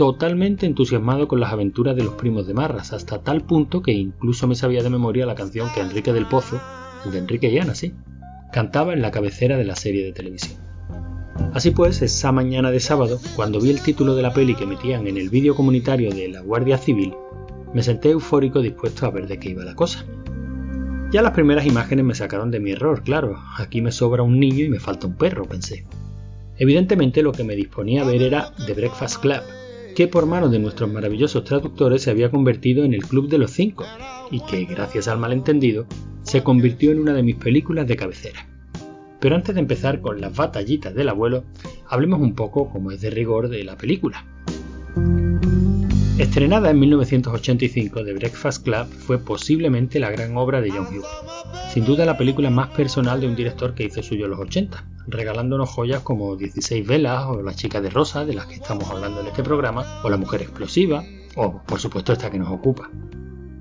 [0.02, 4.48] totalmente entusiasmado con las aventuras de los primos de Marras, hasta tal punto que incluso
[4.48, 6.60] me sabía de memoria la canción que Enrique del Pozo,
[7.06, 7.94] el de Enrique y Ana, sí,
[8.52, 10.60] cantaba en la cabecera de la serie de televisión.
[11.54, 15.06] Así pues, esa mañana de sábado, cuando vi el título de la peli que metían
[15.06, 17.14] en el vídeo comunitario de la Guardia Civil,
[17.72, 20.04] me senté eufórico dispuesto a ver de qué iba la cosa.
[21.12, 24.66] Ya las primeras imágenes me sacaron de mi error, claro, aquí me sobra un niño
[24.66, 25.86] y me falta un perro, pensé.
[26.58, 29.42] Evidentemente lo que me disponía a ver era The Breakfast Club,
[29.96, 33.52] que por mano de nuestros maravillosos traductores se había convertido en el Club de los
[33.52, 33.86] Cinco,
[34.30, 35.86] y que, gracias al malentendido,
[36.24, 38.48] se convirtió en una de mis películas de cabecera.
[39.20, 41.44] Pero antes de empezar con las batallitas del abuelo,
[41.88, 44.26] hablemos un poco, como es de rigor, de la película.
[46.22, 51.10] Estrenada en 1985, The Breakfast Club fue posiblemente la gran obra de John Hughes.
[51.74, 55.72] Sin duda la película más personal de un director que hizo suyo los 80, regalándonos
[55.72, 59.28] joyas como 16 velas o La chica de rosa, de las que estamos hablando en
[59.28, 61.04] este programa, o La mujer explosiva,
[61.36, 62.92] o por supuesto esta que nos ocupa.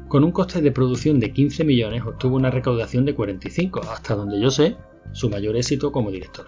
[0.09, 4.39] Con un coste de producción de 15 millones obtuvo una recaudación de 45, hasta donde
[4.39, 4.77] yo sé,
[5.13, 6.47] su mayor éxito como director.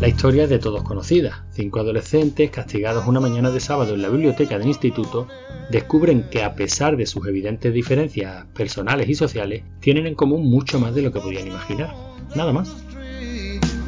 [0.00, 1.44] La historia es de todos conocida.
[1.50, 5.26] Cinco adolescentes, castigados una mañana de sábado en la biblioteca del instituto,
[5.70, 10.78] descubren que a pesar de sus evidentes diferencias personales y sociales, tienen en común mucho
[10.78, 11.94] más de lo que podían imaginar.
[12.36, 12.76] Nada más.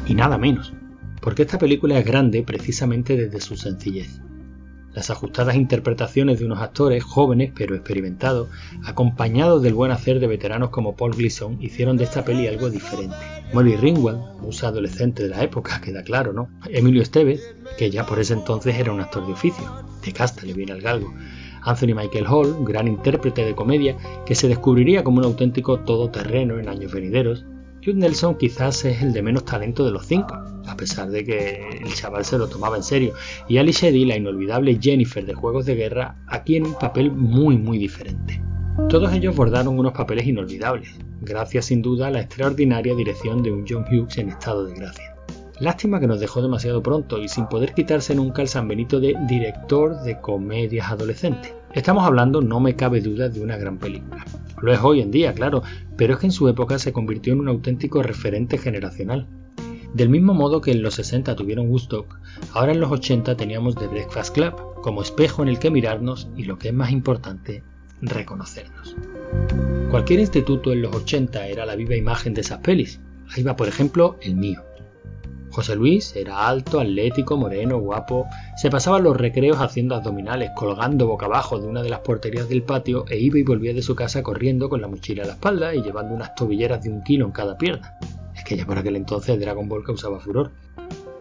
[0.05, 0.73] Y nada menos.
[1.21, 4.19] Porque esta película es grande precisamente desde su sencillez.
[4.93, 8.49] Las ajustadas interpretaciones de unos actores jóvenes pero experimentados,
[8.85, 13.15] acompañados del buen hacer de veteranos como Paul Gleason, hicieron de esta peli algo diferente.
[13.53, 16.49] Molly Ringwald, musa adolescente de la época, queda claro, ¿no?
[16.69, 19.63] Emilio Estevez, que ya por ese entonces era un actor de oficio,
[20.03, 21.13] de casta le viene al galgo.
[21.63, 23.95] Anthony Michael Hall, gran intérprete de comedia
[24.25, 27.45] que se descubriría como un auténtico todoterreno en años venideros,
[27.83, 30.35] Jude Nelson quizás es el de menos talento de los cinco,
[30.67, 33.13] a pesar de que el chaval se lo tomaba en serio,
[33.47, 37.57] y Ali Sheddy, la inolvidable Jennifer de Juegos de Guerra, aquí en un papel muy
[37.57, 38.41] muy diferente.
[38.89, 40.89] Todos ellos bordaron unos papeles inolvidables,
[41.21, 45.15] gracias sin duda a la extraordinaria dirección de un John Hughes en estado de gracia.
[45.61, 49.15] Lástima que nos dejó demasiado pronto y sin poder quitarse nunca el San Benito de
[49.27, 51.53] director de comedias adolescentes.
[51.73, 54.25] Estamos hablando, no me cabe duda, de una gran película.
[54.59, 55.61] Lo es hoy en día, claro,
[55.97, 59.27] pero es que en su época se convirtió en un auténtico referente generacional.
[59.93, 62.17] Del mismo modo que en los 60 tuvieron Woodstock,
[62.53, 66.43] ahora en los 80 teníamos The Breakfast Club como espejo en el que mirarnos y
[66.43, 67.61] lo que es más importante,
[68.01, 68.95] reconocernos.
[69.89, 73.01] Cualquier instituto en los 80 era la viva imagen de esas pelis.
[73.35, 74.63] Ahí va, por ejemplo, el mío.
[75.51, 78.27] José Luis era alto, atlético, moreno, guapo.
[78.55, 82.63] Se pasaba los recreos haciendo abdominales, colgando boca abajo de una de las porterías del
[82.63, 85.75] patio e iba y volvía de su casa corriendo con la mochila a la espalda
[85.75, 87.97] y llevando unas tobilleras de un kilo en cada pierna.
[88.45, 90.51] Que ya por aquel entonces Dragon Ball causaba furor.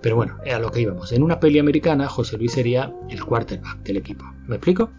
[0.01, 1.13] Pero bueno, es a lo que íbamos.
[1.13, 4.25] En una peli americana, José Luis sería el quarterback del equipo.
[4.47, 4.91] ¿Me explico?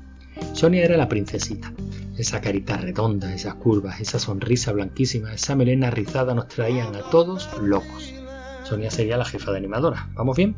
[0.54, 1.74] Sonia era la princesita.
[2.18, 7.50] Esa carita redonda, esas curvas, esa sonrisa blanquísima, esa melena rizada nos traían a todos
[7.60, 8.14] locos.
[8.64, 10.10] Sonia sería la jefa de animadora.
[10.14, 10.56] ¿Vamos bien?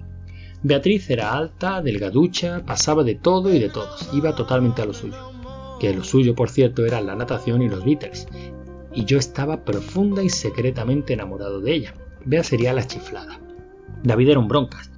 [0.61, 5.18] Beatriz era alta, delgaducha, pasaba de todo y de todos, iba totalmente a lo suyo.
[5.80, 8.27] Que lo suyo, por cierto, era la natación y los Beatles.
[8.94, 11.94] Y yo estaba profunda y secretamente enamorado de ella.
[12.26, 13.40] Bea sería la chiflada.
[14.03, 14.91] David era un broncas,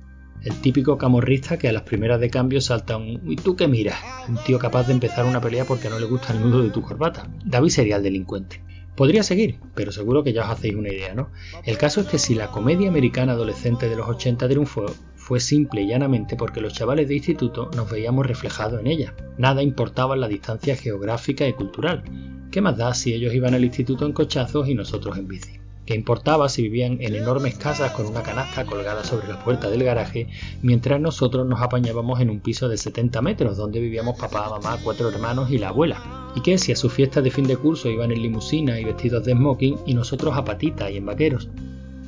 [0.46, 3.98] el típico camorrista que a las primeras de cambio salta un ¿y tú qué miras?
[4.30, 6.84] Un tío capaz de empezar una pelea porque no le gusta el nudo de tu
[6.84, 7.28] corbata.
[7.44, 8.62] David sería el delincuente.
[8.96, 11.32] Podría seguir, pero seguro que ya os hacéis una idea, ¿no?
[11.64, 14.86] El caso es que si la comedia americana adolescente de los 80 triunfó,
[15.26, 19.16] fue simple y llanamente porque los chavales de instituto nos veíamos reflejados en ella.
[19.40, 22.04] Nada importaba la distancia geográfica y cultural.
[22.52, 25.60] ¿Qué más da si ellos iban al instituto en cochazos y nosotros en bici?
[25.88, 29.84] ¿Qué importaba si vivían en enormes casas con una canasta colgada sobre la puerta del
[29.84, 30.28] garaje,
[30.62, 35.10] mientras nosotros nos apañábamos en un piso de 70 metros donde vivíamos papá, mamá, cuatro
[35.10, 36.32] hermanos y la abuela?
[36.36, 39.26] ¿Y qué si a su fiesta de fin de curso iban en limusina y vestidos
[39.26, 41.50] de smoking y nosotros a patita y en vaqueros?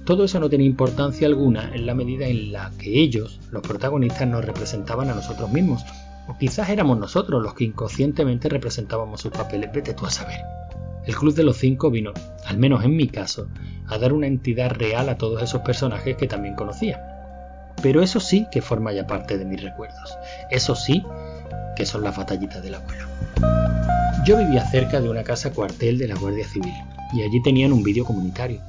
[0.07, 4.25] Todo eso no tenía importancia alguna en la medida en la que ellos, los protagonistas,
[4.25, 5.83] nos representaban a nosotros mismos.
[6.29, 10.39] O quizás éramos nosotros los que inconscientemente representábamos sus papeles, vete tú a saber.
[11.05, 12.13] El Club de los Cinco vino,
[12.45, 13.49] al menos en mi caso,
[13.85, 17.01] a dar una entidad real a todos esos personajes que también conocía.
[17.81, 20.17] Pero eso sí que forma ya parte de mis recuerdos.
[20.49, 21.03] Eso sí
[21.75, 23.07] que son las batallitas del abuelo.
[24.25, 26.75] Yo vivía cerca de una casa cuartel de la Guardia Civil
[27.13, 28.61] y allí tenían un vídeo comunitario.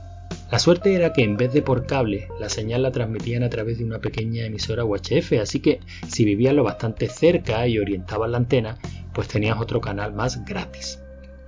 [0.51, 3.79] La suerte era que en vez de por cable, la señal la transmitían a través
[3.79, 8.39] de una pequeña emisora UHF, así que si vivías lo bastante cerca y orientabas la
[8.39, 8.79] antena,
[9.13, 11.01] pues tenías otro canal más gratis.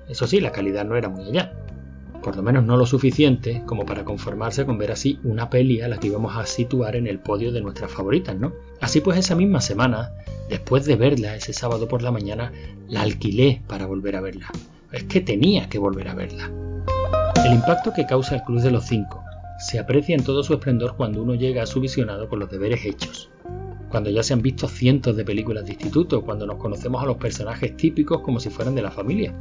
[0.08, 1.52] Eso sí, la calidad no era muy allá.
[2.22, 5.88] por lo menos no lo suficiente como para conformarse con ver así una peli a
[5.88, 8.52] la que íbamos a situar en el podio de nuestras favoritas, ¿no?
[8.80, 10.12] Así pues esa misma semana,
[10.48, 12.52] después de verla ese sábado por la mañana,
[12.88, 14.48] la alquilé para volver a verla.
[14.92, 16.50] Es que tenía que volver a verla.
[17.44, 19.24] El impacto que causa el Club de los Cinco
[19.58, 22.84] se aprecia en todo su esplendor cuando uno llega a su visionado con los deberes
[22.84, 23.30] hechos.
[23.88, 27.16] Cuando ya se han visto cientos de películas de instituto, cuando nos conocemos a los
[27.16, 29.34] personajes típicos como si fueran de la familia,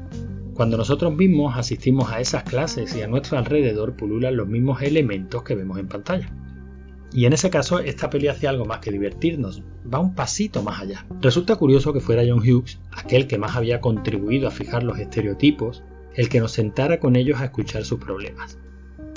[0.53, 5.43] cuando nosotros mismos asistimos a esas clases y a nuestro alrededor pululan los mismos elementos
[5.43, 6.31] que vemos en pantalla.
[7.11, 9.61] Y en ese caso, esta peli hace algo más que divertirnos,
[9.91, 11.05] va un pasito más allá.
[11.21, 15.83] Resulta curioso que fuera John Hughes, aquel que más había contribuido a fijar los estereotipos,
[16.19, 18.57] el que nos sentara con ellos a escuchar sus problemas.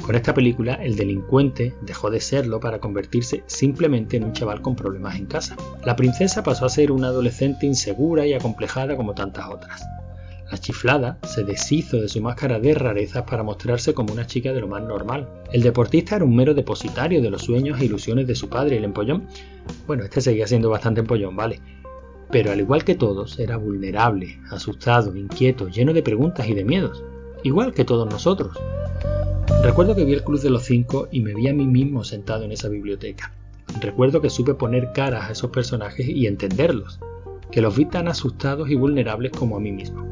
[0.06, 4.76] Con esta película, el delincuente dejó de serlo para convertirse simplemente en un chaval con
[4.76, 5.56] problemas en casa.
[5.84, 9.82] La princesa pasó a ser una adolescente insegura y acomplejada como tantas otras.
[10.48, 14.60] La chiflada se deshizo de su máscara de rarezas para mostrarse como una chica de
[14.60, 15.28] lo más normal.
[15.52, 18.84] El deportista era un mero depositario de los sueños e ilusiones de su padre el
[18.84, 19.26] empollón,
[19.88, 21.60] bueno, este seguía siendo bastante empollón, vale.
[22.32, 27.04] Pero al igual que todos, era vulnerable, asustado, inquieto, lleno de preguntas y de miedos.
[27.42, 28.59] Igual que todos nosotros.
[29.62, 32.44] Recuerdo que vi el Club de los Cinco y me vi a mí mismo sentado
[32.44, 33.32] en esa biblioteca.
[33.80, 36.98] Recuerdo que supe poner caras a esos personajes y entenderlos,
[37.50, 40.09] que los vi tan asustados y vulnerables como a mí mismo.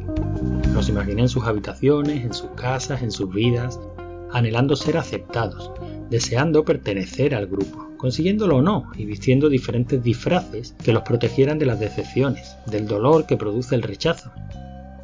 [0.75, 3.81] Los imaginé en sus habitaciones, en sus casas, en sus vidas,
[4.31, 5.73] anhelando ser aceptados,
[6.11, 11.67] deseando pertenecer al grupo, consiguiéndolo o no, y vistiendo diferentes disfraces que los protegieran de
[11.67, 14.31] las decepciones, del dolor que produce el rechazo.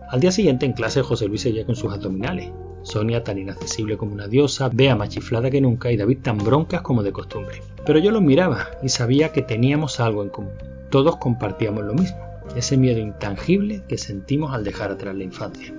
[0.09, 2.51] Al día siguiente en clase José Luis seguía con sus abdominales,
[2.85, 6.81] Sonia tan inaccesible como una diosa, Bea más chiflada que nunca y David tan broncas
[6.81, 7.61] como de costumbre.
[7.85, 10.53] Pero yo los miraba y sabía que teníamos algo en común.
[10.89, 12.17] Todos compartíamos lo mismo,
[12.57, 15.75] ese miedo intangible que sentimos al dejar atrás la infancia.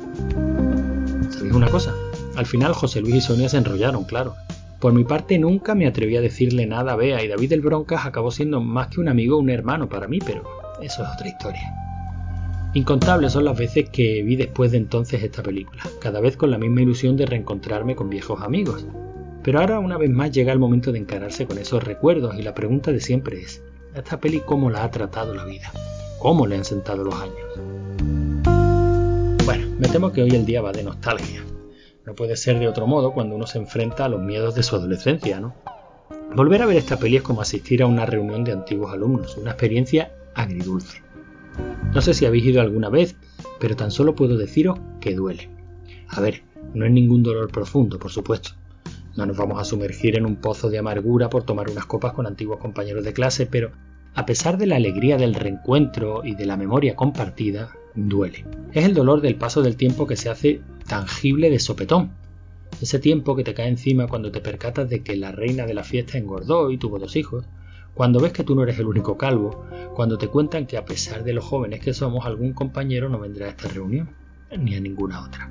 [1.31, 1.95] ¿Sabéis una cosa?
[2.35, 4.35] Al final José Luis y Sonia se enrollaron, claro.
[4.79, 8.05] Por mi parte nunca me atreví a decirle nada a Bea y David el Broncas
[8.05, 10.43] acabó siendo más que un amigo un hermano para mí, pero
[10.83, 11.73] eso es otra historia.
[12.75, 16.59] Incontables son las veces que vi después de entonces esta película, cada vez con la
[16.59, 18.85] misma ilusión de reencontrarme con viejos amigos.
[19.41, 22.53] Pero ahora una vez más llega el momento de encararse con esos recuerdos y la
[22.53, 23.63] pregunta de siempre es,
[23.95, 25.71] ¿esta peli cómo la ha tratado la vida?
[26.19, 27.47] ¿Cómo le han sentado los años?
[29.43, 31.41] Bueno, me temo que hoy el día va de nostalgia.
[32.07, 34.77] No puede ser de otro modo cuando uno se enfrenta a los miedos de su
[34.77, 35.53] adolescencia, ¿no?
[36.33, 39.51] Volver a ver esta peli es como asistir a una reunión de antiguos alumnos, una
[39.51, 41.01] experiencia agridulce.
[41.93, 43.17] No sé si habéis ido alguna vez,
[43.59, 45.49] pero tan solo puedo deciros que duele.
[46.07, 46.43] A ver,
[46.73, 48.51] no es ningún dolor profundo, por supuesto.
[49.17, 52.25] No nos vamos a sumergir en un pozo de amargura por tomar unas copas con
[52.25, 53.71] antiguos compañeros de clase, pero
[54.15, 58.45] a pesar de la alegría del reencuentro y de la memoria compartida, duele.
[58.73, 62.11] Es el dolor del paso del tiempo que se hace tangible de sopetón.
[62.81, 65.83] Ese tiempo que te cae encima cuando te percatas de que la reina de la
[65.83, 67.45] fiesta engordó y tuvo dos hijos,
[67.93, 69.65] cuando ves que tú no eres el único calvo,
[69.95, 73.47] cuando te cuentan que a pesar de los jóvenes que somos, algún compañero no vendrá
[73.47, 74.09] a esta reunión,
[74.55, 75.49] ni a ninguna otra.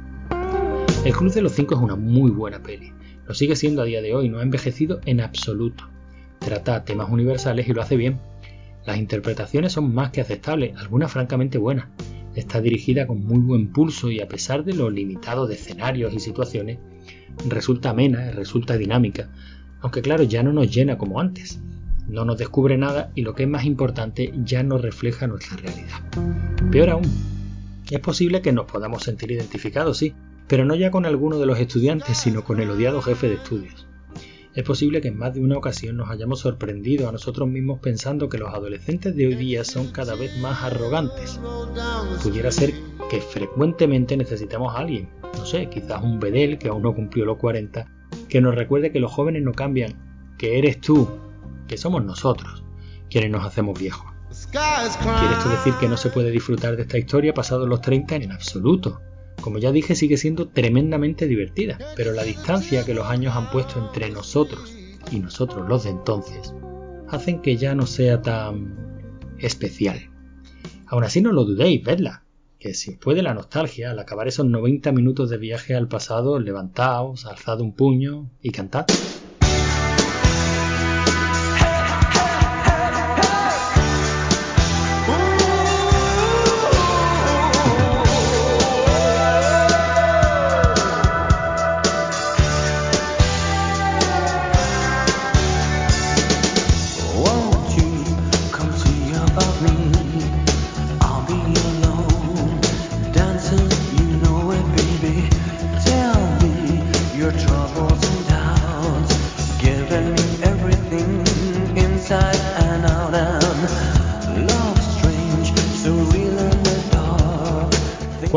[1.05, 2.93] El Club de los Cinco es una muy buena peli.
[3.27, 5.89] Lo sigue siendo a día de hoy, no ha envejecido en absoluto.
[6.39, 8.21] Trata temas universales y lo hace bien.
[8.85, 11.89] Las interpretaciones son más que aceptables, algunas francamente buenas.
[12.37, 16.21] Está dirigida con muy buen pulso y a pesar de lo limitado de escenarios y
[16.21, 16.79] situaciones,
[17.49, 19.31] resulta amena, resulta dinámica,
[19.81, 21.61] aunque claro, ya no nos llena como antes
[22.09, 26.01] no nos descubre nada y lo que es más importante ya no refleja nuestra realidad.
[26.71, 27.05] Peor aún,
[27.91, 30.15] es posible que nos podamos sentir identificados, sí,
[30.49, 33.87] pero no ya con alguno de los estudiantes, sino con el odiado jefe de estudios.
[34.57, 38.31] Es posible que en más de una ocasión nos hayamos sorprendido a nosotros mismos pensando
[38.31, 41.39] que los adolescentes de hoy día son cada vez más arrogantes.
[42.23, 42.73] Pudiera ser
[43.11, 47.37] que frecuentemente necesitamos a alguien, no sé, quizás un bedel que aún no cumplió los
[47.37, 47.87] 40,
[48.31, 49.93] que nos recuerde que los jóvenes no cambian,
[50.39, 51.07] que eres tú,
[51.69, 52.65] que somos nosotros
[53.11, 54.11] quienes nos hacemos viejos.
[54.51, 58.17] ¿Quiere esto decir que no se puede disfrutar de esta historia pasados los 30?
[58.17, 59.03] En absoluto.
[59.41, 63.79] Como ya dije, sigue siendo tremendamente divertida, pero la distancia que los años han puesto
[63.79, 64.75] entre nosotros
[65.11, 66.55] y nosotros los de entonces
[67.09, 70.11] hacen que ya no sea tan especial.
[70.87, 72.25] Aún así no lo dudéis, vedla,
[72.59, 76.39] que si os puede la nostalgia, al acabar esos 90 minutos de viaje al pasado,
[76.39, 78.87] levantaos, alzad un puño y cantad.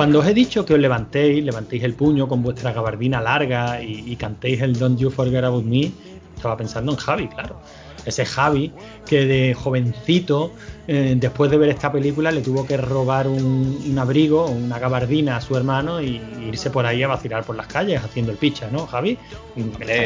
[0.09, 4.11] Cuando os he dicho que os levantéis, levantéis el puño con vuestra gabardina larga y,
[4.11, 5.91] y cantéis el Don't You Forget About Me,
[6.35, 7.61] estaba pensando en Javi, claro.
[8.07, 8.71] Ese Javi
[9.05, 10.51] que de jovencito,
[10.87, 15.37] eh, después de ver esta película, le tuvo que robar un, un abrigo, una gabardina
[15.37, 18.67] a su hermano y irse por ahí a vacilar por las calles haciendo el picha,
[18.71, 19.15] ¿no, Javi?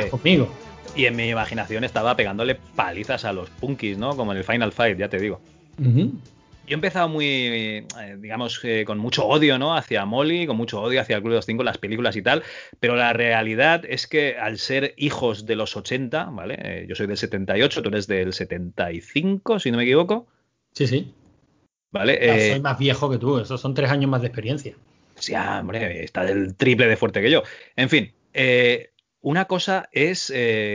[0.09, 0.49] Conmigo.
[0.97, 4.17] Y en mi imaginación estaba pegándole palizas a los punkis, ¿no?
[4.17, 5.39] Como en el Final Fight, ya te digo.
[6.65, 7.85] Yo he empezado muy, eh,
[8.19, 9.75] digamos, eh, con mucho odio, ¿no?
[9.75, 12.41] Hacia Molly, con mucho odio hacia el Club de los Cinco, las películas y tal,
[12.79, 16.57] pero la realidad es que al ser hijos de los 80, ¿vale?
[16.59, 20.27] Eh, yo soy del 78, tú eres del 75, si no me equivoco,
[20.71, 21.13] Sí, sí.
[21.91, 22.17] ¿vale?
[22.21, 24.73] Eh, soy más viejo que tú, esos son tres años más de experiencia.
[25.15, 27.43] Sí, hombre, está del triple de fuerte que yo.
[27.75, 28.13] En fin,
[29.19, 30.33] una cosa es,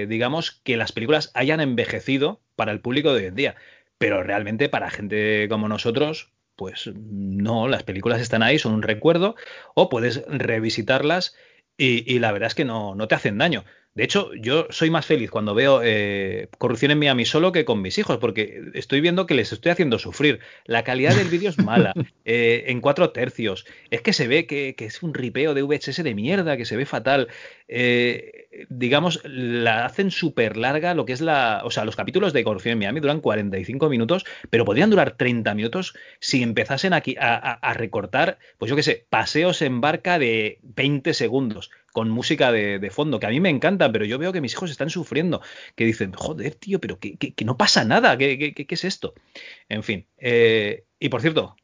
[0.09, 3.57] digamos, que las películas hayan envejecido para el público de hoy en día,
[3.99, 9.37] pero realmente para gente como nosotros, pues no, las películas están ahí, son un recuerdo,
[9.75, 11.37] o puedes revisitarlas
[11.77, 13.65] y, y la verdad es que no, no te hacen daño.
[13.99, 17.83] De hecho, yo soy más feliz cuando veo eh, Corrupción en Miami solo que con
[17.83, 20.39] mis hijos, porque estoy viendo que les estoy haciendo sufrir.
[20.67, 21.95] La calidad del vídeo es mala,
[22.25, 23.67] eh, en cuatro tercios.
[23.91, 26.77] Es que se ve que, que es un ripeo de VHS de mierda, que se
[26.77, 27.27] ve fatal.
[27.67, 31.63] Eh, digamos, la hacen súper larga lo que es la...
[31.65, 35.55] O sea, los capítulos de Corrupción en Miami duran 45 minutos, pero podrían durar 30
[35.55, 41.15] minutos si empezasen aquí a, recortar, pues yo qué sé, paseos en barca de 20
[41.15, 44.53] segundos con música de, fondo, que a mí me encanta, pero yo veo que mis
[44.53, 45.41] hijos están sufriendo,
[45.75, 48.85] que dicen, joder, tío, pero que, que- no pasa nada, ¿qué, qué- qué- qué es
[48.85, 49.15] esto?
[49.69, 51.57] En fin, eh, y por cierto,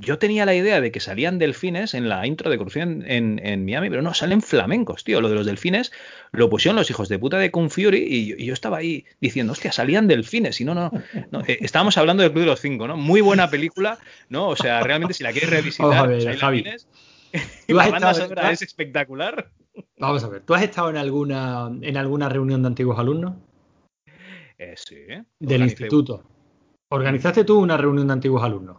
[0.00, 3.64] yo tenía la idea de que salían delfines en la intro de Corrupción en, en
[3.64, 5.20] Miami, pero no, salen flamencos, tío.
[5.20, 5.90] Lo de los delfines
[6.30, 9.04] lo pusieron los hijos de puta de Kung Fury y yo, y yo estaba ahí
[9.20, 10.60] diciendo, hostia, salían delfines.
[10.60, 10.92] Y no, no,
[11.32, 11.40] no.
[11.40, 12.96] eh, estábamos hablando del Club de los Cinco, ¿no?
[12.96, 13.98] Muy buena película,
[14.28, 14.48] ¿no?
[14.48, 16.62] O sea, realmente si la quieres revisitar, Vamos a ver, pues hay Javi.
[16.62, 16.88] delfines.
[17.66, 19.50] Tú la banda sonora es espectacular.
[19.98, 23.34] Vamos a ver, ¿tú has estado en alguna, en alguna reunión de antiguos alumnos
[24.58, 24.96] Eh, sí.
[25.40, 26.22] del instituto?
[26.90, 28.78] ¿Organizaste tú una reunión de antiguos alumnos?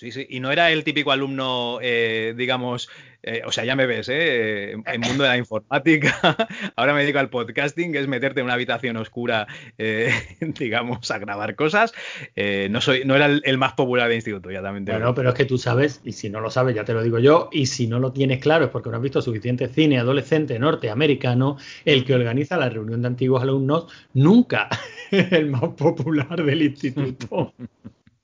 [0.00, 0.26] Sí, sí.
[0.30, 2.88] Y no era el típico alumno, eh, digamos,
[3.22, 4.70] eh, o sea, ya me ves, ¿eh?
[4.72, 6.16] En en mundo de la informática.
[6.76, 9.46] Ahora me dedico al podcasting, que es meterte en una habitación oscura,
[9.76, 10.10] eh,
[10.58, 11.92] digamos, a grabar cosas.
[12.34, 14.96] Eh, no soy, no era el, el más popular de instituto, ya también te lo
[14.96, 15.16] Bueno, digo.
[15.16, 17.50] pero es que tú sabes, y si no lo sabes, ya te lo digo yo,
[17.52, 21.58] y si no lo tienes claro es porque no has visto suficiente cine adolescente norteamericano,
[21.84, 24.70] el que organiza la reunión de antiguos alumnos nunca
[25.10, 27.52] el más popular del instituto.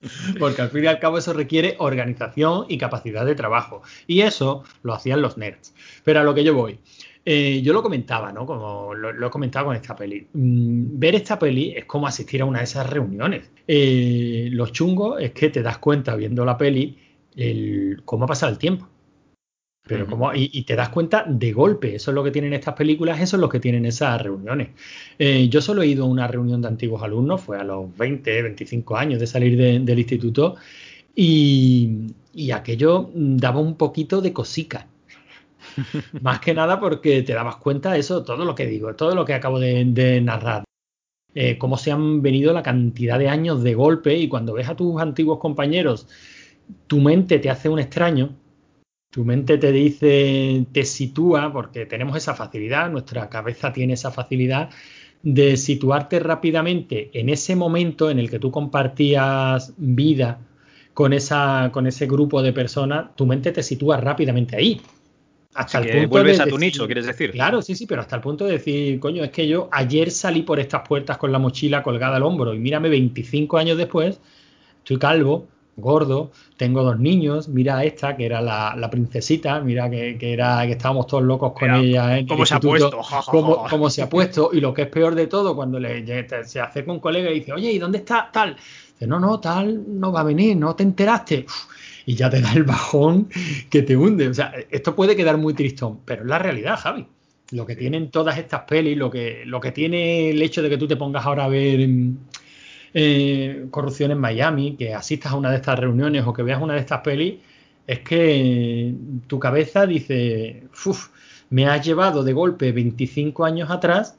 [0.39, 3.83] Porque al fin y al cabo eso requiere organización y capacidad de trabajo.
[4.07, 5.75] Y eso lo hacían los nerds.
[6.05, 6.79] Pero a lo que yo voy.
[7.25, 8.47] Eh, yo lo comentaba, ¿no?
[8.47, 10.29] Como lo, he comentado con esta peli.
[10.33, 13.51] Mm, ver esta peli es como asistir a una de esas reuniones.
[13.67, 16.97] Eh, lo chungo es que te das cuenta viendo la peli
[17.35, 18.89] el, cómo ha pasado el tiempo.
[19.87, 20.11] Pero Ujú.
[20.11, 23.21] como, y, y te das cuenta de golpe, eso es lo que tienen estas películas,
[23.21, 24.71] eso es lo que tienen esas reuniones.
[25.19, 28.43] Eh, yo solo he ido a una reunión de antiguos alumnos, fue a los 20,
[28.43, 30.57] 25 años de salir de- del instituto,
[31.15, 34.87] y, y aquello daba un poquito de cosica.
[36.21, 39.25] Más que nada porque te dabas cuenta de eso, todo lo que digo, todo lo
[39.25, 40.65] que acabo de, de narrar.
[41.35, 44.77] Eh, cómo se han venido la cantidad de años de golpe y cuando ves a
[44.77, 46.09] tus antiguos compañeros,
[46.87, 48.31] tu mente te hace un extraño,
[49.17, 54.69] tu mente te dice, te sitúa, porque tenemos esa facilidad, nuestra cabeza tiene esa facilidad
[55.23, 60.39] de situarte rápidamente en ese momento en el que tú compartías vida
[60.93, 64.83] con, esa, con ese grupo de personas, tu mente te sitúa rápidamente ahí.
[65.55, 67.31] Hasta Así el que punto vuelves de a tu decir- nicho, quieres decir.
[67.31, 70.43] Claro, sí, sí, pero hasta el punto de decir, coño, es que yo ayer salí
[70.43, 74.21] por estas puertas con la mochila colgada al hombro y mírame 25 años después,
[74.81, 79.91] estoy calvo, gordo, tengo dos niños, mira a esta que era la, la princesita, mira
[79.91, 82.13] que, que era que estábamos todos locos con Mira, ella.
[82.13, 83.71] en el cómo se ha puesto, ja, ja, cómo, ja.
[83.71, 86.05] cómo se ha puesto y lo que es peor de todo cuando le,
[86.45, 88.57] se acerca un colega y dice, oye, ¿y dónde está tal?
[88.93, 91.45] Dice, no, no, tal no va a venir, no te enteraste.
[91.47, 91.67] Uf,
[92.07, 93.29] y ya te da el bajón
[93.69, 94.29] que te hunde.
[94.29, 97.07] O sea, esto puede quedar muy tristón, pero es la realidad, Javi.
[97.51, 100.79] Lo que tienen todas estas pelis, lo que, lo que tiene el hecho de que
[100.79, 102.17] tú te pongas ahora a ver mm,
[102.99, 106.75] eh, corrupción en Miami, que asistas a una de estas reuniones o que veas una
[106.75, 107.35] de estas pelis,
[107.87, 108.95] es que
[109.27, 111.09] tu cabeza dice, "Uf,
[111.51, 114.19] me has llevado de golpe 25 años atrás,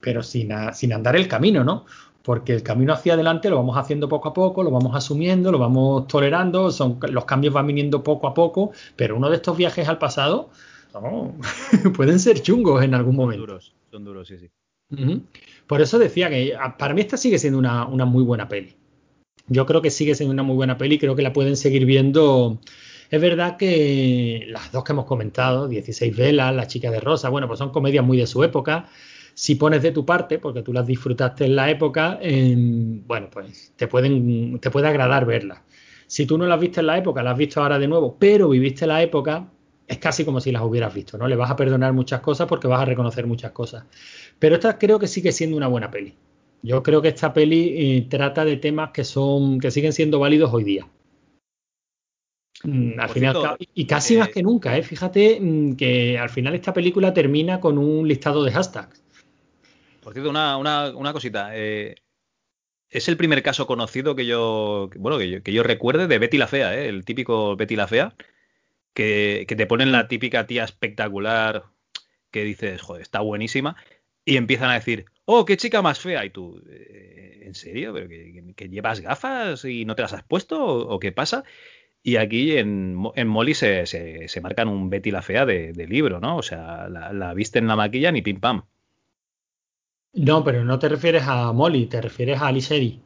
[0.00, 1.84] pero sin, a- sin andar el camino, ¿no?
[2.22, 5.58] Porque el camino hacia adelante lo vamos haciendo poco a poco, lo vamos asumiendo, lo
[5.58, 9.88] vamos tolerando, son, los cambios van viniendo poco a poco, pero uno de estos viajes
[9.88, 10.50] al pasado
[10.92, 11.34] no,
[11.96, 13.46] pueden ser chungos en algún Son momento.
[13.46, 14.50] duros, son duros, sí, sí.
[15.66, 18.76] Por eso decía que a- para mí esta sigue siendo una, una muy buena peli.
[19.48, 22.60] Yo creo que sigue siendo una muy buena peli, creo que la pueden seguir viendo
[23.10, 27.46] Es verdad que las dos que hemos comentado, 16 velas, La chica de rosa, bueno,
[27.48, 28.88] pues son comedias muy de su época.
[29.34, 33.72] Si pones de tu parte, porque tú las disfrutaste en la época, em, bueno, pues
[33.76, 35.60] te pueden, te puede agradar verlas.
[36.06, 38.48] Si tú no las viste en la época, las has visto ahora de nuevo, pero
[38.48, 39.48] viviste la época,
[39.86, 41.28] es casi como si las hubieras visto, ¿no?
[41.28, 43.84] Le vas a perdonar muchas cosas porque vas a reconocer muchas cosas.
[44.38, 46.14] Pero esta creo que sigue siendo una buena peli.
[46.62, 50.52] Yo creo que esta peli eh, trata de temas que son que siguen siendo válidos
[50.52, 50.88] hoy día.
[52.64, 54.82] Mm, al final, cierto, y casi eh, más que nunca, ¿eh?
[54.82, 59.02] fíjate mm, que al final esta película termina con un listado de hashtags.
[60.02, 61.50] Por cierto, una, una, una cosita.
[61.52, 61.96] eh,
[62.88, 66.38] es el primer caso conocido que yo, bueno, que yo, que yo recuerde de Betty
[66.38, 66.88] la Fea, ¿eh?
[66.88, 68.14] el típico Betty la Fea,
[68.94, 71.64] que, que te ponen la típica tía espectacular
[72.30, 73.76] que dices, joder, está buenísima,
[74.26, 77.94] y empiezan a decir, oh, qué chica más fea, y tú, "Eh, ¿en serio?
[77.94, 78.08] ¿Pero
[78.56, 80.62] que, llevas gafas y no te las has puesto?
[80.64, 81.44] ¿O, o qué pasa?
[82.02, 85.72] Y aquí en, Mo- en Molly se, se, se marcan un Betty la Fea de,
[85.72, 86.36] de libro, ¿no?
[86.38, 88.64] O sea, la, la visten, la maquillan y pim pam.
[90.28, 93.00] No, pero no te refieres a Molly, te refieres a Ali Sheedy.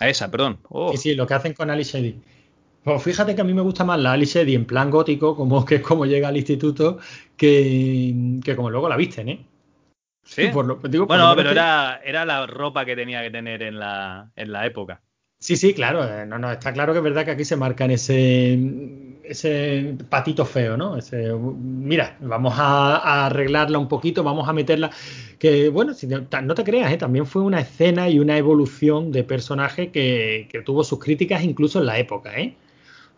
[0.00, 0.58] A esa, perdón.
[0.70, 2.20] Oh, Sí, sí, lo que hacen con Ali Sheedy.
[2.84, 5.64] Pues fíjate que a mí me gusta más la Ali Sheedy en plan gótico, como
[5.64, 6.98] que es como llega al instituto,
[7.36, 9.47] que, que como luego la visten, ¿eh?
[10.28, 10.48] ¿Sí?
[10.48, 13.30] Por lo- digo, por lo Bueno, pero que- era, era la ropa que tenía que
[13.30, 15.00] tener en la, en la época.
[15.40, 16.04] Sí, sí, claro.
[16.04, 18.58] eh, No, no, está claro que es verdad que aquí se marcan ese,
[19.22, 20.96] ese patito feo, ¿no?
[20.96, 24.90] Ese, mira, vamos a, a arreglarla un poquito, vamos a meterla.
[25.38, 26.96] Que bueno, si no te creas, ¿eh?
[26.96, 31.78] también fue una escena y una evolución de personaje que, que tuvo sus críticas incluso
[31.78, 32.56] en la época, ¿eh?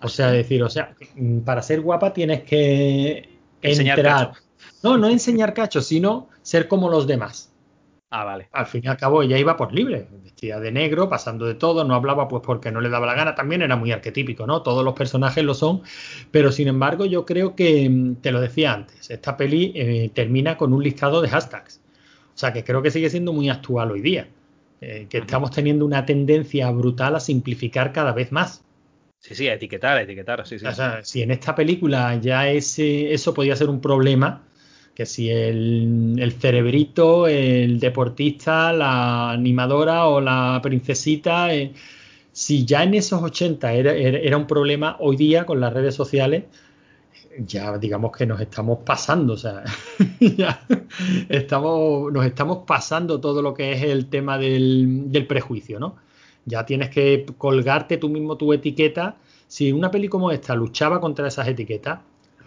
[0.02, 3.28] O sea, decir, o sea, mm, para ser guapa tienes que
[3.62, 4.32] Enseñar entrar.
[4.82, 7.50] No, no enseñar cacho, sino ser como los demás
[8.12, 8.48] Ah, vale.
[8.50, 11.84] al fin y al cabo ella iba por libre, vestida de negro, pasando de todo,
[11.84, 14.62] no hablaba pues porque no le daba la gana, también era muy arquetípico, ¿no?
[14.62, 15.82] Todos los personajes lo son,
[16.32, 20.56] pero sin embargo yo creo que, mm, te lo decía antes, esta peli eh, termina
[20.56, 21.80] con un listado de hashtags,
[22.34, 24.26] o sea que creo que sigue siendo muy actual hoy día,
[24.80, 28.64] eh, que estamos teniendo una tendencia brutal a simplificar cada vez más.
[29.20, 30.66] Sí, sí, a etiquetar, a etiquetar, sí, sí.
[30.66, 34.42] O sea, si en esta película ya ese, eso podía ser un problema,
[34.94, 41.72] que si el, cerebrito, el deportista, la animadora o la princesita, eh,
[42.32, 45.94] si ya en esos 80 era, era, era un problema, hoy día con las redes
[45.94, 46.44] sociales,
[47.38, 49.64] ya digamos que nos estamos pasando, o sea,
[50.20, 50.66] ya
[51.28, 55.96] estamos, nos estamos pasando todo lo que es el tema del, del prejuicio, ¿no?
[56.44, 59.16] Ya tienes que colgarte tú mismo tu etiqueta.
[59.46, 62.00] Si una peli como esta luchaba contra esas etiquetas,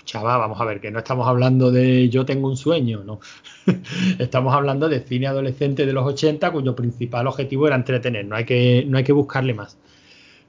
[0.04, 3.20] luchaba, vamos a ver, que no estamos hablando de yo tengo un sueño, no.
[4.20, 8.46] estamos hablando de cine adolescente de los 80 cuyo principal objetivo era entretener, no hay
[8.46, 9.78] que, no hay que buscarle más.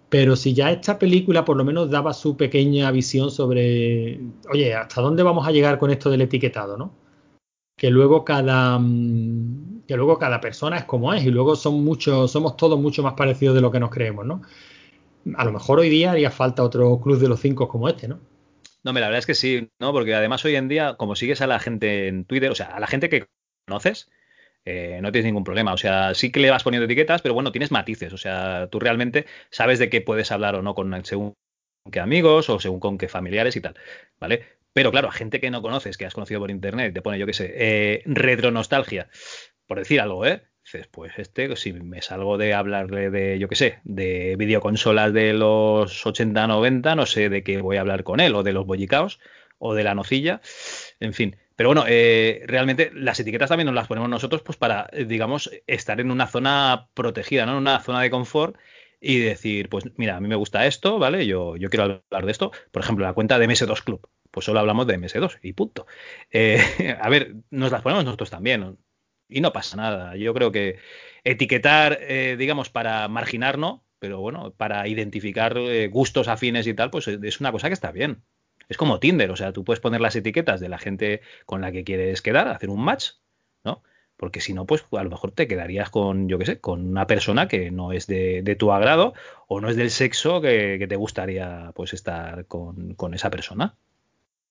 [0.09, 4.21] Pero si ya esta película por lo menos daba su pequeña visión sobre,
[4.53, 6.93] oye, ¿hasta dónde vamos a llegar con esto del etiquetado, no?
[7.77, 12.31] Que luego cada mm, que luego cada persona es como es y luego son muchos,
[12.31, 14.43] somos todos mucho más parecidos de lo que nos creemos, ¿no?
[15.37, 18.19] A lo mejor hoy día haría falta otro club de los cinco como este, ¿no?
[18.85, 19.93] No, me la verdad es que sí, ¿no?
[19.93, 22.81] Porque además hoy en día, como sigues a la gente en Twitter, o sea, a
[22.81, 23.27] la gente que
[23.67, 24.11] conoces,
[24.67, 25.73] eh, no tienes ningún problema.
[25.73, 28.13] O sea, sí que le vas poniendo etiquetas, pero bueno, tienes matices.
[28.13, 31.35] O sea, tú realmente sabes de qué puedes hablar o no con según
[31.93, 33.75] qué amigos o según con qué familiares y tal,
[34.21, 34.45] ¿vale?
[34.75, 37.27] Pero claro, a gente que no conoces, que has conocido por internet, te pone, yo
[37.27, 39.09] qué sé, eh, retronostalgia,
[39.67, 40.43] por decir algo, ¿eh?
[40.75, 45.33] Dices, pues este, si me salgo de hablarle de, yo qué sé, de videoconsolas de
[45.33, 48.67] los 80, 90, no sé de qué voy a hablar con él, o de los
[48.67, 49.21] bollicaos,
[49.59, 50.41] o de la nocilla,
[50.99, 51.37] en fin.
[51.55, 55.49] Pero bueno, eh, realmente las etiquetas también nos las ponemos nosotros pues para, eh, digamos,
[55.69, 57.53] estar en una zona protegida, ¿no?
[57.53, 58.57] En una zona de confort
[59.01, 61.25] y decir, pues mira, a mí me gusta esto, ¿vale?
[61.25, 62.51] Yo, yo quiero hablar de esto.
[62.73, 64.09] Por ejemplo, la cuenta de MS2 Club.
[64.33, 65.87] Pues solo hablamos de MS2 y punto.
[66.33, 66.59] Eh,
[67.01, 68.77] a ver, nos las ponemos nosotros también.
[69.29, 70.17] Y no pasa nada.
[70.17, 70.79] Yo creo que
[71.25, 76.91] etiquetar, eh, digamos, para marginar, no, pero bueno, para identificar eh, gustos afines y tal,
[76.91, 78.23] pues es una cosa que está bien.
[78.69, 81.73] Es como Tinder, o sea, tú puedes poner las etiquetas de la gente con la
[81.73, 83.13] que quieres quedar, hacer un match,
[83.65, 83.83] ¿no?
[84.17, 87.07] Porque si no, pues a lo mejor te quedarías con, yo qué sé, con una
[87.07, 89.15] persona que no es de, de tu agrado
[89.49, 93.77] o no es del sexo que, que te gustaría pues estar con, con, esa persona.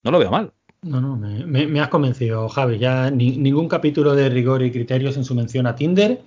[0.03, 0.53] No lo veo mal.
[0.83, 2.77] No, no, me, me, me has convencido, Javi.
[2.77, 6.21] Ya ni, ningún capítulo de rigor y criterios en su mención a Tinder.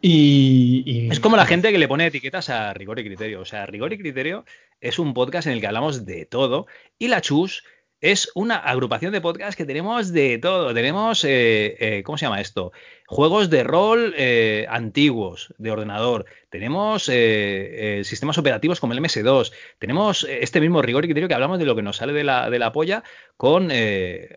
[0.00, 3.40] Y, y, es como la gente que le pone etiquetas a rigor y criterio.
[3.40, 4.44] O sea, rigor y criterio
[4.80, 6.66] es un podcast en el que hablamos de todo
[6.98, 7.64] y la chus
[8.00, 10.72] es una agrupación de podcasts que tenemos de todo.
[10.72, 12.72] Tenemos, eh, eh, ¿cómo se llama esto?
[13.06, 16.26] Juegos de rol eh, antiguos de ordenador.
[16.48, 19.52] Tenemos sistemas operativos como el MS2.
[19.78, 22.50] Tenemos este mismo rigor y criterio que hablamos de lo que nos sale de la,
[22.50, 23.02] de la polla
[23.36, 23.70] con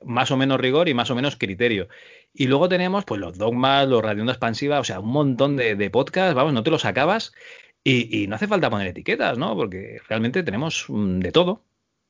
[0.04, 1.88] más o menos rigor y más o menos criterio.
[2.34, 6.34] Y luego tenemos pues los dogmas, los radionda expansiva, o sea, un montón de, podcasts,
[6.34, 7.34] vamos, no te los acabas.
[7.84, 9.56] Y, y no hace falta poner etiquetas, ¿no?
[9.56, 11.64] Porque realmente tenemos mm, de todo.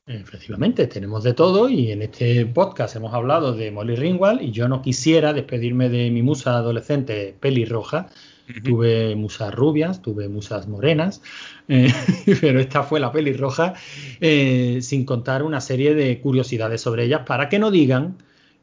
[0.08, 4.68] Efectivamente, tenemos de todo y en este podcast hemos hablado de Molly Ringwald y yo
[4.68, 8.10] no quisiera despedirme de mi musa adolescente pelirroja.
[8.64, 11.22] Tuve musas rubias, tuve musas morenas,
[11.70, 11.94] eh,
[12.42, 13.76] pero esta fue la pelirroja,
[14.20, 18.18] eh, sin contar una serie de curiosidades sobre ellas para que no digan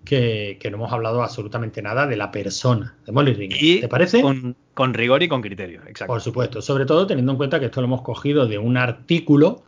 [0.04, 3.62] que, que no hemos hablado absolutamente nada de la persona de Molly Ringwald.
[3.62, 4.20] Y ¿Te parece?
[4.20, 6.12] Con, con rigor y con criterio, exacto.
[6.12, 9.62] Por supuesto, sobre todo teniendo en cuenta que esto lo hemos cogido de un artículo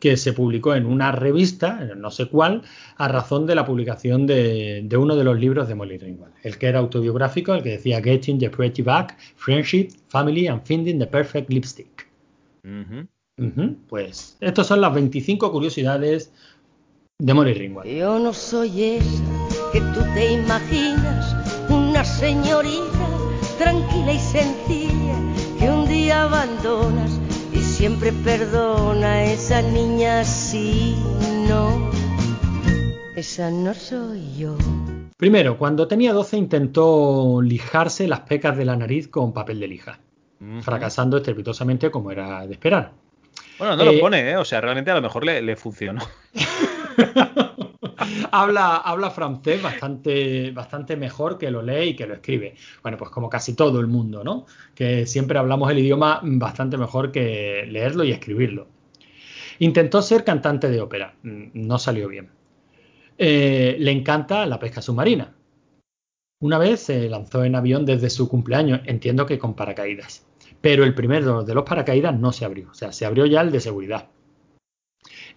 [0.00, 2.62] que se publicó en una revista, no sé cuál,
[2.96, 6.34] a razón de la publicación de, de uno de los libros de Molly Ringwald.
[6.42, 10.98] El que era autobiográfico, el que decía Getting the Pretty Back, Friendship, Family and Finding
[10.98, 12.08] the Perfect Lipstick.
[12.64, 13.06] Ujú.
[13.38, 16.32] Ujú, Pues estas son las 25 curiosidades
[17.18, 17.90] de Molly Ringwald.
[17.90, 19.22] Yo no soy esa
[19.72, 21.36] que tú te imaginas,
[21.70, 23.08] una señorita
[23.58, 25.14] tranquila y sencilla
[25.58, 27.19] que un día abandonas
[27.80, 29.24] siempre perdona.
[29.24, 30.94] Esa niña sí,
[31.48, 31.90] no,
[33.16, 34.54] esa no soy yo.
[35.16, 39.98] Primero, cuando tenía 12 intentó lijarse las pecas de la nariz con papel de lija,
[40.60, 42.92] fracasando estrepitosamente como era de esperar.
[43.58, 44.36] Bueno, no Eh, lo pone, ¿eh?
[44.36, 46.02] O sea, realmente a lo mejor le, le funcionó.
[48.30, 52.54] habla, habla francés bastante, bastante mejor que lo lee y que lo escribe.
[52.82, 54.46] Bueno, pues como casi todo el mundo, ¿no?
[54.74, 58.68] Que siempre hablamos el idioma bastante mejor que leerlo y escribirlo.
[59.60, 62.30] Intentó ser cantante de ópera, Mm, no salió bien.
[63.18, 65.34] Eh, le encanta la pesca submarina.
[66.40, 70.26] Una vez se lanzó en avión desde su cumpleaños, entiendo que con paracaídas.
[70.62, 73.50] Pero el primero de los paracaídas no se abrió, o sea, se abrió ya el
[73.52, 74.08] de seguridad.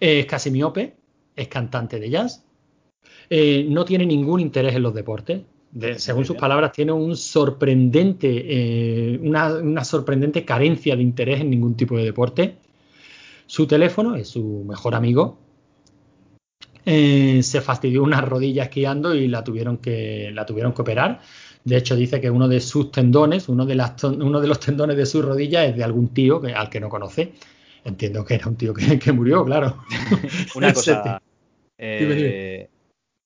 [0.00, 0.96] Es casi miope,
[1.36, 2.44] es cantante de jazz,
[3.30, 5.42] eh, no tiene ningún interés en los deportes.
[5.72, 11.50] De- según sus palabras, tiene un sorprendente, eh, una, una sorprendente carencia de interés en
[11.50, 12.56] ningún tipo de deporte.
[13.46, 15.38] Su teléfono es su mejor amigo.
[16.86, 21.20] Eh, se fastidió una rodilla esquiando y la tuvieron que, la tuvieron que operar.
[21.64, 24.60] De hecho, dice que uno de sus tendones, uno de, las ton- uno de los
[24.60, 27.32] tendones de su rodilla es de algún tío que, al que no conoce.
[27.84, 29.84] Entiendo que era un tío que, que murió, claro.
[30.56, 31.20] Una cosa.
[31.78, 32.70] eh, Dime, dime.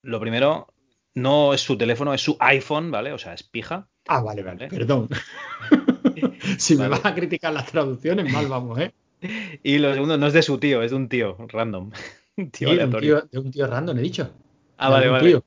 [0.02, 0.68] Lo primero,
[1.14, 3.12] no es su teléfono, es su iPhone, ¿vale?
[3.12, 3.88] O sea, es pija.
[4.08, 4.68] Ah, vale, vale, ¿Vale?
[4.78, 5.08] perdón.
[6.58, 8.92] si me vas a criticar las traducciones, mal vamos, ¿eh?
[9.62, 11.90] Y lo segundo, no es de su tío, es de un tío random.
[12.36, 13.20] Un Sí, tío de, un aleatorio.
[13.22, 14.30] tío, de un tío random, he dicho.
[14.76, 15.28] Ah, vale, vale.
[15.28, 15.44] tío.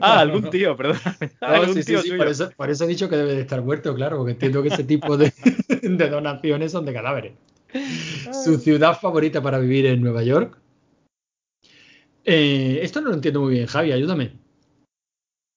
[0.00, 0.98] Ah, algún tío, perdón.
[1.40, 3.62] No, sí, sí, tío sí, por, eso, por eso he dicho que debe de estar
[3.62, 5.32] muerto, claro, porque entiendo que ese tipo de,
[5.82, 7.32] de donaciones son de cadáveres.
[8.44, 10.58] Su ciudad favorita para vivir es Nueva York.
[12.24, 14.32] Eh, esto no lo entiendo muy bien, Javi, ayúdame.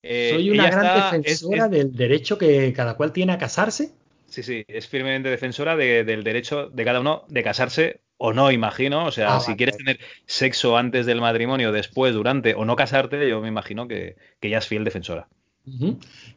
[0.03, 3.91] Eh, Soy una gran está- defensora es- del derecho que cada cual tiene a casarse.
[4.27, 8.51] Sí, sí, es firmemente defensora de- del derecho de cada uno de casarse o no,
[8.51, 9.05] imagino.
[9.05, 12.75] O sea, Ah, si vale, quieres tener sexo antes del matrimonio, después, durante o no
[12.75, 15.27] casarte, yo me imagino que, que ella es fiel defensora.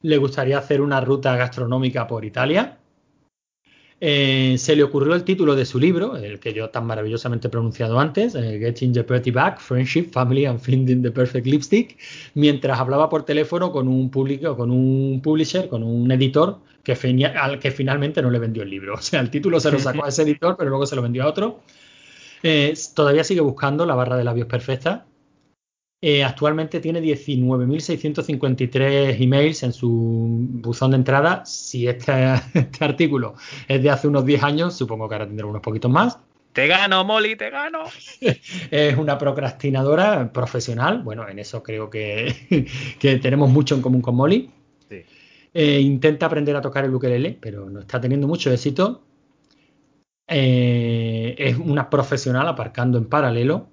[0.03, 2.79] Le gustaría hacer una ruta gastronómica por Italia.
[4.05, 7.51] Eh, se le ocurrió el título de su libro, el que yo tan maravillosamente he
[7.53, 11.97] pronunciado antes, eh, Getting the Pretty Back, Friendship, Family and Finding the Perfect Lipstick,
[12.35, 16.99] mientras hablaba por teléfono con un público, con un publisher, con un editor que
[17.39, 18.95] al que finalmente no le vendió el libro.
[18.99, 21.23] O sea, el título se lo sacó a ese editor, pero luego se lo vendió
[21.23, 21.61] a otro.
[22.43, 25.07] Eh, todavía sigue buscando la barra de labios perfecta.
[26.05, 31.47] Eh, actualmente tiene 19.653 emails en su buzón de entrada.
[31.47, 33.37] Si este, este artículo
[33.69, 36.19] es de hace unos 10 años, supongo que ahora tendrá unos poquitos más.
[36.53, 37.85] Te gano, Molly, te gano.
[38.71, 41.03] Es una procrastinadora profesional.
[41.03, 42.67] Bueno, en eso creo que,
[42.99, 44.51] que tenemos mucho en común con Molly.
[44.89, 45.05] Sí.
[45.55, 49.05] Eh, intenta aprender a tocar el ukelele, pero no está teniendo mucho éxito.
[50.27, 53.69] Eh, es una profesional aparcando en paralelo.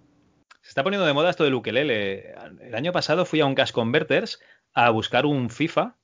[0.70, 2.36] Se está poniendo de moda esto del ukelele.
[2.62, 4.40] El año pasado fui a un Cash Converters
[4.76, 5.96] a buscar un FIFA,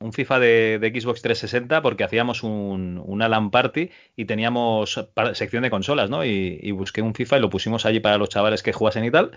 [0.00, 4.98] un FIFA de, de Xbox 360, porque hacíamos un, una LAN party y teníamos
[5.34, 6.24] sección de consolas, ¿no?
[6.24, 9.10] Y, y busqué un FIFA y lo pusimos allí para los chavales que jugasen y
[9.10, 9.32] tal.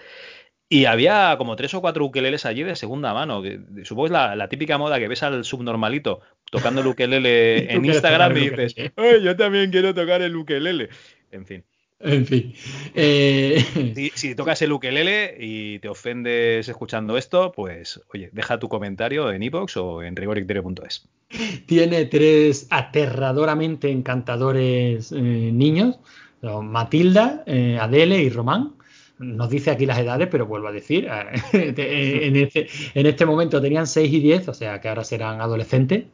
[0.70, 3.42] Y había como tres o cuatro ukeleles allí de segunda mano.
[3.42, 7.84] que supongo es la, la típica moda que ves al subnormalito tocando el ukelele en
[7.84, 8.76] Instagram y dices.
[8.96, 10.88] "Ay, yo también quiero tocar el ukelele.
[11.32, 11.66] En fin.
[12.00, 12.54] En fin.
[12.94, 18.70] Eh, Si, si tocas el ukelele y te ofendes escuchando esto, pues oye, deja tu
[18.70, 21.10] comentario en iVoox o en rigoricterio.es.
[21.66, 25.16] tiene tres aterradoramente encantadores eh,
[25.54, 26.00] niños,
[26.42, 28.76] Matilda, eh, Adele y Román.
[29.20, 31.08] Nos dice aquí las edades, pero vuelvo a decir,
[31.54, 35.42] eh, en, este, en este momento tenían 6 y 10, o sea que ahora serán
[35.42, 36.06] adolescentes.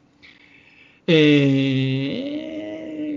[1.05, 2.52] Eh,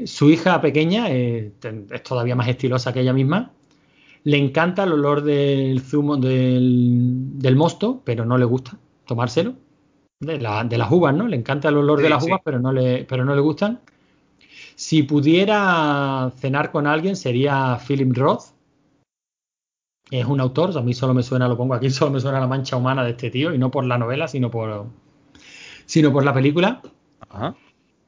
[0.06, 1.52] su hija pequeña eh,
[1.90, 3.52] es todavía más estilosa que ella misma.
[4.24, 9.54] Le encanta el olor del zumo del, del mosto, pero no le gusta tomárselo.
[10.20, 11.28] De, la- de las uvas, ¿no?
[11.28, 12.30] Le encanta el olor de las sí.
[12.30, 13.80] uvas, pero no, le, pero no le gustan.
[14.74, 18.44] Si pudiera cenar con alguien sería Philip Roth.
[20.10, 22.46] Es un autor, a mí solo me suena, lo pongo aquí, solo me suena la
[22.46, 24.86] mancha humana de este tío, y no por la novela, sino por,
[25.84, 26.80] sino por la película.
[27.28, 27.56] Ajá.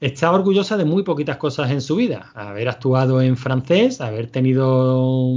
[0.01, 2.31] Está orgullosa de muy poquitas cosas en su vida.
[2.35, 5.35] Haber actuado en francés, haber tenido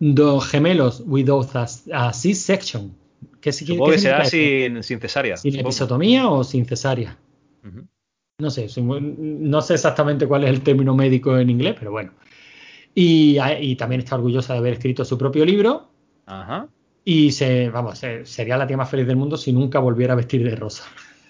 [0.00, 2.92] dos gemelos without a, a C-section.
[3.40, 5.36] ¿Qué, Supongo qué que será sin, sin cesárea.
[5.36, 5.68] ¿Sin supongo.
[5.68, 7.16] episotomía o sin cesárea?
[7.66, 7.86] Ujú.
[8.40, 12.12] No sé, no sé exactamente cuál es el término médico en inglés, pero bueno.
[12.94, 15.88] Y, y también está orgullosa de haber escrito su propio libro.
[16.26, 16.68] Ajá.
[17.04, 20.16] Y se, vamos, se- sería la tía más feliz del mundo si nunca volviera a
[20.16, 20.84] vestir de rosa.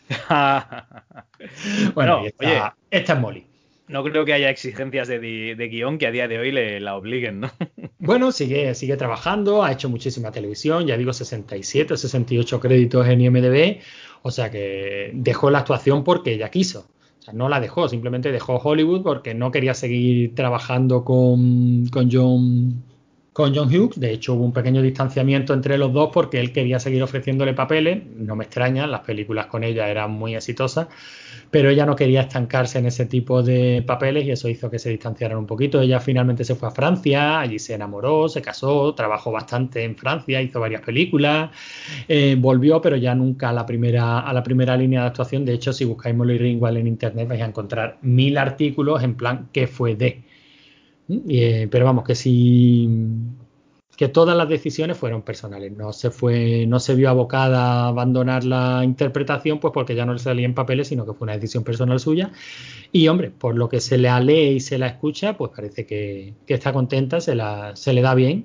[1.94, 2.62] Bueno, esta, oye.
[2.90, 3.46] esta es Molly.
[3.88, 7.40] No creo que haya exigencias de, guion que a día de hoy le la obliguen,
[7.40, 7.50] ¿no?
[8.00, 13.20] Bueno, sigue, sigue trabajando, ha hecho muchísima televisión, ya digo 67 o 68 créditos en
[13.20, 13.80] IMDb,
[14.22, 16.86] o sea que dejó la actuación porque ella quiso.
[17.18, 22.08] O sea, no la dejó, simplemente dejó Hollywood porque no quería seguir trabajando con, con
[22.10, 22.84] John
[23.38, 24.00] con John Hughes.
[24.00, 28.02] De hecho, hubo un pequeño distanciamiento entre los dos porque él quería seguir ofreciéndole papeles.
[28.16, 30.88] No me extraña, las películas con ella eran muy exitosas,
[31.48, 34.90] pero ella no quería estancarse en ese tipo de papeles y eso hizo que se
[34.90, 35.80] distanciaran un poquito.
[35.80, 40.42] Ella finalmente se fue a Francia, allí se enamoró, se casó, trabajó bastante en Francia,
[40.42, 41.50] hizo varias películas,
[42.08, 45.44] eh, volvió, pero ya nunca a la primera a la primera línea de actuación.
[45.44, 49.48] De hecho, si buscáis Molly Ringwald en internet vais a encontrar mil artículos en plan
[49.52, 50.24] ¿qué fue de?
[51.08, 52.88] Eh, pero vamos, que sí
[53.96, 58.44] que todas las decisiones fueron personales, no se fue, no se vio abocada a abandonar
[58.44, 61.64] la interpretación, pues porque ya no le salía en papeles, sino que fue una decisión
[61.64, 62.30] personal suya.
[62.92, 66.34] Y hombre, por lo que se le lee y se la escucha, pues parece que,
[66.46, 68.44] que está contenta, se, la, se le da bien.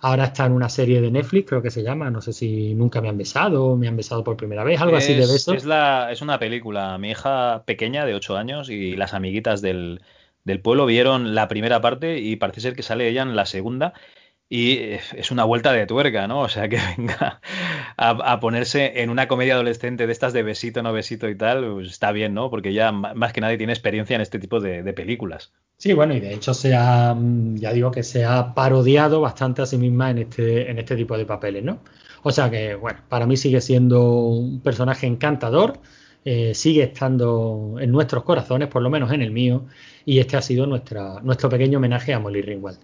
[0.00, 3.00] Ahora está en una serie de Netflix, creo que se llama, no sé si nunca
[3.00, 5.54] me han besado, me han besado por primera vez, algo así de Es- besos.
[5.58, 6.98] Es, la, es una película.
[6.98, 10.00] Mi hija pequeña de 8 años y las amiguitas del,
[10.44, 13.94] del pueblo vieron la primera parte y parece ser que sale ella en la segunda.
[14.48, 14.80] Y
[15.16, 16.40] es una vuelta de tuerca, ¿no?
[16.40, 17.40] O sea, que venga
[17.96, 21.88] a, ponerse en una comedia adolescente de estas de besito, no besito y tal, pues
[21.88, 22.50] está bien, ¿no?
[22.50, 25.52] Porque ya más que nadie tiene experiencia en este tipo de, de películas.
[25.78, 29.62] Sí, bueno, y de hecho se ha, mm, ya digo que se ha parodiado bastante
[29.62, 31.80] a sí misma en este, en este tipo de papeles, ¿no?
[32.22, 35.80] O sea que, bueno, para mí sigue siendo un personaje encantador,
[36.24, 39.66] eh, sigue estando en nuestros corazones, por lo menos en el mío,
[40.04, 42.78] y este ha sido nuestro pequeño homenaje a Molly Ringwald.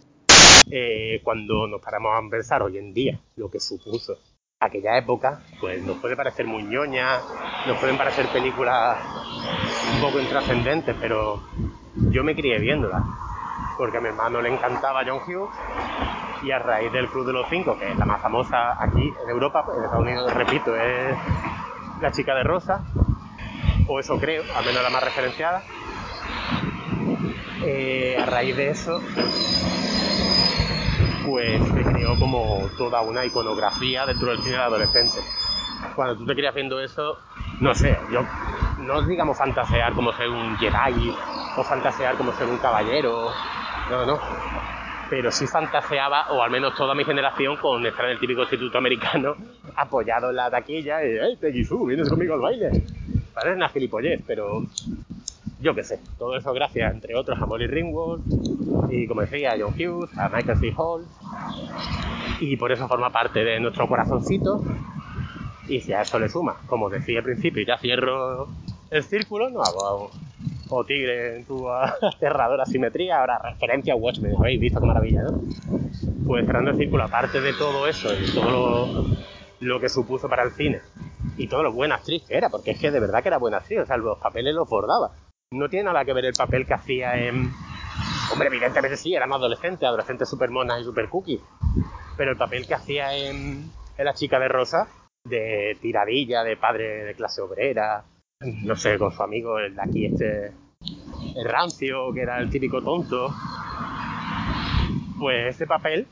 [0.71, 4.19] Eh, cuando nos paramos a pensar hoy en día lo que supuso
[4.61, 7.19] aquella época, pues nos puede parecer muy ñoña,
[7.67, 8.99] nos pueden parecer películas
[9.95, 11.43] un poco intrascendentes, pero
[12.11, 13.03] yo me crié viéndolas,
[13.77, 15.51] porque a mi hermano le encantaba John Hughes
[16.43, 19.31] y a raíz del Club de los Cinco, que es la más famosa aquí en
[19.31, 21.17] Europa, pues en Estados Unidos, repito, es
[22.01, 22.85] La chica de rosa,
[23.89, 25.63] o eso creo, al menos la más referenciada.
[27.63, 29.01] Eh, a raíz de eso,
[31.27, 35.19] pues se creó como toda una iconografía dentro del cine de adolescente.
[35.95, 37.19] Cuando tú te crías viendo eso,
[37.61, 38.25] no sé, yo
[38.79, 41.13] no digamos fantasear como ser un Jedi
[41.57, 43.33] o fantasear como ser un caballero,
[43.91, 44.21] no, no.
[45.11, 48.77] Pero sí fantaseaba, o al menos toda mi generación, con estar en el típico instituto
[48.77, 49.37] americano,
[49.77, 52.71] apoyado en la taquilla, y ¡hey, Peggy Sue, vienes conmigo al baile!
[53.33, 54.63] Parece una gilipollez, pero
[55.61, 58.23] yo qué sé, todo eso gracias, entre otros, a Molly Ringwald
[58.91, 60.73] y, como decía, a John Hughes, a Michael C.
[60.77, 61.07] Hall,
[62.41, 64.63] y por eso forma parte de nuestro corazoncito.
[65.69, 68.49] Y si a eso le suma, como decía al principio, ya cierro
[68.91, 70.11] el círculo, no hago
[70.71, 75.41] o tigre en tu aterradora simetría, ahora referencia a Watchmen, habéis visto qué maravilla, ¿no?
[76.27, 79.07] Pues cerrando el círculo, aparte de todo eso y todo lo,
[79.61, 80.81] lo que supuso para el cine
[81.37, 83.59] y todo lo buena actriz que era, porque es que de verdad que era buena
[83.59, 85.11] actriz, o sea, los papeles los bordaba.
[85.51, 87.51] No tiene nada que ver el papel que hacía en...
[88.31, 91.41] Hombre, evidentemente sí, era más adolescente, adolescente super mona y super cookie,
[92.19, 94.89] pero el papel que hacía en, en La chica de rosa,
[95.25, 98.05] de tiradilla, de padre de clase obrera,
[98.41, 100.53] no sé, con su amigo, el de aquí este,
[101.35, 103.31] el rancio, que era el típico tonto,
[105.19, 106.07] pues ese papel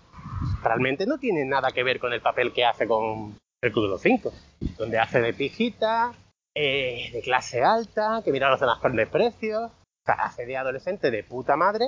[0.63, 3.91] realmente no tiene nada que ver con el papel que hace con el Club de
[3.91, 4.33] los Cinco,
[4.79, 6.15] donde hace de pijita,
[6.59, 9.71] eh, de clase alta, que mira a los con desprecio, o
[10.07, 11.85] hace de adolescente de puta madre,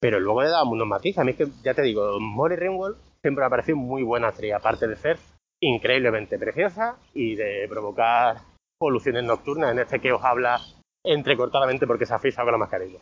[0.00, 1.18] pero luego le da unos matices.
[1.18, 4.28] A mí es que, ya te digo, Molly Ringwald siempre me ha parecido muy buena
[4.28, 5.18] actriz, aparte de ser
[5.60, 8.36] increíblemente preciosa y de provocar
[8.78, 10.60] poluciones nocturnas en este que os habla
[11.04, 13.00] entrecortadamente porque se ha fijado con la mascarilla.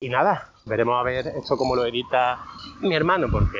[0.00, 2.38] Y nada, veremos a ver esto cómo lo edita
[2.80, 3.58] mi hermano, porque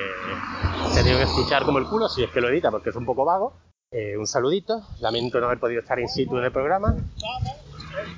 [0.94, 3.04] se tiene que escuchar como el culo, si es que lo edita, porque es un
[3.04, 3.52] poco vago.
[3.90, 6.94] Eh, un saludito, lamento no haber podido estar in situ en el programa.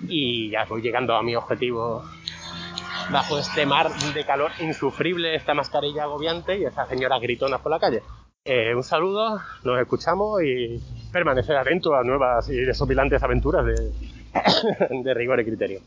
[0.09, 2.03] Y ya voy llegando a mi objetivo
[3.13, 7.79] bajo este mar de calor insufrible, esta mascarilla agobiante y esas señoras gritonas por la
[7.79, 8.03] calle.
[8.45, 10.83] Eh, un saludo, nos escuchamos y
[11.13, 13.93] permanecer atento a nuevas y desopilantes aventuras de,
[15.05, 15.81] de rigor y criterio.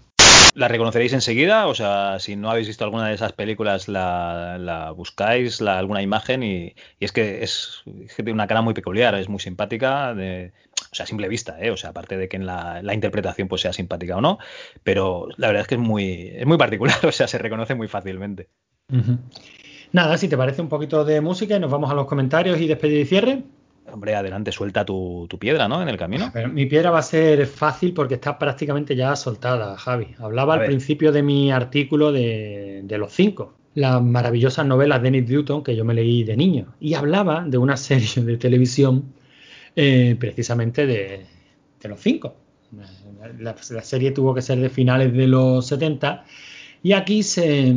[0.56, 1.68] ¿La reconoceréis enseguida?
[1.68, 6.76] O sea, si no habéis visto alguna de esas películas, la, buscáis, alguna imagen, y,
[7.00, 7.84] es, que es,
[8.16, 10.54] tiene una cara muy peculiar, es muy simpática, de,
[10.92, 11.72] o sea, a simple vista, ¿eh?
[11.72, 14.38] O sea, aparte de que en la, interpretación pues sea simpática o no,
[14.84, 17.88] pero la verdad es que es muy, es muy particular, o sea, se reconoce muy
[17.88, 18.50] fácilmente.
[19.92, 22.68] Nada, si te parece un poquito de música y nos vamos a los comentarios y
[22.68, 23.44] despedida y cierre.
[23.92, 25.82] Hombre, adelante, suelta tu, tu, piedra, ¿no?
[25.82, 26.30] En el camino.
[26.34, 30.16] Pero mi piedra va a ser fácil porque está prácticamente ya soltada, Javi.
[30.20, 30.70] Hablaba a al ver.
[30.70, 35.76] principio de mi artículo de, de los cinco, las maravillosas novelas de Nick Newton que
[35.76, 36.74] yo me leí de niño.
[36.80, 39.14] Y hablaba de una serie de televisión
[39.76, 41.26] eh, precisamente de,
[41.82, 42.36] de, los cinco.
[43.40, 46.26] La, la, serie tuvo que ser de finales de los 70
[46.84, 47.74] y aquí se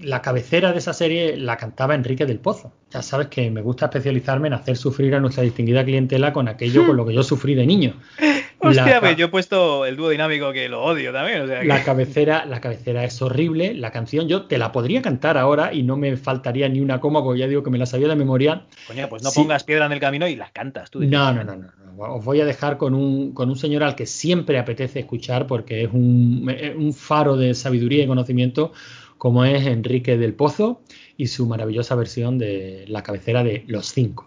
[0.00, 2.72] la cabecera de esa serie la cantaba Enrique del Pozo.
[2.90, 6.86] Ya sabes que me gusta especializarme en hacer sufrir a nuestra distinguida clientela con aquello
[6.86, 7.94] con lo que yo sufrí de niño.
[8.60, 11.42] Hostia, la, yo he puesto el dúo dinámico que lo odio también.
[11.42, 11.66] O sea que...
[11.66, 13.72] La cabecera, la cabecera es horrible.
[13.74, 17.22] La canción yo te la podría cantar ahora y no me faltaría ni una coma
[17.22, 18.62] porque ya digo que me la sabía de memoria.
[18.88, 19.40] Coño, pues no sí.
[19.40, 21.00] pongas piedra en el camino y la cantas tú.
[21.00, 22.14] No, no, no, no, no.
[22.14, 25.84] Os voy a dejar con un, con un señor al que siempre apetece escuchar porque
[25.84, 28.72] es un, un faro de sabiduría y conocimiento
[29.18, 30.80] como es Enrique del Pozo
[31.16, 34.24] y su maravillosa versión de la cabecera de Los Cinco.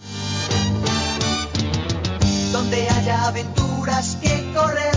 [2.51, 4.95] Donde haya aventuras que correr,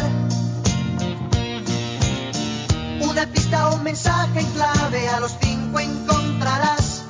[3.00, 7.04] una pista o un mensaje en clave a los cinco encontrarás.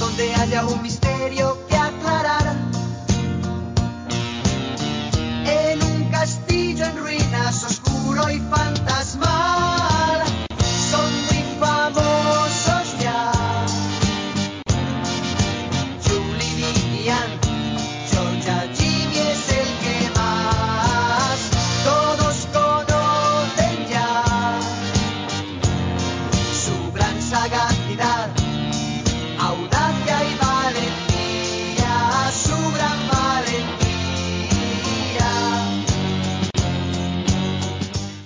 [0.00, 1.63] Donde haya un misterio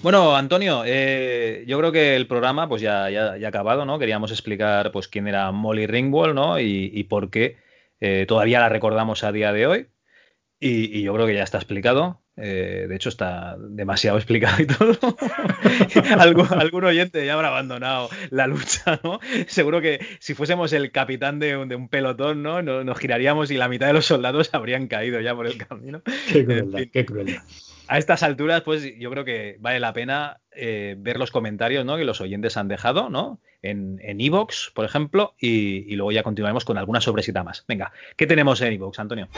[0.08, 3.98] Bueno, Antonio, eh, yo creo que el programa pues ya, ya, ya, ha acabado, ¿no?
[3.98, 6.58] Queríamos explicar pues quién era Molly Ringwald, ¿no?
[6.58, 7.58] Y, y por qué
[8.00, 9.88] eh, todavía la recordamos a día de hoy.
[10.58, 12.22] Y, y yo creo que ya está explicado.
[12.38, 14.96] Eh, de hecho, está demasiado explicado y todo.
[16.18, 19.20] algún, algún, oyente ya habrá abandonado la lucha, ¿no?
[19.46, 22.62] Seguro que si fuésemos el capitán de un, de un pelotón, ¿no?
[22.62, 26.00] Nos, nos, giraríamos y la mitad de los soldados habrían caído ya por el camino.
[26.32, 27.42] Qué crueldad, qué crueldad
[27.88, 31.96] a estas alturas, pues yo creo que vale la pena eh, ver los comentarios ¿no?
[31.96, 33.40] que los oyentes han dejado ¿no?
[33.62, 37.64] en Evox, en por ejemplo, y, y, luego ya continuaremos con alguna sobresita más.
[37.66, 39.28] Venga, ¿qué tenemos en Evox, Antonio?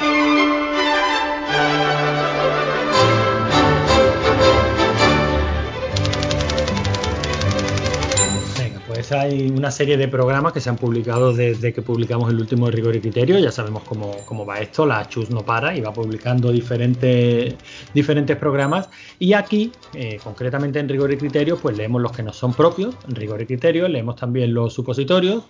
[9.12, 12.72] Hay una serie de programas que se han publicado desde que publicamos el último de
[12.72, 13.38] Rigor y Criterio.
[13.40, 14.86] Ya sabemos cómo, cómo va esto.
[14.86, 17.54] La Chus no para y va publicando diferentes,
[17.92, 18.88] diferentes programas.
[19.18, 22.94] Y aquí, eh, concretamente en Rigor y Criterio, pues leemos los que nos son propios.
[23.08, 25.44] En Rigor y Criterio leemos también los supositorios.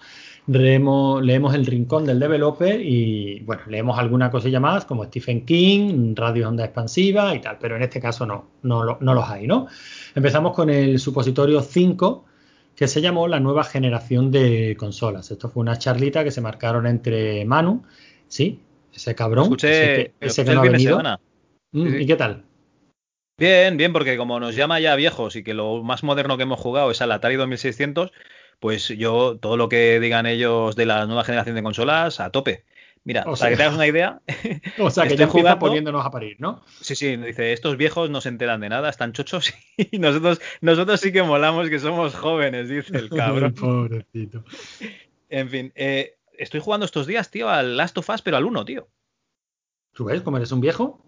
[0.46, 6.14] Leemos, leemos, el rincón del developer y bueno, leemos alguna cosilla más como Stephen King,
[6.16, 9.66] Radio Onda Expansiva y tal, pero en este caso no, no, no los hay, ¿no?
[10.14, 12.24] Empezamos con el supositorio 5,
[12.80, 15.30] que se llamó la nueva generación de consolas.
[15.30, 17.84] Esto fue una charlita que se marcaron entre Manu,
[18.26, 18.58] sí,
[18.90, 20.98] ese cabrón, escuché, ese que, ese que no ha venido.
[21.72, 21.96] Mm, sí, sí.
[21.98, 22.42] ¿Y qué tal?
[23.36, 26.58] Bien, bien, porque como nos llama ya viejos y que lo más moderno que hemos
[26.58, 28.12] jugado es al Atari 2600,
[28.60, 32.64] pues yo todo lo que digan ellos de la nueva generación de consolas a tope.
[33.04, 34.20] Mira, o sea, para que te hagas una idea.
[34.78, 36.62] O sea, que ya jugando, poniéndonos a parir, ¿no?
[36.80, 41.00] Sí, sí, dice, estos viejos no se enteran de nada, están chochos y nosotros, nosotros
[41.00, 43.54] sí que molamos que somos jóvenes, dice el cabrón.
[43.60, 44.44] Pobrecito.
[45.28, 48.64] En fin, eh, estoy jugando estos días, tío, al Last of Us, pero al 1,
[48.64, 48.88] tío.
[49.92, 51.04] ¿Tú ves cómo eres un viejo?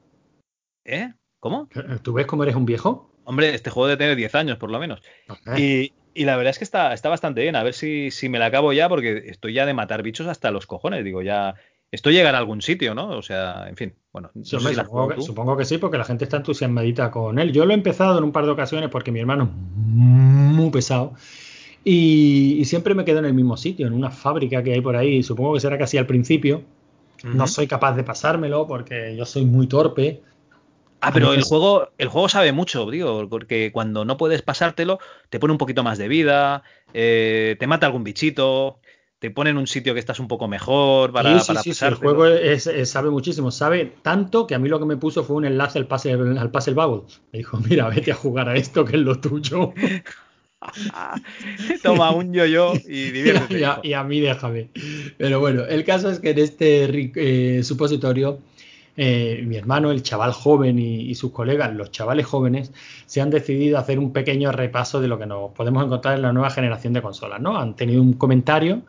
[0.85, 1.12] ¿Eh?
[1.40, 1.69] ¿Cómo?
[2.02, 3.12] ¿Tú ves cómo eres un viejo?
[3.24, 5.02] Hombre, este juego debe tener 10 años, por lo menos.
[5.56, 7.56] Y, y la verdad es que está, está bastante bien.
[7.56, 10.51] A ver si, si me la acabo ya, porque estoy ya de matar bichos hasta
[10.51, 11.05] los cojones.
[11.05, 11.55] Digo, ya.
[11.93, 13.10] Esto llegará a algún sitio, ¿no?
[13.10, 13.94] O sea, en fin.
[14.12, 15.23] Bueno, no Sí, sé hombre, si la has supongo, que, tú.
[15.23, 17.52] supongo que sí, porque la gente está entusiasmadita con él.
[17.52, 21.14] Yo lo he empezado en un par de ocasiones porque mi hermano es muy pesado
[21.85, 24.97] y, y siempre me quedo en el mismo sitio, en una fábrica que hay por
[24.97, 25.23] ahí.
[25.23, 26.62] Supongo que será casi al principio.
[27.24, 30.23] No soy capaz de pasármelo porque yo soy muy torpe.
[31.05, 35.01] Ah, pero el juego, el juego sabe mucho, digo, porque cuando no puedes pasártelo,
[35.31, 36.62] te pone un poquito más de vida,
[36.94, 38.78] eh, te mata algún bichito,
[39.23, 41.74] te pone en un sitio que estás un poco mejor para, sí, sí, para sí,
[41.74, 43.53] sí, el juego es- es- sabe muchísimo.
[43.53, 46.51] Sabe tanto que a mí lo que me puso fue un enlace al Puzzle, al
[46.51, 47.03] puzzle Bubble.
[47.32, 49.74] Me dijo, mira, vete a jugar a esto que es lo tuyo.
[51.85, 53.61] Toma un yo-yo y diviértete.
[53.61, 53.81] y a- hijo.
[53.85, 54.70] y a mí déjame.
[55.19, 58.40] Pero bueno, el caso es que en este eh, supositorio,
[58.97, 62.73] eh, mi hermano, el chaval joven y, y sus colegas, los chavales jóvenes,
[63.07, 66.32] se han decidido hacer un pequeño repaso de lo que nos podemos encontrar en la
[66.32, 67.40] nueva generación de consolas.
[67.40, 67.57] ¿no?
[67.57, 68.82] Han tenido un comentario,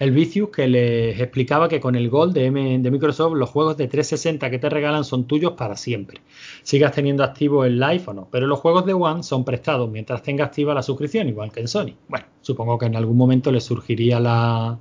[0.00, 3.76] el Vicious, que les explicaba que con el Gold de, M- de Microsoft, los juegos
[3.76, 6.20] de 360 que te regalan son tuyos para siempre.
[6.62, 10.22] Sigas teniendo activo el Live o no, pero los juegos de One son prestados mientras
[10.22, 11.94] tenga activa la suscripción, igual que en Sony.
[12.08, 14.78] Bueno, supongo que en algún momento les surgiría la,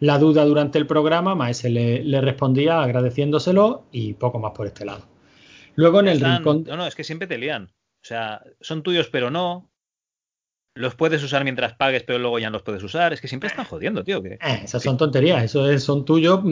[0.00, 4.84] la duda durante el programa, Maese le, le respondía agradeciéndoselo y poco más por este
[4.84, 5.04] lado.
[5.74, 6.64] Luego en el Están- rincón.
[6.68, 7.64] No, no, es que siempre te lían.
[7.64, 9.68] O sea, son tuyos pero no.
[10.78, 13.12] Los puedes usar mientras pagues, pero luego ya no los puedes usar.
[13.12, 14.22] Es que siempre están jodiendo, tío.
[14.22, 14.34] Que...
[14.34, 16.46] Eh, esas son tonterías, eso es- son tuyos mm,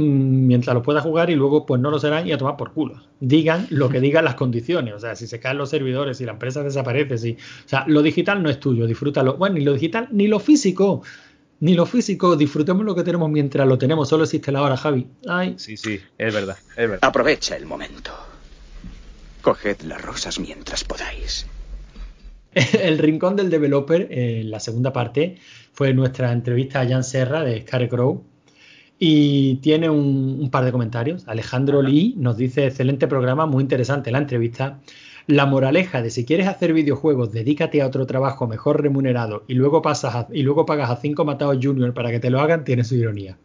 [0.47, 3.01] mientras los puedas jugar y luego pues no lo serán y a tomar por culo.
[3.21, 6.33] Digan lo que digan las condiciones, o sea, si se caen los servidores, si la
[6.33, 9.35] empresa desaparece, si, o sea, lo digital no es tuyo, disfrútalo.
[9.37, 11.03] Bueno, ni lo digital ni lo físico,
[11.61, 15.07] ni lo físico, disfrutemos lo que tenemos mientras lo tenemos, solo existe la hora, Javi.
[15.29, 16.99] Ay, Sí, sí, es verdad, es verdad.
[17.03, 18.11] Aprovecha el momento.
[19.43, 21.47] Coged las rosas mientras podáis.
[22.83, 25.37] El rincón del developer, eh, la segunda parte,
[25.73, 28.25] fue nuestra entrevista a Jan Serra de Scarecrow.
[28.99, 31.29] Y tiene un, un par de comentarios.
[31.29, 34.81] Alejandro Lee nos dice: excelente programa, muy interesante la entrevista.
[35.27, 39.83] La moraleja de si quieres hacer videojuegos, dedícate a otro trabajo mejor remunerado y luego
[39.83, 42.85] pasas a- y luego pagas a cinco matados junior para que te lo hagan, tiene
[42.85, 43.37] su ironía.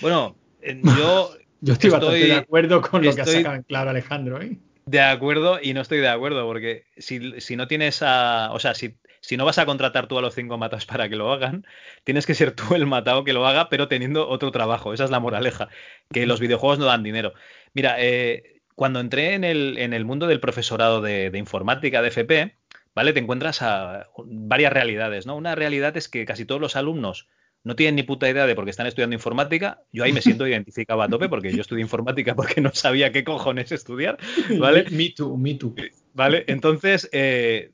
[0.00, 0.34] Bueno,
[0.98, 1.30] yo.
[1.60, 4.42] Yo estoy, bastante de acuerdo con lo que ha sacado en claro Alejandro.
[4.42, 4.58] ¿eh?
[4.86, 8.50] De acuerdo y no estoy de acuerdo, porque si, si no tienes a.
[8.52, 11.16] O sea, si, si no vas a contratar tú a los cinco matados para que
[11.16, 11.66] lo hagan,
[12.04, 14.92] tienes que ser tú el matado que lo haga, pero teniendo otro trabajo.
[14.92, 15.68] Esa es la moraleja,
[16.12, 17.32] que los videojuegos no dan dinero.
[17.72, 22.08] Mira, eh, cuando entré en el, en el mundo del profesorado de, de informática de
[22.08, 22.56] FP,
[22.94, 23.12] ¿vale?
[23.12, 25.36] Te encuentras a varias realidades, ¿no?
[25.36, 27.28] Una realidad es que casi todos los alumnos
[27.64, 29.80] no tienen ni puta idea de por qué están estudiando informática.
[29.92, 33.24] Yo ahí me siento identificado a tope porque yo estudié informática porque no sabía qué
[33.24, 34.18] cojones estudiar,
[34.58, 34.86] ¿vale?
[34.90, 35.74] Me too, me too.
[36.12, 36.44] ¿Vale?
[36.46, 37.72] Entonces, eh,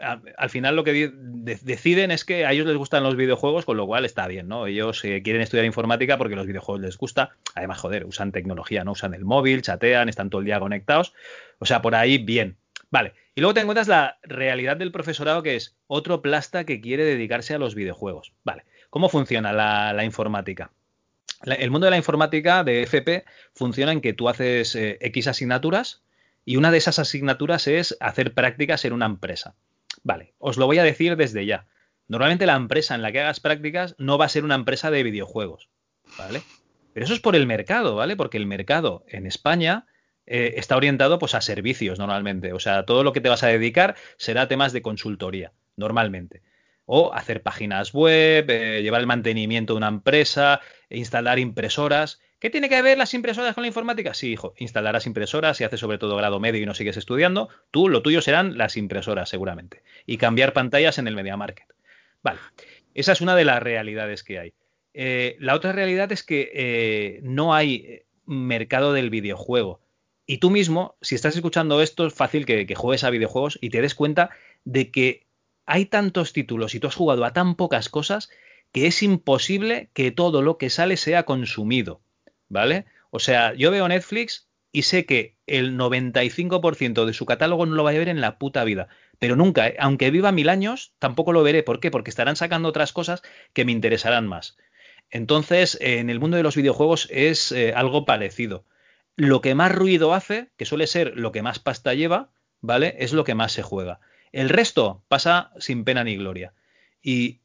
[0.00, 3.86] al final lo que deciden es que a ellos les gustan los videojuegos, con lo
[3.86, 4.66] cual está bien, ¿no?
[4.66, 7.36] Ellos eh, quieren estudiar informática porque los videojuegos les gusta.
[7.54, 8.92] Además, joder, usan tecnología, ¿no?
[8.92, 11.12] Usan el móvil, chatean, están todo el día conectados.
[11.58, 12.56] O sea, por ahí, bien.
[12.90, 13.12] Vale.
[13.34, 17.54] Y luego te encuentras la realidad del profesorado, que es otro plasta que quiere dedicarse
[17.54, 18.32] a los videojuegos.
[18.42, 18.64] Vale.
[18.90, 20.72] ¿Cómo funciona la, informática?
[21.44, 26.02] El mundo de la informática de FP funciona en que tú haces eh, X asignaturas
[26.44, 29.54] y una de esas asignaturas es hacer prácticas en una empresa.
[30.02, 31.66] Vale, os lo voy a decir desde ya.
[32.08, 35.04] Normalmente la empresa en la que hagas prácticas no va a ser una empresa de
[35.04, 35.68] videojuegos,
[36.18, 36.42] ¿vale?
[36.92, 38.16] Pero eso es por el mercado, ¿vale?
[38.16, 39.86] Porque el mercado en España
[40.26, 42.52] eh, está orientado pues a servicios normalmente.
[42.52, 46.42] O sea, todo lo que te vas a dedicar será temas de consultoría, normalmente.
[46.92, 52.20] O hacer páginas web, eh, llevar el mantenimiento de una empresa, instalar impresoras.
[52.40, 54.12] ¿Qué tiene que ver las impresoras con la informática?
[54.12, 57.48] Sí, hijo, instalarás impresoras si haces sobre todo grado medio y no sigues estudiando.
[57.70, 59.84] Tú, lo tuyo serán las impresoras, seguramente.
[60.04, 61.68] Y cambiar pantallas en el Media Market.
[62.24, 62.40] Vale,
[62.94, 64.54] esa es una de las realidades que hay.
[64.92, 69.80] Eh, la otra realidad es que eh, no hay mercado del videojuego.
[70.26, 73.70] Y tú mismo, si estás escuchando esto, es fácil que, que juegues a videojuegos y
[73.70, 74.30] te des cuenta
[74.64, 75.29] de que
[75.70, 78.28] hay tantos títulos y tú has jugado a tan pocas cosas
[78.72, 82.00] que es imposible que todo lo que sale sea consumido.
[82.48, 82.86] ¿Vale?
[83.10, 87.84] O sea, yo veo Netflix y sé que el 95% de su catálogo no lo
[87.84, 88.88] voy a ver en la puta vida.
[89.20, 89.76] Pero nunca, ¿eh?
[89.78, 91.62] aunque viva mil años, tampoco lo veré.
[91.62, 91.92] ¿Por qué?
[91.92, 93.22] Porque estarán sacando otras cosas
[93.52, 94.56] que me interesarán más.
[95.08, 98.64] Entonces, en el mundo de los videojuegos es eh, algo parecido.
[99.14, 102.30] Lo que más ruido hace, que suele ser lo que más pasta lleva,
[102.60, 102.96] ¿vale?
[102.98, 104.00] Es lo que más se juega.
[104.32, 106.54] El resto pasa sin pena ni gloria.
[107.02, 107.40] Y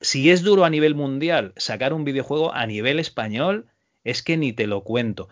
[0.00, 3.66] si es duro a nivel mundial sacar un videojuego a nivel español,
[4.04, 5.28] es que ni te lo cuento.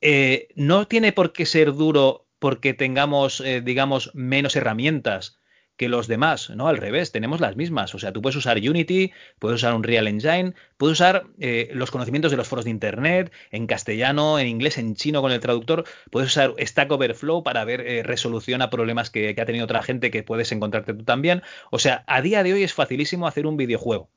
[0.00, 5.37] Eh, no tiene por qué ser duro porque tengamos, eh, digamos, menos herramientas
[5.78, 6.68] que los demás, ¿no?
[6.68, 7.94] Al revés, tenemos las mismas.
[7.94, 11.92] O sea, tú puedes usar Unity, puedes usar un Real Engine, puedes usar eh, los
[11.92, 15.84] conocimientos de los foros de Internet, en castellano, en inglés, en chino con el traductor,
[16.10, 20.10] puedes usar Stack Overflow para ver eh, resolución a problemas que, ha tenido otra gente
[20.10, 21.42] que puedes encontrarte tú también.
[21.70, 24.10] O sea, a día de hoy es facilísimo hacer un videojuego.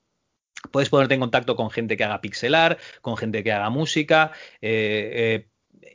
[0.72, 4.32] Puedes ponerte en contacto con gente que haga pixelar, con gente que haga música,
[4.62, 5.46] eh,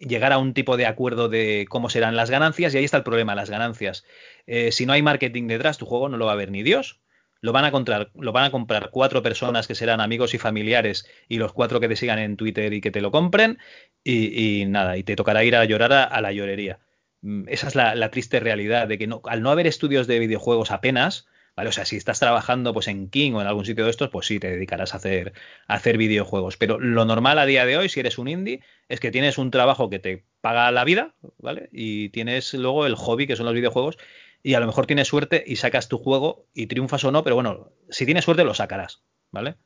[0.01, 3.03] llegar a un tipo de acuerdo de cómo serán las ganancias y ahí está el
[3.03, 4.05] problema, las ganancias.
[4.47, 7.01] Eh, si no hay marketing detrás, tu juego no lo va a ver ni Dios.
[7.41, 11.07] Lo van, a comprar, lo van a comprar cuatro personas que serán amigos y familiares
[11.29, 13.59] y los cuatro que te sigan en Twitter y que te lo compren
[14.03, 16.79] y, nada, y te tocará ir a llorar a, la llorería.
[17.21, 21.27] Mm, Esa es la, triste realidad de que al no haber estudios de videojuegos apenas,
[21.55, 21.69] ¿vale?
[21.69, 24.27] O sea, si estás trabajando pues en King o en algún sitio de estos, pues
[24.27, 25.33] sí, te dedicarás a hacer,
[25.69, 26.57] a hacer videojuegos.
[26.57, 29.51] Pero lo normal a día de hoy, si eres un indie, es que tienes un
[29.51, 31.69] trabajo que te paga la vida, ¿vale?
[31.71, 33.99] Y tienes luego el hobby, que son los videojuegos,
[34.43, 37.35] y a lo mejor tienes suerte y sacas tu juego y triunfas o no, pero
[37.35, 39.03] bueno, si tienes suerte lo sacarás,
[39.33, 39.57] ¿vale?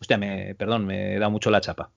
[0.00, 1.92] Hostia, me, perdón, me da mucho la chapa.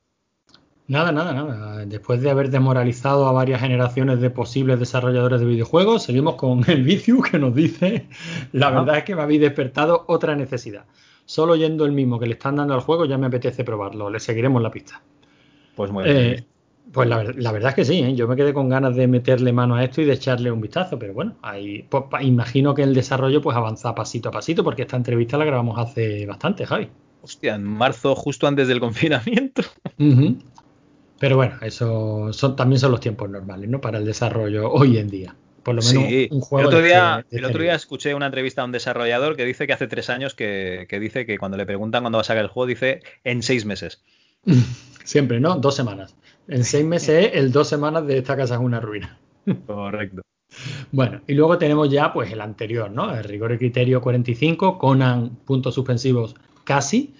[0.88, 1.85] Nada, nada, nada.
[1.85, 6.84] Después de haber desmoralizado a varias generaciones de posibles desarrolladores de videojuegos, seguimos con el
[6.84, 8.07] Viciu que nos dice,
[8.51, 10.85] la verdad es que me habéis despertado otra necesidad.
[11.26, 14.10] Solo oyendo el mismo que le están dando al juego ya me apetece probarlo.
[14.10, 15.01] Le seguiremos la pista.
[15.76, 16.18] Pues muy bien.
[16.18, 16.45] Eh,
[16.91, 18.14] pues la, la verdad es que sí, ¿eh?
[18.15, 20.99] yo me quedé con ganas de meterle mano a esto y de echarle un vistazo,
[20.99, 24.97] pero bueno, ahí, pues, imagino que el desarrollo pues avanza pasito a pasito, porque esta
[24.97, 26.89] entrevista la grabamos hace bastante, Javi.
[27.22, 29.64] Hostia, en marzo, justo antes del confinamiento.
[31.19, 33.80] Pero bueno, eso son, también son los tiempos normales, ¿no?
[33.80, 35.35] Para el desarrollo hoy en día.
[35.64, 37.61] Por lo menos Sí, un juego el otro de día, este- de el este otro
[37.61, 37.76] día nivel.
[37.77, 41.26] escuché una entrevista a un desarrollador que dice que hace tres años que, que dice
[41.26, 44.03] que cuando le preguntan cuándo va a sacar el juego, dice en seis meses.
[45.05, 45.55] Siempre, ¿no?
[45.55, 46.14] Dos semanas.
[46.47, 49.17] En seis meses es el dos semanas de esta casa es una ruina.
[49.65, 50.21] Correcto.
[50.91, 53.11] Bueno, y luego tenemos ya pues el anterior, ¿no?
[53.15, 57.15] El rigor y criterio 45, Conan, puntos suspensivos, casi.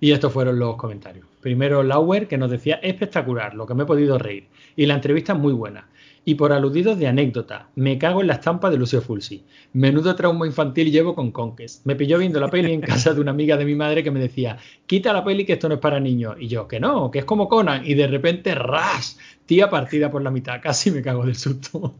[0.00, 1.26] Y estos fueron los comentarios.
[1.42, 4.48] Primero Lauer, que nos decía, espectacular, lo que me he podido reír.
[4.74, 5.86] Y la entrevista muy buena.
[6.24, 9.44] Y por aludidos de anécdota, me cago en la estampa de Lucio Fulci.
[9.72, 11.84] Menudo trauma infantil llevo con Conquest.
[11.84, 14.20] Me pilló viendo la peli en casa de una amiga de mi madre que me
[14.20, 16.36] decía, quita la peli que esto no es para niños.
[16.38, 17.84] Y yo, que no, que es como Conan.
[17.84, 20.60] Y de repente, ras, tía partida por la mitad.
[20.62, 21.94] Casi me cago del susto.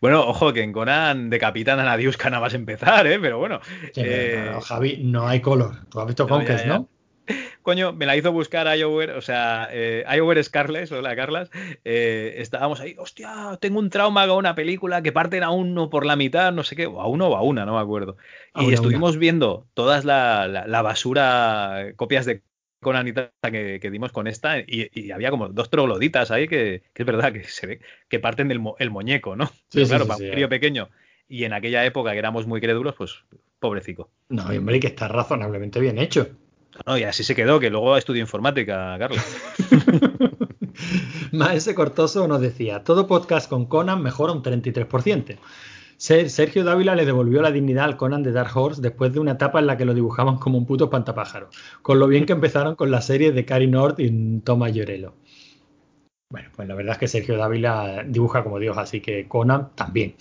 [0.00, 3.18] Bueno, ojo, que en Conan decapitan a Nadiuska nada más empezar, ¿eh?
[3.20, 3.60] Pero bueno.
[3.92, 5.86] Sí, eh, Javi, no hay color.
[5.88, 6.78] Tú has visto No, Conquest, ya, ya.
[6.78, 6.88] ¿no?
[7.62, 11.50] Coño, me la hizo buscar Iower, o sea, eh, Iower Scarlett, hola Carlas,
[11.84, 16.04] eh, estábamos ahí, hostia, tengo un trauma con una película que parten a uno por
[16.06, 18.16] la mitad, no sé qué, o a uno o a una, no me acuerdo.
[18.54, 22.42] A Y una, estuvimos viendo todas la, la- la basura, copias de
[22.80, 26.48] Conan y tal que, que dimos con esta, y, y había como dos trogloditas ahí
[26.48, 29.48] que, que es verdad que se ve que parten del mo- el muñeco, ¿no?
[29.70, 30.90] Sí, claro, sí, para sí, un crío pequeño,
[31.28, 33.24] y en aquella época que éramos muy crédulos, pues
[33.60, 34.10] pobrecico.
[34.30, 36.28] No, y hombre, que está razonablemente bien hecho.
[36.86, 39.22] No, y así se quedó, que luego estudió informática, Carlos.
[41.32, 45.36] Maese Cortoso nos decía, todo podcast con Conan mejora un 33%.
[45.96, 49.32] Ser- Sergio Dávila le devolvió la dignidad al Conan de Dark Horse después de una
[49.32, 51.50] etapa en la que lo dibujaban como un puto espantapájaro,
[51.82, 55.14] con lo bien que empezaron con la serie de Cary North y Thomas Llorello.
[56.30, 60.14] Bueno, pues la verdad es que Sergio Dávila dibuja como Dios, así que Conan también.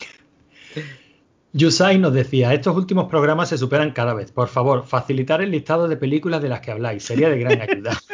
[1.53, 4.31] Yusai nos decía, estos últimos programas se superan cada vez.
[4.31, 7.03] Por favor, facilitar el listado de películas de las que habláis.
[7.03, 7.97] Sería de gran ayuda.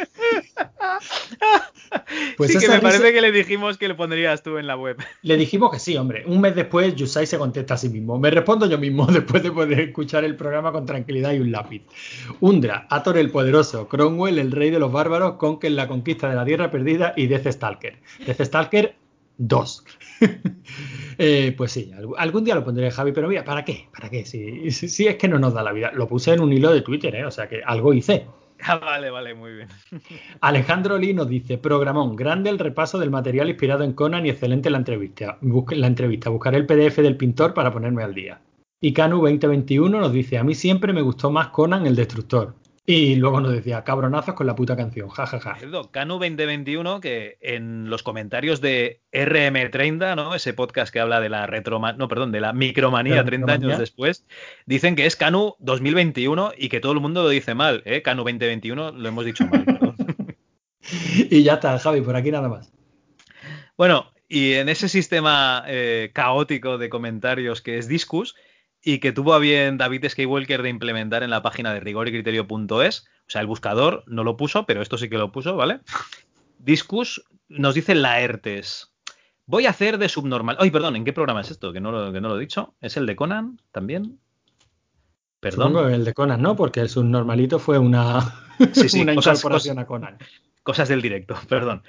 [2.36, 4.96] Pues sí, que me parece que le dijimos que le pondrías tú en la web.
[5.22, 6.22] Le dijimos que sí, hombre.
[6.26, 8.18] Un mes después, Yusai se contesta a sí mismo.
[8.18, 11.82] Me respondo yo mismo después de poder escuchar el programa con tranquilidad y un lápiz.
[12.40, 16.44] Undra, Ator el Poderoso, Cromwell, el Rey de los Bárbaros, Conquer, la Conquista de la
[16.44, 17.98] Tierra Perdida y Death Stalker.
[18.24, 18.94] Death Stalker
[19.38, 19.84] 2.
[21.20, 23.88] Eh, pues sí, alg- algún día lo pondré, Javi, pero mira, ¿para qué?
[23.92, 24.24] ¿Para qué?
[24.24, 25.90] Si, si- si es que no nos da la vida.
[25.92, 27.24] Lo puse en un hilo de Twitter, ¿eh?
[27.26, 28.26] o sea que algo hice.
[28.60, 29.68] Ah, vale, vale, muy bien.
[30.40, 34.68] Alejandro Lee nos dice, programón, grande el repaso del material inspirado en Conan y excelente
[34.68, 35.38] la entrevista.
[35.40, 36.28] Busque- la entrevista.
[36.30, 38.40] Buscaré el PDF del pintor para ponerme al día.
[38.80, 42.54] Y Canu 2021 nos dice, a mí siempre me gustó más Conan el Destructor.
[42.90, 45.56] Y luego nos decía, cabronazos con la puta canción, jajaja.
[45.56, 50.34] Cierto, Canu 2021, que en los comentarios de RM30, ¿no?
[50.34, 53.44] Ese podcast que habla de la retroma, no, perdón, de la micromanía De la 30
[53.44, 53.68] micromanía.
[53.68, 54.24] años después,
[54.64, 58.00] dicen que es Canu 2021 y que todo el mundo lo dice mal, ¿eh?
[58.00, 59.66] Canu 2021 lo hemos dicho mal.
[59.66, 59.94] perdón.
[61.30, 62.72] Y ya está, Javi, por aquí nada más.
[63.76, 68.34] Bueno, y en ese sistema eh, caótico de comentarios que es Discus,
[68.88, 73.00] y que tuvo a bien David Skywalker de implementar en la página de rigoricriterio.es.
[73.00, 75.80] O sea, el buscador no lo puso, pero esto sí que lo puso, ¿vale?
[76.58, 78.90] Discus nos dice Laertes.
[79.44, 80.56] Voy a hacer de subnormal.
[80.58, 81.70] Ay, perdón, ¿en qué programa es esto?
[81.74, 82.76] Que no, lo, que no lo he dicho.
[82.80, 84.18] ¿Es el de Conan también?
[85.38, 85.68] Perdón.
[85.68, 86.56] Supongo el de Conan, ¿no?
[86.56, 88.22] Porque el subnormalito fue una,
[88.72, 90.18] sí, sí, una cosas, incorporación cosas, a Conan.
[90.62, 91.82] Cosas del directo, perdón.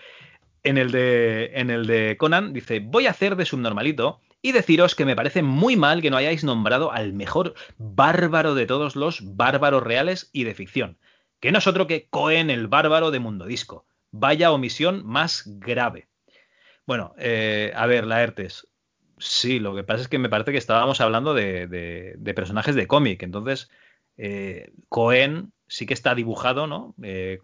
[0.64, 4.96] En el, de, en el de Conan dice, voy a hacer de subnormalito y deciros
[4.96, 9.36] que me parece muy mal que no hayáis nombrado al mejor bárbaro de todos los
[9.36, 10.98] bárbaros reales y de ficción,
[11.40, 13.86] que no es otro que Cohen el bárbaro de Mundo Disco.
[14.12, 16.08] Vaya omisión más grave.
[16.86, 18.68] Bueno, eh, a ver, Laertes.
[19.18, 22.74] Sí, lo que pasa es que me parece que estábamos hablando de, de, de personajes
[22.74, 23.22] de cómic.
[23.22, 23.70] Entonces,
[24.18, 26.96] eh, Cohen sí que está dibujado, ¿no?
[27.04, 27.40] Eh,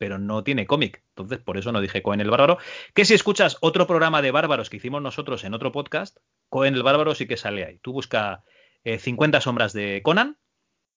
[0.00, 1.02] pero no tiene cómic.
[1.10, 2.56] Entonces, por eso no dije Cohen el Bárbaro.
[2.94, 6.16] Que si escuchas otro programa de bárbaros que hicimos nosotros en otro podcast,
[6.48, 7.78] Cohen el Bárbaro sí que sale ahí.
[7.82, 8.42] Tú busca
[8.82, 10.38] eh, 50 sombras de Conan,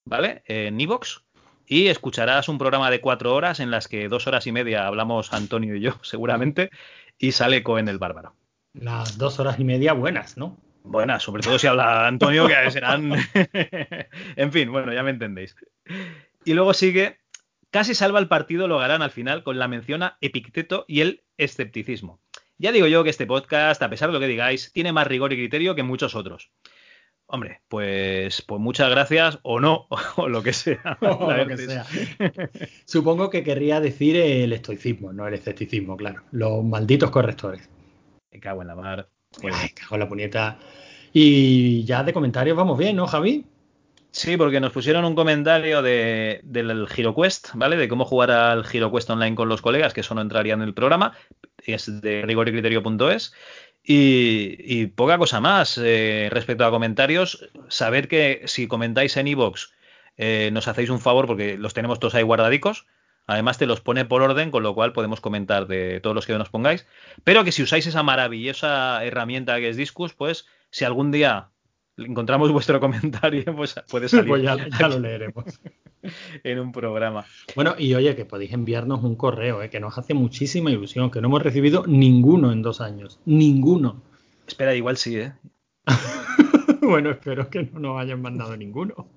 [0.06, 0.44] ¿vale?
[0.46, 1.26] En Evox.
[1.68, 5.34] Y escucharás un programa de cuatro horas en las que dos horas y media hablamos
[5.34, 6.70] Antonio y yo, seguramente,
[7.18, 8.38] y sale Cohen el Bárbaro.
[8.72, 10.58] Las dos horas y media buenas, ¿no?
[10.84, 13.12] Buenas, sobre todo si habla Antonio, que serán.
[14.38, 15.58] en fin, bueno, ya me entendéis.
[16.46, 17.23] Y luego sigue.
[17.74, 21.24] Casi salva el partido, lo harán al final con la mención a Epicteto y el
[21.38, 22.20] escepticismo.
[22.60, 25.34] Ya digo yo que este podcast, a pesar de lo que digáis, tiene más rigor
[25.34, 26.52] y criterio que muchos otros.
[27.26, 29.88] Hombre, pues, pues muchas gracias o no,
[30.18, 31.00] o lo que sea.
[31.02, 31.84] O lo que sea.
[32.86, 36.22] Supongo que querría decir el estoicismo, no el escepticismo, claro.
[36.30, 37.68] Los malditos correctores.
[38.32, 39.10] Me cago en la mar.
[39.52, 40.60] Ay, cago en la puñeta.
[41.12, 43.48] Y ya de comentarios vamos bien, ¿no, Javi?
[44.14, 47.78] Sí, porque nos pusieron un comentario de, del HeroQuest, ¿vale?
[47.78, 50.76] De cómo jugar al HeroQuest online con los colegas, que eso no entraría en el
[50.76, 51.18] programa.
[51.58, 53.34] Es de rigoricriterio.es.
[53.84, 57.50] Y, y, poca cosa más eh, respecto a comentarios.
[57.70, 59.72] Saber que si comentáis en iVoox
[60.18, 62.86] eh, nos hacéis un favor porque los tenemos todos ahí guardadicos.
[63.26, 66.38] Además te los pone por orden, con lo cual podemos comentar de todos los que
[66.38, 66.86] nos pongáis.
[67.24, 71.50] Pero que si usáis esa maravillosa herramienta que es Discus, pues si algún día
[71.98, 74.28] encontramos vuestro comentario, pues puede salir.
[74.28, 75.46] pues ya, ya lo leeremos.
[76.44, 77.26] en un programa.
[77.56, 79.70] Bueno, y oye, que podéis enviarnos un correo, ¿eh?
[79.70, 83.20] que nos hace muchísima ilusión, que no hemos recibido ninguno en dos años.
[83.26, 84.02] Ninguno.
[84.48, 85.34] Espera, igual sí, ¿eh?
[86.82, 89.08] bueno, espero que no nos hayan mandado ninguno.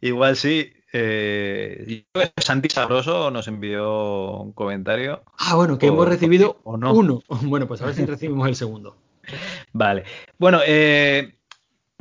[0.00, 0.72] Igual sí.
[0.92, 2.04] Eh,
[2.36, 5.22] Santi Sabroso nos envió un comentario.
[5.38, 6.92] Ah, bueno, que o, hemos recibido o no.
[6.92, 7.22] uno.
[7.42, 8.96] Bueno, pues a ver si recibimos el segundo.
[9.72, 10.04] Vale.
[10.38, 11.36] Bueno, eh,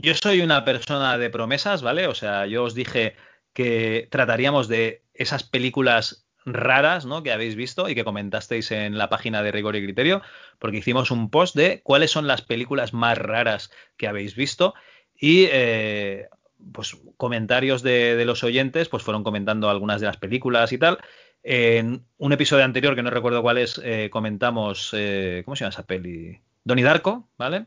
[0.01, 2.07] yo soy una persona de promesas, ¿vale?
[2.07, 3.15] O sea, yo os dije
[3.53, 7.23] que trataríamos de esas películas raras, ¿no?
[7.23, 10.21] Que habéis visto y que comentasteis en la página de Rigor y Criterio,
[10.57, 14.73] porque hicimos un post de cuáles son las películas más raras que habéis visto
[15.19, 16.29] y eh,
[16.73, 20.99] pues comentarios de, los oyentes pues fueron comentando algunas de las películas y tal.
[21.41, 25.69] En un episodio anterior, que no recuerdo cuál es, eh, comentamos, eh, ¿cómo se llama
[25.69, 26.41] esa peli?
[26.65, 27.65] Donnie Darko, ¿vale?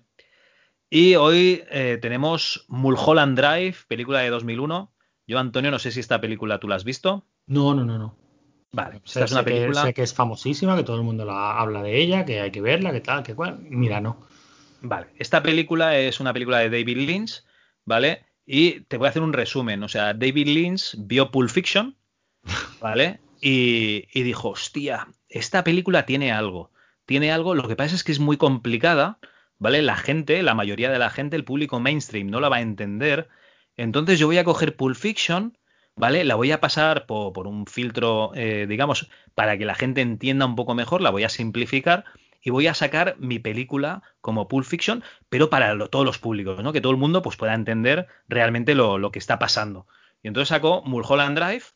[0.95, 4.93] Y hoy eh, tenemos Mulholland Drive, película de 2001.
[5.27, 7.25] Yo, Antonio, no sé si esta película tú la has visto.
[7.47, 8.15] No, no, no, no.
[8.73, 9.81] Vale, es una película.
[9.81, 12.51] Que, sé que es famosísima, que todo el mundo la, habla de ella, que hay
[12.51, 13.59] que verla, que tal, que cual.
[13.63, 14.19] Mira, no.
[14.83, 17.43] Vale, esta película es una película de David Lynch,
[17.87, 18.27] ¿vale?
[18.45, 19.83] Y te voy a hacer un resumen.
[19.85, 21.97] O sea, David Lynch vio Pulp Fiction,
[22.83, 23.19] ¿vale?
[23.41, 26.71] Y, y dijo, hostia, esta película tiene algo.
[27.07, 29.19] Tiene algo, lo que pasa es que es muy complicada,
[29.63, 29.81] ¿vale?
[29.81, 33.29] La gente, la mayoría de la gente, el público mainstream no la va a entender.
[33.77, 35.57] Entonces yo voy a coger Pulp Fiction,
[35.95, 36.25] ¿vale?
[36.25, 40.47] La voy a pasar por, por un filtro, eh, digamos, para que la gente entienda
[40.47, 42.05] un poco mejor, la voy a simplificar
[42.43, 46.73] y voy a sacar mi película como Pulp Fiction, pero para todos los públicos, ¿no?
[46.73, 49.87] Que todo el mundo pues, pueda entender realmente lo, lo, que está pasando.
[50.25, 51.67] Y entonces sacó Mulholland Drive,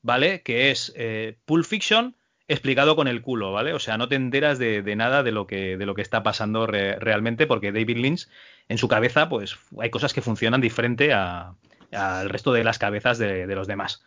[0.00, 0.40] ¿vale?
[0.40, 2.16] Que es eh, Pulp Fiction
[2.48, 3.72] explicado con el culo, ¿vale?
[3.72, 6.66] O sea, no te enteras de, nada de lo que, de lo que está pasando
[6.66, 8.28] re, realmente, porque David Lynch,
[8.68, 11.54] en su cabeza, pues hay cosas que funcionan diferente a,
[11.92, 14.04] al resto de las cabezas de, de los demás.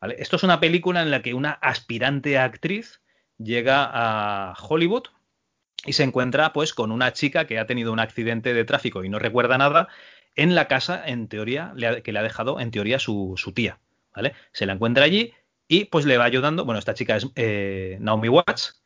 [0.00, 0.16] ¿vale?
[0.18, 3.00] Esto es una película en la que una aspirante actriz
[3.38, 5.04] llega a Hollywood
[5.84, 9.08] y se encuentra pues con una chica que ha tenido un accidente de tráfico y
[9.08, 9.88] no recuerda nada
[10.34, 11.72] en la casa, en teoría,
[12.04, 13.78] que le ha dejado, en teoría, su, su tía.
[14.14, 14.34] ¿vale?
[14.52, 15.32] Se la encuentra allí
[15.68, 16.64] y pues le va ayudando.
[16.64, 18.82] Bueno, esta chica es eh, Naomi Watts.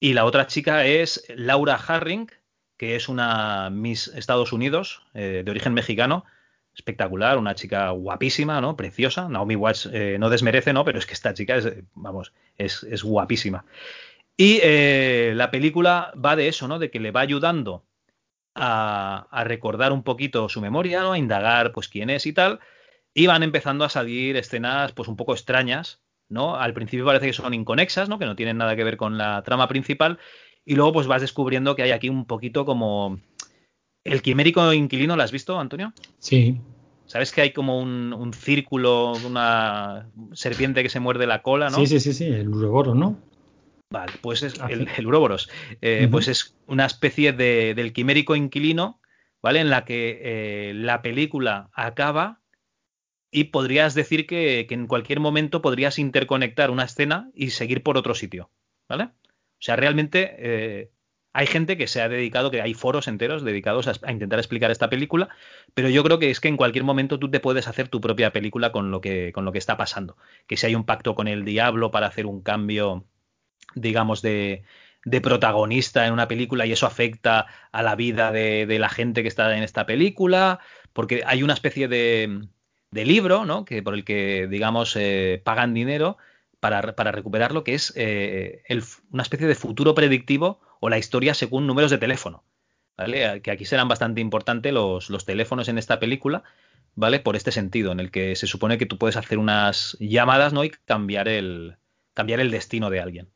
[0.00, 2.28] Y la otra chica es Laura Harring,
[2.76, 6.24] que es una Miss Estados Unidos, eh, de origen mexicano.
[6.74, 8.76] Espectacular, una chica guapísima, ¿no?
[8.76, 9.28] Preciosa.
[9.28, 10.84] Naomi Watts eh, no desmerece, ¿no?
[10.84, 13.64] Pero es que esta chica es, vamos, es, es guapísima.
[14.36, 16.78] Y eh, la película va de eso, ¿no?
[16.78, 17.84] De que le va ayudando
[18.54, 21.12] a, a recordar un poquito su memoria, ¿no?
[21.12, 22.60] a indagar pues quién es y tal,
[23.14, 26.56] y van empezando a salir escenas pues un poco extrañas, ¿no?
[26.56, 28.18] Al principio parece que son inconexas, ¿no?
[28.18, 30.18] Que no tienen nada que ver con la trama principal,
[30.64, 33.20] y luego pues vas descubriendo que hay aquí un poquito como...
[34.04, 35.92] ¿El quimérico inquilino lo has visto, Antonio?
[36.18, 36.60] Sí.
[37.06, 41.76] ¿Sabes que hay como un, un círculo, una serpiente que se muerde la cola, ¿no?
[41.76, 43.18] Sí, sí, sí, sí, el Uroboros, ¿no?
[43.90, 45.50] Vale, pues es Ah, el, el Uroboros.
[45.82, 46.08] Eh.
[46.10, 49.00] Pues es una especie de, del quimérico inquilino,
[49.42, 49.60] ¿vale?
[49.60, 52.40] En la que eh, la película acaba
[53.32, 57.96] y podrías decir que, que en cualquier momento podrías interconectar una escena y seguir por
[57.96, 58.50] otro sitio,
[58.88, 59.04] ¿vale?
[59.04, 60.90] O sea, realmente eh,
[61.32, 64.70] hay gente que se ha dedicado, que hay foros enteros dedicados a, a intentar explicar
[64.70, 65.30] esta película,
[65.72, 68.32] pero yo creo que es que en cualquier momento tú te puedes hacer tu propia
[68.32, 70.18] película con lo que, con lo que está pasando.
[70.46, 73.06] Que si hay un pacto con el diablo para hacer un cambio,
[73.74, 74.64] digamos, de,
[75.06, 79.22] de protagonista en una película y eso afecta a la vida de, de la gente
[79.22, 80.60] que está en esta película,
[80.92, 82.46] porque hay una especie de,
[82.92, 83.64] de libro, ¿no?
[83.64, 86.16] Que por el que, digamos, eh, pagan dinero
[86.60, 91.34] para, para recuperarlo, que es eh, el- una especie de futuro predictivo o la historia
[91.34, 92.44] según números de teléfono.
[92.96, 93.40] ¿Vale?
[93.40, 96.42] Que aquí serán bastante importantes los, los teléfonos en esta película,
[96.94, 97.20] ¿vale?
[97.20, 100.62] Por este sentido, en el que se supone que tú puedes hacer unas llamadas, ¿no?
[100.62, 101.76] Y cambiar el,
[102.14, 103.30] cambiar el destino de alguien.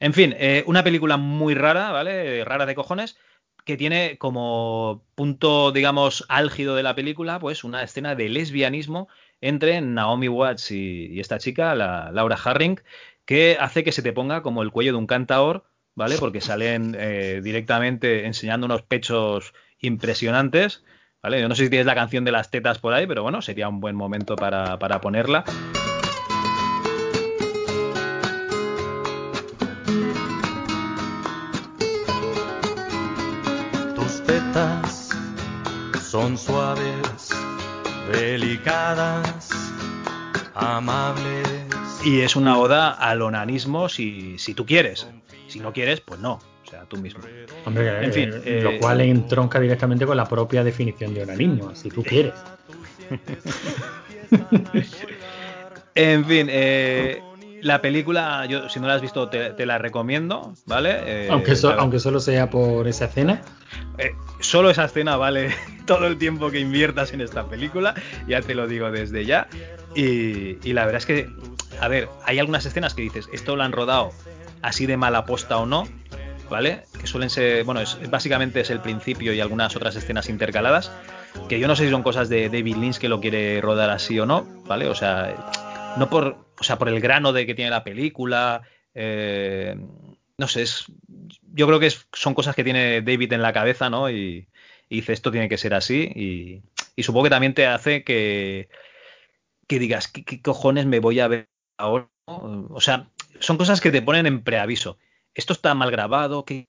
[0.00, 2.44] En fin, eh, una película muy rara, ¿vale?
[2.44, 3.16] Rara de cojones,
[3.64, 9.08] que tiene como punto, digamos, álgido de la película, pues una escena de lesbianismo
[9.40, 12.80] entre Naomi Watts y, esta chica, la Laura Harring,
[13.24, 15.64] que hace que se te ponga como el cuello de un cantaor,
[15.94, 16.16] ¿vale?
[16.18, 20.84] Porque salen eh, directamente enseñando unos pechos impresionantes,
[21.22, 21.40] ¿vale?
[21.40, 23.68] Yo no sé si tienes la canción de las tetas por ahí, pero bueno, sería
[23.68, 25.44] un buen momento para, para ponerla.
[36.10, 37.30] Son suaves,
[38.10, 39.48] delicadas,
[40.54, 41.46] amables.
[42.04, 45.06] Y es una oda al onanismo si, si tú quieres.
[45.46, 46.32] Si no quieres, pues no.
[46.32, 47.20] O sea, tú mismo.
[47.64, 51.76] Hombre, En fin, eh, eh, lo cual entronca directamente con la propia definición de onanismo,
[51.76, 52.34] si tú quieres.
[55.96, 57.20] En fin, eh,
[57.62, 60.96] la película, yo si no la has visto, te, te la recomiendo, ¿vale?
[61.04, 63.42] Eh, aunque, so- aunque solo sea por esa escena.
[63.98, 65.54] eh, solo esa escena vale
[65.86, 67.94] todo el tiempo que inviertas en esta película,
[68.26, 69.48] ya te lo digo desde ya.
[69.94, 71.28] Y, y la verdad es que,
[71.80, 74.10] a ver, hay algunas escenas que dices, esto lo han rodado
[74.62, 75.88] así de mala posta o no,
[76.48, 76.84] ¿vale?
[77.00, 80.90] Que suelen ser, bueno, es, básicamente es el principio y algunas otras escenas intercaladas,
[81.48, 84.18] que yo no sé si son cosas de David Lynch que lo quiere rodar así
[84.18, 84.88] o no, ¿vale?
[84.88, 88.62] O sea, no por, o sea, por el grano de que tiene la película,
[88.94, 89.76] eh,
[90.38, 90.86] no sé, es,
[91.54, 94.10] yo creo que es- son cosas que tiene David en la cabeza, ¿no?
[94.10, 94.48] Y,
[94.88, 96.62] y dice, esto tiene que ser así, y,
[96.96, 98.68] y supongo que también te hace que,
[99.68, 102.10] que digas, ¿qué, qué cojones me voy a ver ahora?
[102.26, 103.10] O sea,
[103.40, 104.98] son cosas que te ponen en preaviso.
[105.34, 106.68] Esto está mal grabado, ¿qué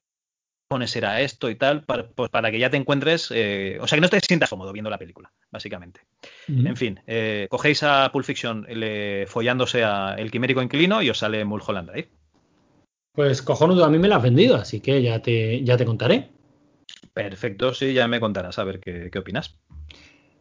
[0.87, 1.83] será esto y tal?
[1.83, 4.71] Para, pues para que ya te encuentres, eh, o sea, que no te sientas cómodo
[4.73, 6.01] viendo la película, básicamente.
[6.47, 11.17] En fin, eh, cogéis a Pulp Fiction le- follándose a El Quimérico Inquilino y os
[11.19, 12.09] sale Mulholland Drive.
[13.13, 16.29] Pues cojonudo, a mí me la has vendido, así que ya te, ya te contaré.
[17.13, 19.57] Perfecto, sí, ya me contarás a ver qué, qué opinas.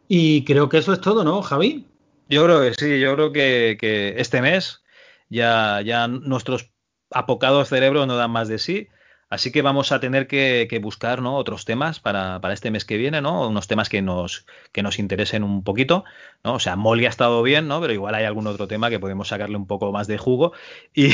[0.07, 1.85] Y creo que eso es todo, ¿no, Javi?
[2.29, 4.83] Yo creo que sí, yo creo que, que este mes
[5.29, 6.71] ya, ya nuestros
[7.09, 8.87] apocados cerebros no dan más de sí.
[9.31, 11.37] Así que vamos a tener que, que buscar ¿no?
[11.37, 13.47] otros temas para, para, este mes que viene, ¿no?
[13.47, 16.03] Unos temas que nos, que nos interesen un poquito,
[16.43, 16.55] ¿no?
[16.55, 17.79] O sea, Molly ha estado bien, ¿no?
[17.79, 20.51] Pero igual hay algún otro tema que podemos sacarle un poco más de jugo.
[20.93, 21.11] Y,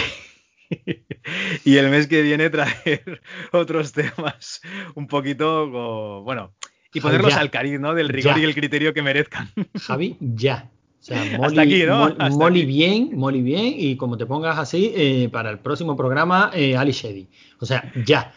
[1.63, 3.21] y el mes que viene traer
[3.51, 4.61] otros temas
[4.95, 6.55] un poquito, bueno,
[6.91, 7.93] y ponerlos al cariz, ¿no?
[7.93, 8.41] Del rigor Ya.
[8.41, 9.51] y el criterio que merezcan.
[9.79, 10.71] Javi, ya.
[11.07, 11.97] Sea, Hasta Molly, aquí, ¿no?
[12.09, 12.67] Mol- Hasta Molly aquí.
[12.67, 16.91] bien, Molly bien, y como te pongas así, eh, para el próximo programa, eh, Ali
[16.91, 17.27] Shady.
[17.59, 18.33] O sea, ya.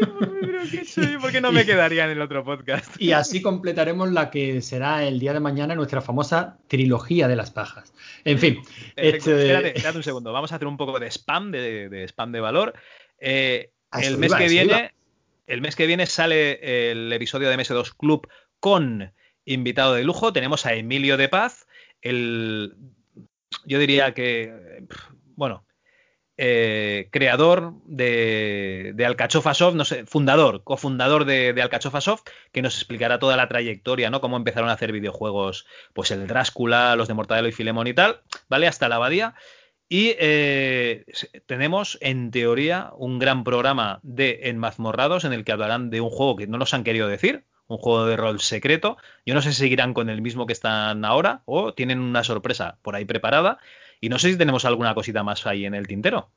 [1.20, 3.00] ¿Por qué no me quedaría en el otro podcast?
[3.00, 7.50] Y así completaremos la que será el día de mañana nuestra famosa trilogía de las
[7.50, 7.92] pajas.
[8.24, 8.60] En fin,
[8.96, 10.32] este- Espérate, espérate un segundo.
[10.32, 12.74] Vamos a hacer un poco de spam, de, de spam de valor.
[13.18, 14.90] Eh, A el mes iba, que viene, iba.
[15.46, 18.26] el mes que viene sale el episodio de MS2 Club
[18.58, 19.12] con
[19.44, 20.32] invitado de lujo.
[20.32, 21.66] Tenemos a Emilio de Paz,
[22.02, 22.74] el,
[23.64, 24.86] yo diría que,
[25.36, 25.64] bueno,
[26.42, 32.62] eh, creador de, de Alcachofa Soft, no sé, fundador, cofundador de, de Alcachofa Soft, que
[32.62, 34.22] nos explicará toda la trayectoria, ¿no?
[34.22, 38.22] Cómo empezaron a hacer videojuegos, pues el Drácula, los de Mortadelo y Filemón y tal,
[38.48, 38.68] ¿vale?
[38.68, 39.34] Hasta la abadía.
[39.86, 41.04] Y eh,
[41.46, 46.36] tenemos, en teoría, un gran programa de Enmazmorrados en el que hablarán de un juego
[46.36, 48.96] que no nos han querido decir, un juego de rol secreto.
[49.24, 52.78] Yo no sé si seguirán con el mismo que están ahora o tienen una sorpresa
[52.82, 53.58] por ahí preparada.
[54.00, 56.30] Y no sé si tenemos alguna cosita más ahí en el tintero.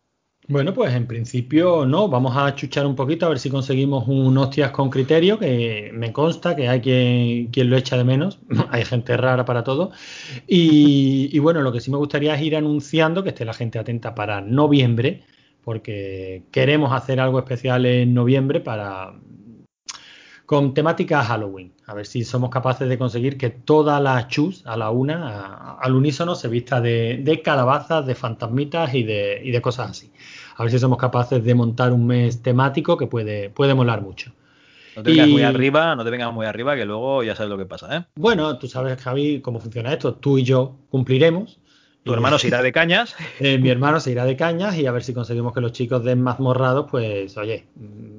[0.47, 4.37] Bueno, pues en principio no, vamos a chuchar un poquito a ver si conseguimos un
[4.37, 8.39] hostias con criterio, que me consta que hay quien, lo echa de menos,
[8.69, 9.91] hay gente rara para todo.
[10.45, 13.79] Y, y, bueno, lo que sí me gustaría es ir anunciando que esté la gente
[13.79, 15.23] atenta para noviembre,
[15.63, 19.13] porque queremos hacer algo especial en noviembre para
[20.45, 21.73] con temática Halloween.
[21.85, 25.77] A ver si somos capaces de conseguir que toda la chus a la una, a,
[25.79, 30.11] al unísono, se vista de, de calabazas, de fantasmitas y de, y de, cosas así.
[30.55, 34.31] A ver si somos capaces de montar un mes temático que puede, puede molar mucho.
[34.95, 35.31] No te vengas y...
[35.31, 38.05] muy arriba, no te vengas muy arriba, que luego ya sabes lo que pasa, ¿eh?
[38.15, 40.13] Bueno, tú sabes, Javi, cómo funciona esto.
[40.13, 41.59] Tú y yo cumpliremos.
[42.03, 43.15] Tu hermano se irá de cañas.
[43.39, 46.03] Eh, mi hermano se irá de cañas y a ver si conseguimos que los chicos
[46.03, 47.65] den mazmorrados, pues oye,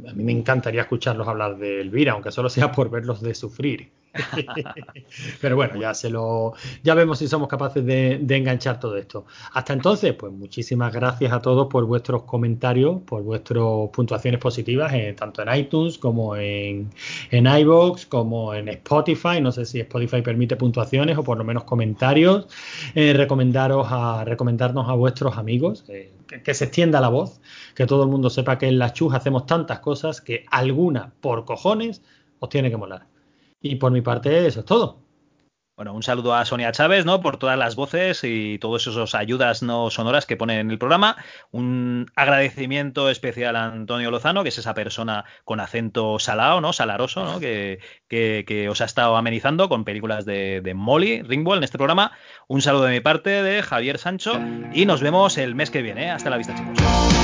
[0.09, 3.91] a mí me encantaría escucharlos hablar de Elvira, aunque solo sea por verlos de sufrir.
[5.41, 9.27] Pero bueno, ya se lo, ya vemos si somos capaces de, enganchar todo esto.
[9.53, 15.15] Hasta entonces, pues muchísimas gracias a todos por vuestros comentarios, por vuestras puntuaciones positivas, en,
[15.17, 16.91] tanto en iTunes como en,
[17.31, 19.41] en iVoox, como en Spotify.
[19.41, 22.47] No sé si Spotify permite puntuaciones o por lo menos comentarios.
[22.95, 26.13] Eh, recomendaros a recomendarnos a vuestros amigos, eh,
[26.45, 27.41] que, se extienda la voz,
[27.75, 31.45] que todo el mundo sepa que en la chus hacemos tantas cosas que alguna por
[31.45, 32.03] cojones
[32.39, 33.14] os tiene que molar.
[33.65, 34.99] Y por mi parte, eso es todo.
[35.75, 37.23] Bueno, un saludo a Sonia Chávez, ¿no?
[37.23, 41.17] Por todas las voces y todas esas ayudas no sonoras que pone en el programa.
[41.51, 46.75] Un agradecimiento especial a Antonio Lozano, que es esa persona con acento salado, ¿no?
[46.75, 47.41] Salaroso, ¿no?
[47.41, 52.13] Que, que, os ha estado amenizando con películas de, de Molly Ringwell en este programa.
[52.47, 54.39] Un saludo de mi parte de Javier Sancho
[54.75, 56.11] y nos vemos el mes que viene.
[56.11, 57.24] Hasta la vista, chicos.